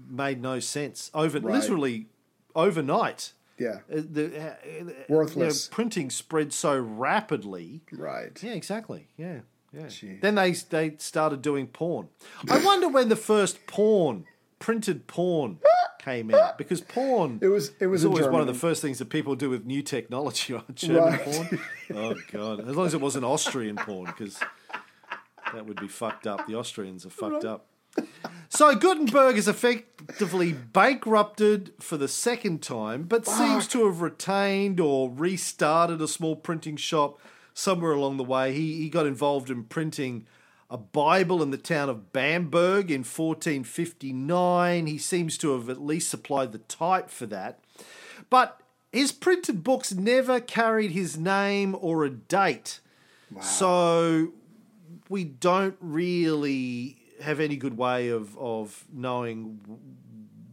made 0.08 0.40
no 0.40 0.60
sense. 0.60 1.10
Over 1.12 1.40
Right. 1.40 1.54
literally 1.60 2.06
overnight, 2.54 3.32
Yeah. 3.58 3.80
uh, 3.92 4.02
the 4.08 4.26
uh, 4.40 4.54
you 4.64 4.84
know, 4.84 4.92
Worthless. 5.08 5.66
printing 5.66 6.10
spread 6.10 6.52
so 6.52 6.78
rapidly. 6.78 7.80
Right. 7.90 8.40
Yeah, 8.42 8.52
exactly. 8.52 9.08
Yeah, 9.16 9.40
yeah. 9.72 9.88
Gee. 9.88 10.18
Then 10.20 10.34
they 10.36 10.52
they 10.52 10.96
started 10.98 11.42
doing 11.42 11.66
porn. 11.66 12.08
I 12.48 12.64
wonder 12.64 12.88
when 12.88 13.08
the 13.08 13.16
first 13.16 13.66
porn, 13.66 14.24
printed 14.58 15.06
porn, 15.06 15.58
came 15.98 16.32
out 16.34 16.56
because 16.58 16.80
porn. 16.80 17.38
It 17.42 17.48
was- 17.48 17.72
it 17.80 17.86
was 17.86 18.00
is 18.00 18.04
in 18.04 18.10
always 18.12 18.28
one 18.28 18.40
of 18.40 18.46
the 18.46 18.54
first 18.54 18.80
things 18.82 18.98
that 18.98 19.10
people 19.10 19.34
do 19.36 19.50
with 19.50 19.64
new 19.66 19.82
technology 19.82 20.54
on 20.54 20.64
German 20.74 21.02
Right. 21.04 21.20
porn. 21.24 21.60
Oh 21.94 22.14
god! 22.32 22.60
As 22.68 22.76
long 22.76 22.86
as 22.86 22.94
it 22.94 23.00
wasn't 23.00 23.24
Austrian 23.24 23.76
porn, 23.76 24.06
because 24.06 24.38
that 25.52 25.66
would 25.66 25.80
be 25.80 25.88
fucked 25.88 26.26
up. 26.26 26.46
The 26.46 26.54
Austrians 26.54 27.04
are 27.06 27.10
fucked 27.10 27.44
up. 27.44 27.66
So 28.50 28.74
Gutenberg 28.76 29.36
is 29.36 29.48
effectively 29.48 30.52
bankrupted 30.52 31.72
for 31.80 31.96
the 31.96 32.06
second 32.08 32.62
time, 32.62 33.02
but 33.04 33.26
seems 33.26 33.66
to 33.68 33.86
have 33.86 34.00
retained 34.00 34.78
or 34.80 35.10
restarted 35.10 36.00
a 36.00 36.08
small 36.08 36.36
printing 36.36 36.76
shop 36.76 37.18
somewhere 37.58 37.90
along 37.90 38.16
the 38.16 38.24
way, 38.24 38.52
he, 38.52 38.76
he 38.76 38.88
got 38.88 39.04
involved 39.04 39.50
in 39.50 39.64
printing 39.64 40.26
a 40.70 40.78
Bible 40.78 41.42
in 41.42 41.50
the 41.50 41.58
town 41.58 41.88
of 41.88 42.12
Bamberg 42.12 42.88
in 42.90 43.00
1459. 43.00 44.86
He 44.86 44.98
seems 44.98 45.36
to 45.38 45.52
have 45.54 45.68
at 45.68 45.82
least 45.82 46.08
supplied 46.08 46.52
the 46.52 46.58
type 46.58 47.10
for 47.10 47.26
that. 47.26 47.58
But 48.30 48.60
his 48.92 49.10
printed 49.10 49.64
books 49.64 49.92
never 49.92 50.40
carried 50.40 50.92
his 50.92 51.16
name 51.16 51.76
or 51.80 52.04
a 52.04 52.10
date. 52.10 52.80
So 53.40 54.32
we 55.08 55.24
don't 55.24 55.76
really 55.80 56.96
have 57.20 57.40
any 57.40 57.56
good 57.56 57.76
way 57.76 58.08
of, 58.08 58.38
of 58.38 58.84
knowing 58.92 59.58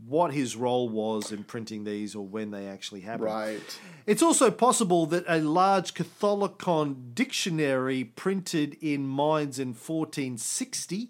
what 0.08 0.34
his 0.34 0.56
role 0.56 0.88
was 0.90 1.32
in 1.32 1.44
printing 1.44 1.84
these 1.84 2.16
or 2.16 2.26
when 2.26 2.52
they 2.52 2.68
actually 2.68 3.02
happened. 3.02 3.26
Right. 3.26 3.80
It's 4.06 4.22
also 4.22 4.52
possible 4.52 5.06
that 5.08 5.24
a 5.28 5.40
large 5.40 5.94
Catholicon 5.94 7.14
dictionary 7.16 8.04
printed 8.04 8.78
in 8.82 9.08
Mainz 9.08 9.58
in 9.58 9.70
1460 9.70 11.10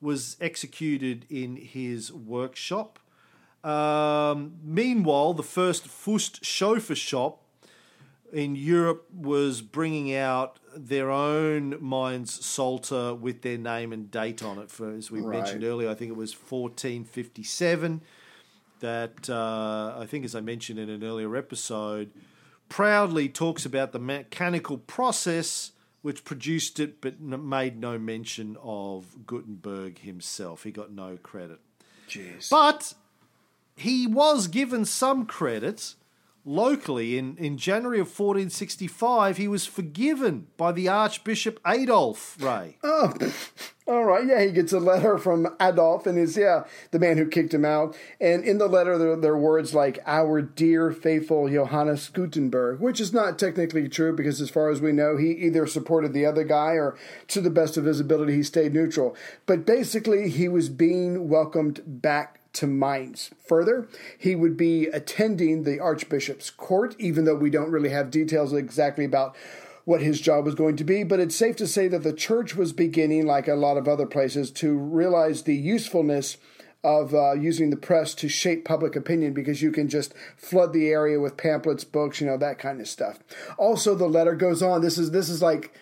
was 0.00 0.36
executed 0.40 1.24
in 1.30 1.56
his 1.56 2.12
workshop. 2.12 2.98
Um, 3.62 4.54
meanwhile, 4.64 5.34
the 5.34 5.44
first 5.44 5.86
Fust 5.86 6.42
Schöffer 6.42 6.96
shop 6.96 7.38
in 8.32 8.56
Europe 8.56 9.06
was 9.14 9.60
bringing 9.62 10.12
out 10.14 10.58
their 10.74 11.10
own 11.10 11.76
Mainz 11.80 12.44
Psalter 12.44 13.14
with 13.14 13.42
their 13.42 13.58
name 13.58 13.92
and 13.92 14.10
date 14.10 14.42
on 14.42 14.58
it. 14.58 14.70
For 14.70 14.90
as 14.90 15.10
we 15.10 15.20
Right. 15.20 15.38
mentioned 15.38 15.62
earlier, 15.62 15.90
I 15.90 15.94
think 15.94 16.10
it 16.10 16.16
was 16.16 16.32
1457 16.32 18.00
that 18.82 19.28
uh, 19.30 19.94
I 19.98 20.06
think, 20.06 20.24
as 20.24 20.34
I 20.34 20.40
mentioned 20.40 20.78
in 20.78 20.90
an 20.90 21.02
earlier 21.02 21.34
episode, 21.34 22.10
proudly 22.68 23.28
talks 23.28 23.64
about 23.64 23.92
the 23.92 23.98
mechanical 23.98 24.78
process 24.78 25.72
which 26.02 26.24
produced 26.24 26.80
it, 26.80 27.00
but 27.00 27.14
n- 27.22 27.48
made 27.48 27.80
no 27.80 27.98
mention 27.98 28.56
of 28.62 29.24
Gutenberg 29.26 30.00
himself. 30.00 30.64
He 30.64 30.72
got 30.72 30.92
no 30.92 31.16
credit. 31.16 31.60
Jeez. 32.08 32.50
But 32.50 32.94
he 33.76 34.06
was 34.06 34.48
given 34.48 34.84
some 34.84 35.26
credit 35.26 35.94
locally. 36.44 37.18
In, 37.18 37.36
in 37.36 37.56
January 37.56 38.00
of 38.00 38.06
1465, 38.06 39.36
he 39.36 39.48
was 39.48 39.66
forgiven 39.66 40.48
by 40.56 40.72
the 40.72 40.88
Archbishop 40.88 41.60
Adolf 41.66 42.36
Ray. 42.40 42.78
Oh, 42.82 43.12
all 43.86 44.04
right. 44.04 44.26
Yeah, 44.26 44.44
he 44.44 44.52
gets 44.52 44.72
a 44.72 44.78
letter 44.78 45.18
from 45.18 45.48
Adolf 45.60 46.06
and 46.06 46.18
is, 46.18 46.36
yeah, 46.36 46.64
the 46.92 46.98
man 46.98 47.18
who 47.18 47.28
kicked 47.28 47.52
him 47.52 47.64
out. 47.64 47.96
And 48.20 48.44
in 48.44 48.58
the 48.58 48.68
letter, 48.68 48.96
there, 48.96 49.16
there 49.16 49.32
are 49.32 49.38
words 49.38 49.74
like, 49.74 49.98
our 50.06 50.40
dear, 50.40 50.92
faithful 50.92 51.48
Johannes 51.48 52.08
Gutenberg, 52.08 52.80
which 52.80 53.00
is 53.00 53.12
not 53.12 53.38
technically 53.38 53.88
true 53.88 54.14
because, 54.14 54.40
as 54.40 54.50
far 54.50 54.70
as 54.70 54.80
we 54.80 54.92
know, 54.92 55.16
he 55.16 55.32
either 55.32 55.66
supported 55.66 56.12
the 56.12 56.26
other 56.26 56.44
guy 56.44 56.72
or, 56.72 56.96
to 57.28 57.40
the 57.40 57.50
best 57.50 57.76
of 57.76 57.84
his 57.84 58.00
ability, 58.00 58.34
he 58.34 58.42
stayed 58.42 58.72
neutral. 58.72 59.16
But 59.46 59.66
basically, 59.66 60.28
he 60.28 60.48
was 60.48 60.68
being 60.68 61.28
welcomed 61.28 61.82
back 61.84 62.38
to 62.54 62.66
Mainz. 62.66 63.30
Further, 63.46 63.88
he 64.18 64.34
would 64.34 64.56
be 64.56 64.86
attending 64.86 65.62
the 65.62 65.80
Archbishop's 65.80 66.50
court, 66.50 66.94
even 66.98 67.24
though 67.24 67.34
we 67.34 67.50
don't 67.50 67.70
really 67.70 67.90
have 67.90 68.10
details 68.10 68.52
exactly 68.52 69.04
about 69.04 69.34
what 69.84 70.00
his 70.00 70.20
job 70.20 70.44
was 70.44 70.54
going 70.54 70.76
to 70.76 70.84
be, 70.84 71.02
but 71.02 71.18
it's 71.18 71.34
safe 71.34 71.56
to 71.56 71.66
say 71.66 71.88
that 71.88 72.02
the 72.02 72.12
church 72.12 72.54
was 72.54 72.72
beginning, 72.72 73.26
like 73.26 73.48
a 73.48 73.54
lot 73.54 73.76
of 73.76 73.88
other 73.88 74.06
places, 74.06 74.50
to 74.50 74.78
realize 74.78 75.42
the 75.42 75.56
usefulness 75.56 76.36
of 76.84 77.14
uh, 77.14 77.32
using 77.32 77.70
the 77.70 77.76
press 77.76 78.14
to 78.14 78.28
shape 78.28 78.64
public 78.64 78.96
opinion 78.96 79.32
because 79.32 79.62
you 79.62 79.70
can 79.70 79.88
just 79.88 80.14
flood 80.36 80.72
the 80.72 80.88
area 80.88 81.20
with 81.20 81.36
pamphlets, 81.36 81.84
books, 81.84 82.20
you 82.20 82.26
know, 82.26 82.36
that 82.36 82.58
kind 82.58 82.80
of 82.80 82.88
stuff. 82.88 83.20
Also, 83.56 83.94
the 83.94 84.08
letter 84.08 84.34
goes 84.34 84.62
on. 84.62 84.82
This 84.82 84.98
is 84.98 85.12
this 85.12 85.28
is 85.28 85.40
like 85.40 85.72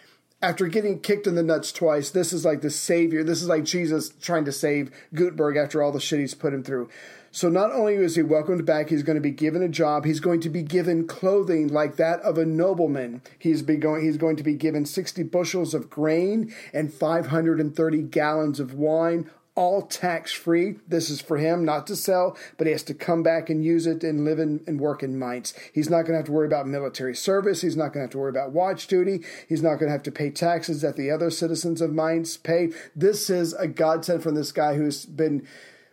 after 0.43 0.66
getting 0.68 1.01
kicked 1.01 1.26
in 1.26 1.34
the 1.34 1.43
nuts 1.43 1.70
twice, 1.70 2.11
this 2.11 2.32
is 2.32 2.45
like 2.45 2.62
the 2.62 2.70
savior. 2.70 3.22
This 3.22 3.43
is 3.43 3.49
like 3.49 3.64
Jesus 3.64 4.11
trying 4.20 4.45
to 4.47 4.53
save 4.53 4.91
Gutenberg 5.14 5.57
after 5.57 5.82
all 5.82 5.93
the 5.93 6.01
shit 6.01 6.20
he's 6.20 6.34
put 6.34 6.55
him 6.55 6.62
through. 6.62 6.88
So 7.32 7.49
not 7.49 7.70
only 7.70 7.95
is 7.95 8.16
he 8.16 8.22
welcomed 8.22 8.66
back, 8.66 8.88
he's 8.88 9.05
going 9.05 9.14
to 9.14 9.20
be 9.20 9.30
given 9.30 9.62
a 9.62 9.68
job. 9.68 10.05
He's 10.05 10.18
going 10.18 10.41
to 10.41 10.49
be 10.49 10.62
given 10.62 11.07
clothing 11.07 11.68
like 11.68 11.95
that 11.97 12.20
of 12.22 12.38
a 12.38 12.45
nobleman. 12.45 13.22
He's 13.38 13.62
going. 13.62 14.05
He's 14.05 14.16
going 14.16 14.34
to 14.36 14.43
be 14.43 14.55
given 14.55 14.84
sixty 14.84 15.22
bushels 15.22 15.72
of 15.72 15.88
grain 15.88 16.53
and 16.72 16.93
five 16.93 17.28
hundred 17.28 17.61
and 17.61 17.76
thirty 17.76 18.03
gallons 18.03 18.59
of 18.59 18.74
wine, 18.74 19.30
all 19.61 19.82
tax 19.82 20.32
free. 20.32 20.76
This 20.88 21.11
is 21.11 21.20
for 21.20 21.36
him, 21.36 21.66
not 21.66 21.86
to 21.88 21.94
sell, 21.94 22.34
but 22.56 22.66
he 22.66 22.72
has 22.72 22.82
to 22.84 22.94
come 22.94 23.22
back 23.22 23.50
and 23.50 23.62
use 23.62 23.86
it 23.86 24.02
and 24.02 24.24
live 24.24 24.38
in, 24.38 24.64
and 24.66 24.80
work 24.80 25.02
in 25.02 25.18
Mainz. 25.18 25.52
He's 25.74 25.90
not 25.90 26.04
going 26.04 26.12
to 26.12 26.16
have 26.16 26.24
to 26.24 26.32
worry 26.32 26.46
about 26.46 26.66
military 26.66 27.14
service. 27.14 27.61
He's 27.61 27.76
not 27.76 27.92
going 27.92 28.00
to 28.00 28.04
have 28.04 28.11
to 28.12 28.18
worry 28.18 28.30
about 28.30 28.52
watch 28.52 28.86
duty. 28.86 29.22
He's 29.50 29.62
not 29.62 29.74
going 29.74 29.88
to 29.88 29.92
have 29.92 30.02
to 30.04 30.11
pay 30.11 30.30
taxes 30.30 30.80
that 30.80 30.96
the 30.96 31.11
other 31.11 31.28
citizens 31.28 31.82
of 31.82 31.92
Mainz 31.92 32.38
pay. 32.38 32.70
This 32.96 33.28
is 33.28 33.52
a 33.52 33.68
godsend 33.68 34.22
from 34.22 34.34
this 34.34 34.50
guy 34.50 34.76
who's 34.76 35.04
been 35.04 35.46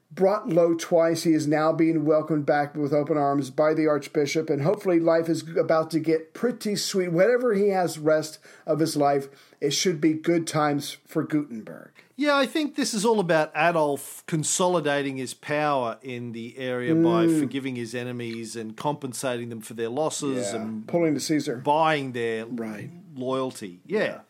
brought 0.09 0.47
low 0.47 0.73
twice. 0.73 1.23
He 1.23 1.33
is 1.33 1.45
now 1.45 1.73
being 1.73 2.05
welcomed 2.05 2.45
back 2.45 2.73
with 2.73 2.93
open 2.93 3.17
arms 3.17 3.49
by 3.49 3.73
the 3.73 3.85
Archbishop, 3.85 4.49
and 4.49 4.61
hopefully 4.61 5.01
life 5.01 5.27
is 5.27 5.43
about 5.57 5.91
to 5.91 5.99
get 5.99 6.33
pretty 6.33 6.77
sweet. 6.77 7.11
Whatever 7.11 7.53
he 7.53 7.67
has 7.67 7.99
rest 7.99 8.39
of 8.65 8.79
his 8.79 8.95
life, 8.95 9.27
it 9.59 9.71
should 9.71 9.99
be 9.99 10.13
good 10.13 10.47
times 10.47 10.95
for 11.05 11.21
Gutenberg. 11.21 11.91
Yeah, 12.19 12.35
I 12.35 12.47
think 12.47 12.75
this 12.75 12.95
is 12.95 13.05
all 13.05 13.19
about 13.19 13.51
Adolf 13.55 14.23
consolidating 14.25 15.17
his 15.17 15.35
power 15.35 15.99
in 16.01 16.31
the 16.31 16.57
area 16.57 16.95
by 16.95 17.27
forgiving 17.27 17.75
his 17.75 17.93
enemies 17.93 18.55
and 18.55 18.75
compensating 18.75 19.49
them 19.49 19.61
for 19.61 19.75
their 19.75 19.89
losses 19.89 20.51
and 20.51 20.87
Pulling 20.87 21.13
to 21.13 21.19
Caesar. 21.19 21.57
buying 21.57 22.13
their 22.13 22.47
Right. 22.47 22.89
loyalty. 23.15 23.81
Yeah. 23.85 24.21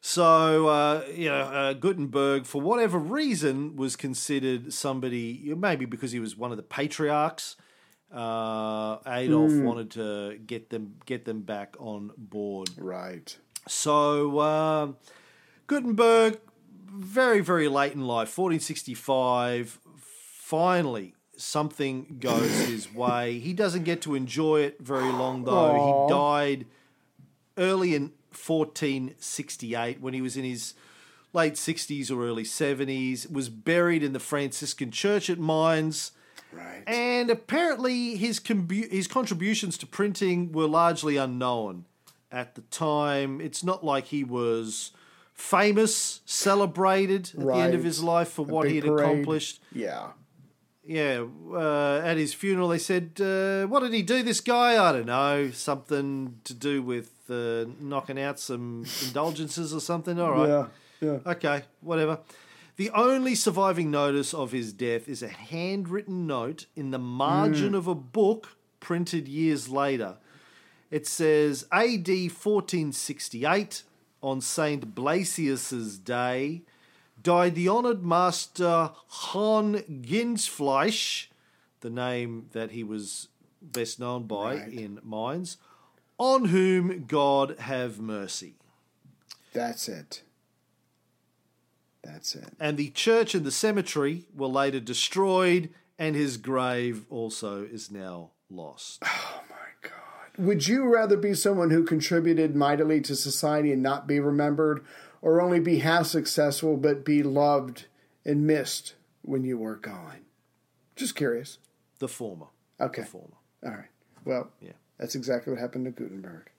So, 0.00 0.68
uh, 0.68 1.04
you 1.14 1.28
know, 1.28 1.34
uh, 1.40 1.72
Gutenberg, 1.74 2.46
for 2.46 2.62
whatever 2.62 2.98
reason, 2.98 3.76
was 3.76 3.94
considered 3.96 4.72
somebody, 4.72 5.52
maybe 5.54 5.84
because 5.84 6.12
he 6.12 6.20
was 6.20 6.34
one 6.34 6.50
of 6.50 6.56
the 6.56 6.62
patriarchs. 6.62 7.56
Uh, 8.10 8.98
Adolf 9.06 9.52
wanted 9.52 9.90
to 9.90 10.38
get 10.46 10.70
them 10.70 10.94
get 11.04 11.24
them 11.26 11.40
back 11.42 11.74
on 11.78 12.12
board. 12.16 12.70
Right. 12.78 13.36
So 13.68 14.38
uh, 14.38 14.92
Gutenberg, 15.66 16.38
very 16.90 17.40
very 17.40 17.68
late 17.68 17.92
in 17.92 18.00
life, 18.02 18.36
1465. 18.36 19.78
Finally, 19.98 21.14
something 21.36 22.18
goes 22.20 22.50
his 22.66 22.92
way. 22.94 23.38
He 23.38 23.52
doesn't 23.52 23.84
get 23.84 24.02
to 24.02 24.14
enjoy 24.14 24.60
it 24.60 24.80
very 24.80 25.10
long 25.12 25.44
though. 25.44 26.06
He 26.06 26.12
died 26.12 26.66
early 27.58 27.94
in 27.94 28.12
1468 28.30 30.00
when 30.00 30.14
he 30.14 30.20
was 30.20 30.36
in 30.36 30.44
his 30.44 30.74
late 31.32 31.54
60s 31.54 32.10
or 32.10 32.26
early 32.26 32.44
70s. 32.44 33.30
Was 33.30 33.48
buried 33.48 34.02
in 34.02 34.12
the 34.12 34.20
Franciscan 34.20 34.90
church 34.90 35.28
at 35.30 35.38
Mainz. 35.38 36.12
Right. 36.52 36.82
And 36.86 37.28
apparently, 37.28 38.16
his 38.16 38.40
combu- 38.40 38.90
his 38.90 39.06
contributions 39.06 39.76
to 39.78 39.86
printing 39.86 40.52
were 40.52 40.66
largely 40.66 41.16
unknown 41.16 41.84
at 42.30 42.54
the 42.54 42.62
time. 42.62 43.40
It's 43.40 43.64
not 43.64 43.84
like 43.84 44.06
he 44.06 44.24
was 44.24 44.92
famous, 45.36 46.20
celebrated 46.24 47.30
at 47.38 47.46
the 47.46 47.52
end 47.54 47.74
of 47.74 47.84
his 47.84 48.02
life 48.02 48.28
for 48.30 48.42
A 48.42 48.48
what 48.48 48.68
he 48.68 48.76
had 48.76 48.84
parade. 48.86 49.06
accomplished. 49.08 49.60
Yeah. 49.72 50.08
Yeah, 50.88 51.24
uh, 51.52 52.00
at 52.04 52.16
his 52.16 52.32
funeral, 52.32 52.68
they 52.68 52.78
said, 52.78 53.20
uh, 53.20 53.66
"What 53.66 53.80
did 53.80 53.92
he 53.92 54.02
do? 54.02 54.22
This 54.22 54.40
guy? 54.40 54.82
I 54.88 54.92
don't 54.92 55.06
know. 55.06 55.50
Something 55.50 56.38
to 56.44 56.54
do 56.54 56.80
with 56.80 57.10
uh, 57.28 57.64
knocking 57.80 58.20
out 58.20 58.38
some 58.38 58.84
indulgences 59.04 59.74
or 59.74 59.80
something." 59.80 60.20
All 60.20 60.30
right. 60.30 60.48
Yeah. 60.48 60.66
Yeah. 61.00 61.18
Okay, 61.32 61.62
whatever. 61.80 62.20
The 62.76 62.90
only 62.90 63.34
surviving 63.34 63.90
notice 63.90 64.32
of 64.32 64.52
his 64.52 64.72
death 64.72 65.08
is 65.08 65.22
a 65.24 65.28
handwritten 65.28 66.26
note 66.26 66.66
in 66.76 66.90
the 66.92 66.98
margin 66.98 67.74
of 67.74 67.88
a 67.88 67.94
book 67.94 68.56
printed 68.78 69.26
years 69.26 69.68
later. 69.68 70.18
It 70.90 71.06
says 71.06 71.66
AD 71.72 72.06
1468, 72.06 73.82
on 74.26 74.40
St. 74.40 74.92
Blasius's 74.92 75.98
day, 75.98 76.62
died 77.22 77.54
the 77.54 77.68
honoured 77.68 78.04
master 78.04 78.90
Hahn 79.06 79.74
Gensfleisch, 80.02 81.28
the 81.80 81.90
name 81.90 82.48
that 82.52 82.72
he 82.72 82.82
was 82.82 83.28
best 83.62 84.00
known 84.00 84.24
by 84.26 84.56
Right. 84.56 84.72
in 84.72 84.98
Mainz, 85.04 85.58
on 86.18 86.46
whom 86.46 87.04
God 87.06 87.56
have 87.60 88.00
mercy. 88.00 88.54
That's 89.52 89.88
it. 89.88 90.22
That's 92.02 92.34
it. 92.34 92.48
and 92.60 92.76
the 92.76 92.90
church 92.90 93.34
and 93.34 93.44
the 93.44 93.50
cemetery 93.52 94.26
were 94.34 94.46
later 94.48 94.80
destroyed, 94.80 95.70
and 95.98 96.14
his 96.16 96.36
grave 96.36 97.04
also 97.10 97.64
is 97.64 97.90
now 97.92 98.30
lost. 98.50 99.02
Oh, 99.04 99.42
Would 100.38 100.68
you 100.68 100.92
rather 100.92 101.16
be 101.16 101.34
someone 101.34 101.70
who 101.70 101.82
contributed 101.84 102.54
mightily 102.54 103.00
to 103.02 103.16
society 103.16 103.72
and 103.72 103.82
not 103.82 104.06
be 104.06 104.20
remembered, 104.20 104.84
or 105.22 105.40
only 105.40 105.60
be 105.60 105.78
half 105.78 106.06
successful 106.06 106.76
but 106.76 107.04
be 107.04 107.22
loved 107.22 107.86
and 108.24 108.46
missed 108.46 108.94
when 109.22 109.44
you 109.44 109.56
were 109.58 109.76
gone? 109.76 110.20
Just 110.94 111.16
curious. 111.16 111.58
The 111.98 112.08
former. 112.08 112.46
Okay. 112.80 113.02
The 113.02 113.08
former. 113.08 113.36
All 113.64 113.70
right. 113.70 113.88
Well, 114.24 114.50
Yeah. 114.60 114.72
that's 114.98 115.14
exactly 115.14 115.52
what 115.52 115.60
happened 115.60 115.86
to 115.86 115.90
Gutenberg. 115.90 116.50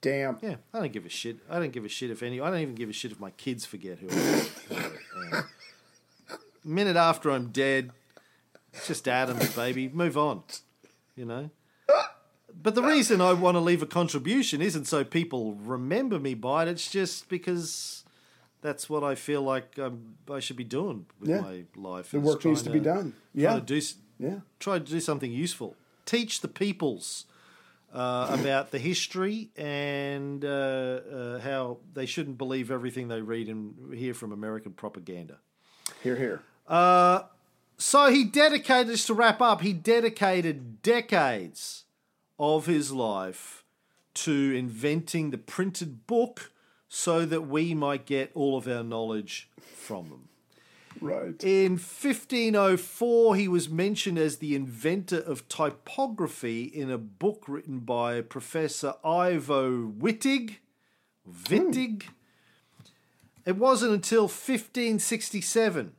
Damn. 0.00 0.38
Yeah, 0.42 0.56
I 0.72 0.80
don't 0.80 0.92
give 0.92 1.06
a 1.06 1.08
shit. 1.08 1.38
I 1.50 1.58
don't 1.58 1.72
give 1.72 1.84
a 1.84 1.88
shit 1.88 2.10
if 2.10 2.22
any. 2.22 2.40
I 2.40 2.50
don't 2.50 2.60
even 2.60 2.74
give 2.76 2.88
a 2.88 2.92
shit 2.92 3.10
if 3.12 3.18
my 3.20 3.30
kids 3.32 3.64
forget 3.64 3.98
who 3.98 4.08
I 4.10 4.48
am. 5.36 5.44
Minute 6.64 6.96
after 6.96 7.30
I'm 7.30 7.48
dead, 7.48 7.90
it's 8.72 8.86
just 8.86 9.08
Adams, 9.08 9.54
baby. 9.56 9.88
Move 9.88 10.16
on. 10.18 10.42
You 11.16 11.24
know. 11.24 11.50
But 12.60 12.74
the 12.74 12.82
reason 12.82 13.20
I 13.20 13.32
want 13.34 13.54
to 13.54 13.60
leave 13.60 13.82
a 13.82 13.86
contribution 13.86 14.60
isn't 14.60 14.86
so 14.86 15.04
people 15.04 15.54
remember 15.54 16.18
me 16.18 16.34
by 16.34 16.64
it. 16.64 16.68
It's 16.68 16.90
just 16.90 17.28
because 17.28 18.04
that's 18.62 18.90
what 18.90 19.04
I 19.04 19.14
feel 19.14 19.42
like 19.42 19.78
um, 19.78 20.16
I 20.28 20.40
should 20.40 20.56
be 20.56 20.64
doing 20.64 21.06
with 21.20 21.28
Yeah. 21.28 21.40
my 21.40 21.64
life. 21.76 22.10
The 22.10 22.18
work 22.20 22.44
needs 22.44 22.62
to 22.62 22.70
trying 22.70 22.78
be 22.80 22.84
done. 22.84 23.14
Yeah. 23.32 23.54
to 23.54 23.60
do 23.60 23.80
Yeah. 24.18 24.40
try 24.58 24.78
to 24.80 24.84
do 24.84 24.98
something 25.00 25.30
useful. 25.30 25.76
Teach 26.04 26.40
the 26.40 26.48
peoples 26.48 27.26
uh, 27.94 28.36
about 28.40 28.70
the 28.72 28.78
history 28.78 29.50
and 29.56 30.44
uh, 30.44 30.48
uh, 30.48 31.38
how 31.40 31.78
they 31.94 32.06
shouldn't 32.06 32.38
believe 32.38 32.70
everything 32.70 33.08
they 33.08 33.22
read 33.22 33.48
and 33.48 33.94
hear 33.94 34.14
from 34.14 34.32
American 34.32 34.72
propaganda. 34.72 35.38
Here, 36.02 36.16
here. 36.16 36.42
So 37.80 38.10
he 38.10 38.24
dedicated, 38.24 38.88
just 38.88 39.06
to 39.06 39.14
wrap 39.14 39.40
up, 39.40 39.60
he 39.60 39.72
dedicated 39.72 40.82
decades 40.82 41.84
of 42.38 42.66
his 42.66 42.92
life 42.92 43.64
to 44.14 44.52
inventing 44.54 45.30
the 45.30 45.38
printed 45.38 46.06
book 46.06 46.52
so 46.88 47.24
that 47.24 47.42
we 47.42 47.74
might 47.74 48.06
get 48.06 48.30
all 48.34 48.56
of 48.56 48.66
our 48.66 48.82
knowledge 48.82 49.50
from 49.76 50.08
them. 50.08 50.28
Right. 51.00 51.42
In 51.44 51.72
1504, 51.72 53.36
he 53.36 53.46
was 53.46 53.68
mentioned 53.68 54.18
as 54.18 54.38
the 54.38 54.56
inventor 54.56 55.18
of 55.18 55.48
typography 55.48 56.64
in 56.64 56.90
a 56.90 56.98
book 56.98 57.44
written 57.46 57.80
by 57.80 58.20
Professor 58.22 58.94
Ivo 59.04 59.88
Wittig. 59.88 60.56
Hmm. 61.24 61.54
Wittig. 61.54 62.04
It 63.46 63.56
wasn't 63.56 63.92
until 63.92 64.22
1567 64.22 65.92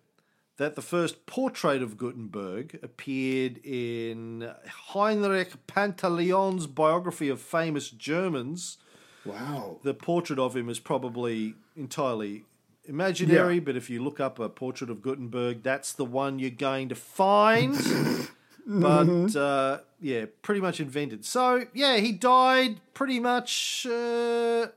that 0.59 0.75
the 0.75 0.81
first 0.81 1.25
portrait 1.25 1.81
of 1.81 1.97
Gutenberg 1.97 2.77
appeared 2.83 3.59
in 3.65 4.51
Heinrich 4.93 5.53
Pantaleon's 5.67 6.67
biography 6.67 7.29
of 7.29 7.41
famous 7.41 7.89
Germans 7.89 8.77
Wow. 9.25 9.77
the 9.83 9.93
portrait 9.93 10.37
of 10.37 10.55
him 10.55 10.69
is 10.69 10.79
probably 10.79 11.55
entirely 11.75 12.43
imaginary, 12.85 13.55
Yeah. 13.55 13.59
but 13.61 13.75
if 13.77 13.89
you 13.89 14.03
look 14.03 14.19
up 14.19 14.37
a 14.39 14.49
portrait 14.49 14.89
of 14.89 15.01
Gutenberg, 15.01 15.63
that's 15.63 15.93
the 15.93 16.05
one 16.05 16.39
you're 16.39 16.49
going 16.49 16.89
to 16.89 16.95
find. 16.95 17.75
but 18.67 19.35
uh, 19.35 19.79
yeah, 20.01 20.25
pretty 20.41 20.61
much 20.61 20.79
invented. 20.79 21.23
So 21.25 21.65
yeah, 21.73 21.97
he 21.97 22.11
died 22.11 22.81
pretty 22.93 23.19
much 23.19 23.85
uh, 23.89 24.67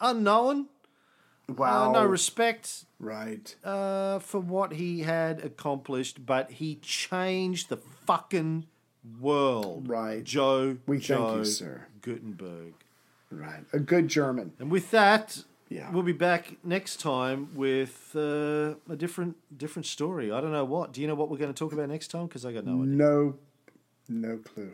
unknown. 0.00 0.66
Wow. 1.48 1.90
Uh, 1.90 1.92
no 1.92 2.04
respect 2.04 2.84
right. 2.98 3.54
uh, 3.64 4.18
for 4.20 4.40
what 4.40 4.72
he 4.74 5.00
had 5.00 5.44
accomplished, 5.44 6.24
but 6.26 6.50
he 6.52 6.76
changed 6.76 7.68
the 7.68 7.76
fucking 7.76 8.66
world. 9.20 9.88
Right. 9.88 10.22
Joe. 10.24 10.78
We 10.86 10.98
thank 11.00 11.36
you, 11.36 11.44
sir. 11.44 11.86
Gutenberg. 12.02 12.74
Right. 13.30 13.64
A 13.72 13.78
good 13.78 14.08
German. 14.08 14.52
And 14.58 14.70
with 14.70 14.90
that, 14.90 15.44
Yeah. 15.68 15.90
we'll 15.90 16.02
be 16.02 16.12
back 16.12 16.56
next 16.64 16.98
time 17.00 17.54
with 17.54 18.12
uh, 18.16 18.74
a 18.88 18.96
different 18.96 19.36
different 19.56 19.86
story. 19.86 20.32
I 20.32 20.40
don't 20.40 20.52
know 20.52 20.64
what. 20.64 20.92
Do 20.92 21.00
you 21.02 21.06
know 21.06 21.14
what 21.14 21.28
we're 21.30 21.36
going 21.36 21.52
to 21.52 21.58
talk 21.58 21.72
about 21.72 21.88
next 21.88 22.08
time? 22.08 22.26
Because 22.26 22.44
I 22.46 22.52
got 22.52 22.64
no 22.64 22.82
idea. 22.82 22.94
No, 22.94 23.34
no 24.08 24.38
clue. 24.38 24.72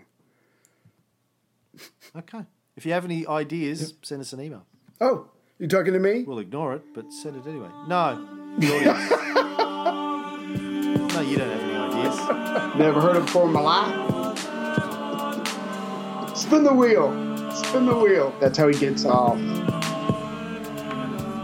Okay. 2.17 2.45
If 2.77 2.87
you 2.87 2.93
have 2.93 3.05
any 3.05 3.27
ideas, 3.27 3.95
send 4.03 4.21
us 4.21 4.33
an 4.33 4.41
email. 4.41 4.65
Oh, 5.01 5.27
you 5.65 5.69
talking 5.69 5.95
to 5.95 5.99
me? 5.99 6.23
We'll 6.25 6.41
ignore 6.41 6.75
it, 6.75 6.83
but 6.93 7.11
send 7.11 7.37
it 7.37 7.47
anyway. 7.49 7.71
No. 7.89 8.23
the 8.59 8.77
audience. 8.77 9.11
no, 11.15 11.21
you 11.23 11.39
don't 11.39 11.49
have 11.49 11.63
any 11.63 11.75
ideas. 11.75 12.19
Never 12.77 13.01
heard 13.01 13.17
of 13.17 13.25
before 13.25 13.47
in 13.47 13.53
my 13.55 13.63
life. 13.63 13.95
Spin 16.37 16.65
the 16.65 16.75
wheel. 16.75 17.11
Spin 17.55 17.87
the 17.87 17.97
wheel. 17.97 18.35
That's 18.43 18.59
how 18.59 18.69
he 18.69 18.79
gets 18.79 19.07
off. 19.07 19.39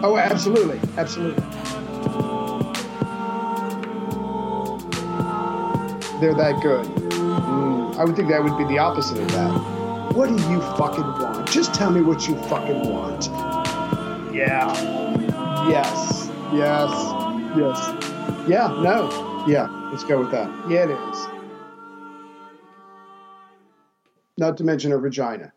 Oh, 0.03 0.19
absolutely. 0.19 0.79
Absolutely. 0.99 1.43
They're 6.21 6.35
that 6.35 6.61
good. 6.61 6.85
Mm, 6.85 7.97
I 7.97 8.05
would 8.05 8.17
think 8.17 8.29
that 8.29 8.45
would 8.45 8.59
be 8.59 8.65
the 8.65 8.81
opposite 8.81 9.19
of 9.19 9.33
that. 9.33 9.51
What 10.15 10.29
do 10.29 10.35
you 10.35 10.61
fucking 10.77 11.05
want? 11.05 11.51
Just 11.51 11.73
tell 11.73 11.91
me 11.91 12.03
what 12.03 12.29
you 12.29 12.37
fucking 12.37 12.87
want. 12.87 13.31
Yeah. 14.41 15.69
Yes. 15.69 16.31
Yes. 16.55 16.91
Yes. 17.59 18.49
Yeah. 18.49 18.69
No. 18.83 19.45
Yeah. 19.47 19.67
Let's 19.91 20.03
go 20.05 20.19
with 20.19 20.31
that. 20.31 20.49
Yeah, 20.67 20.85
it 20.85 20.91
is. 20.91 21.27
Not 24.39 24.57
to 24.57 24.65
mention 24.65 24.93
her 24.93 24.99
vagina. 24.99 25.53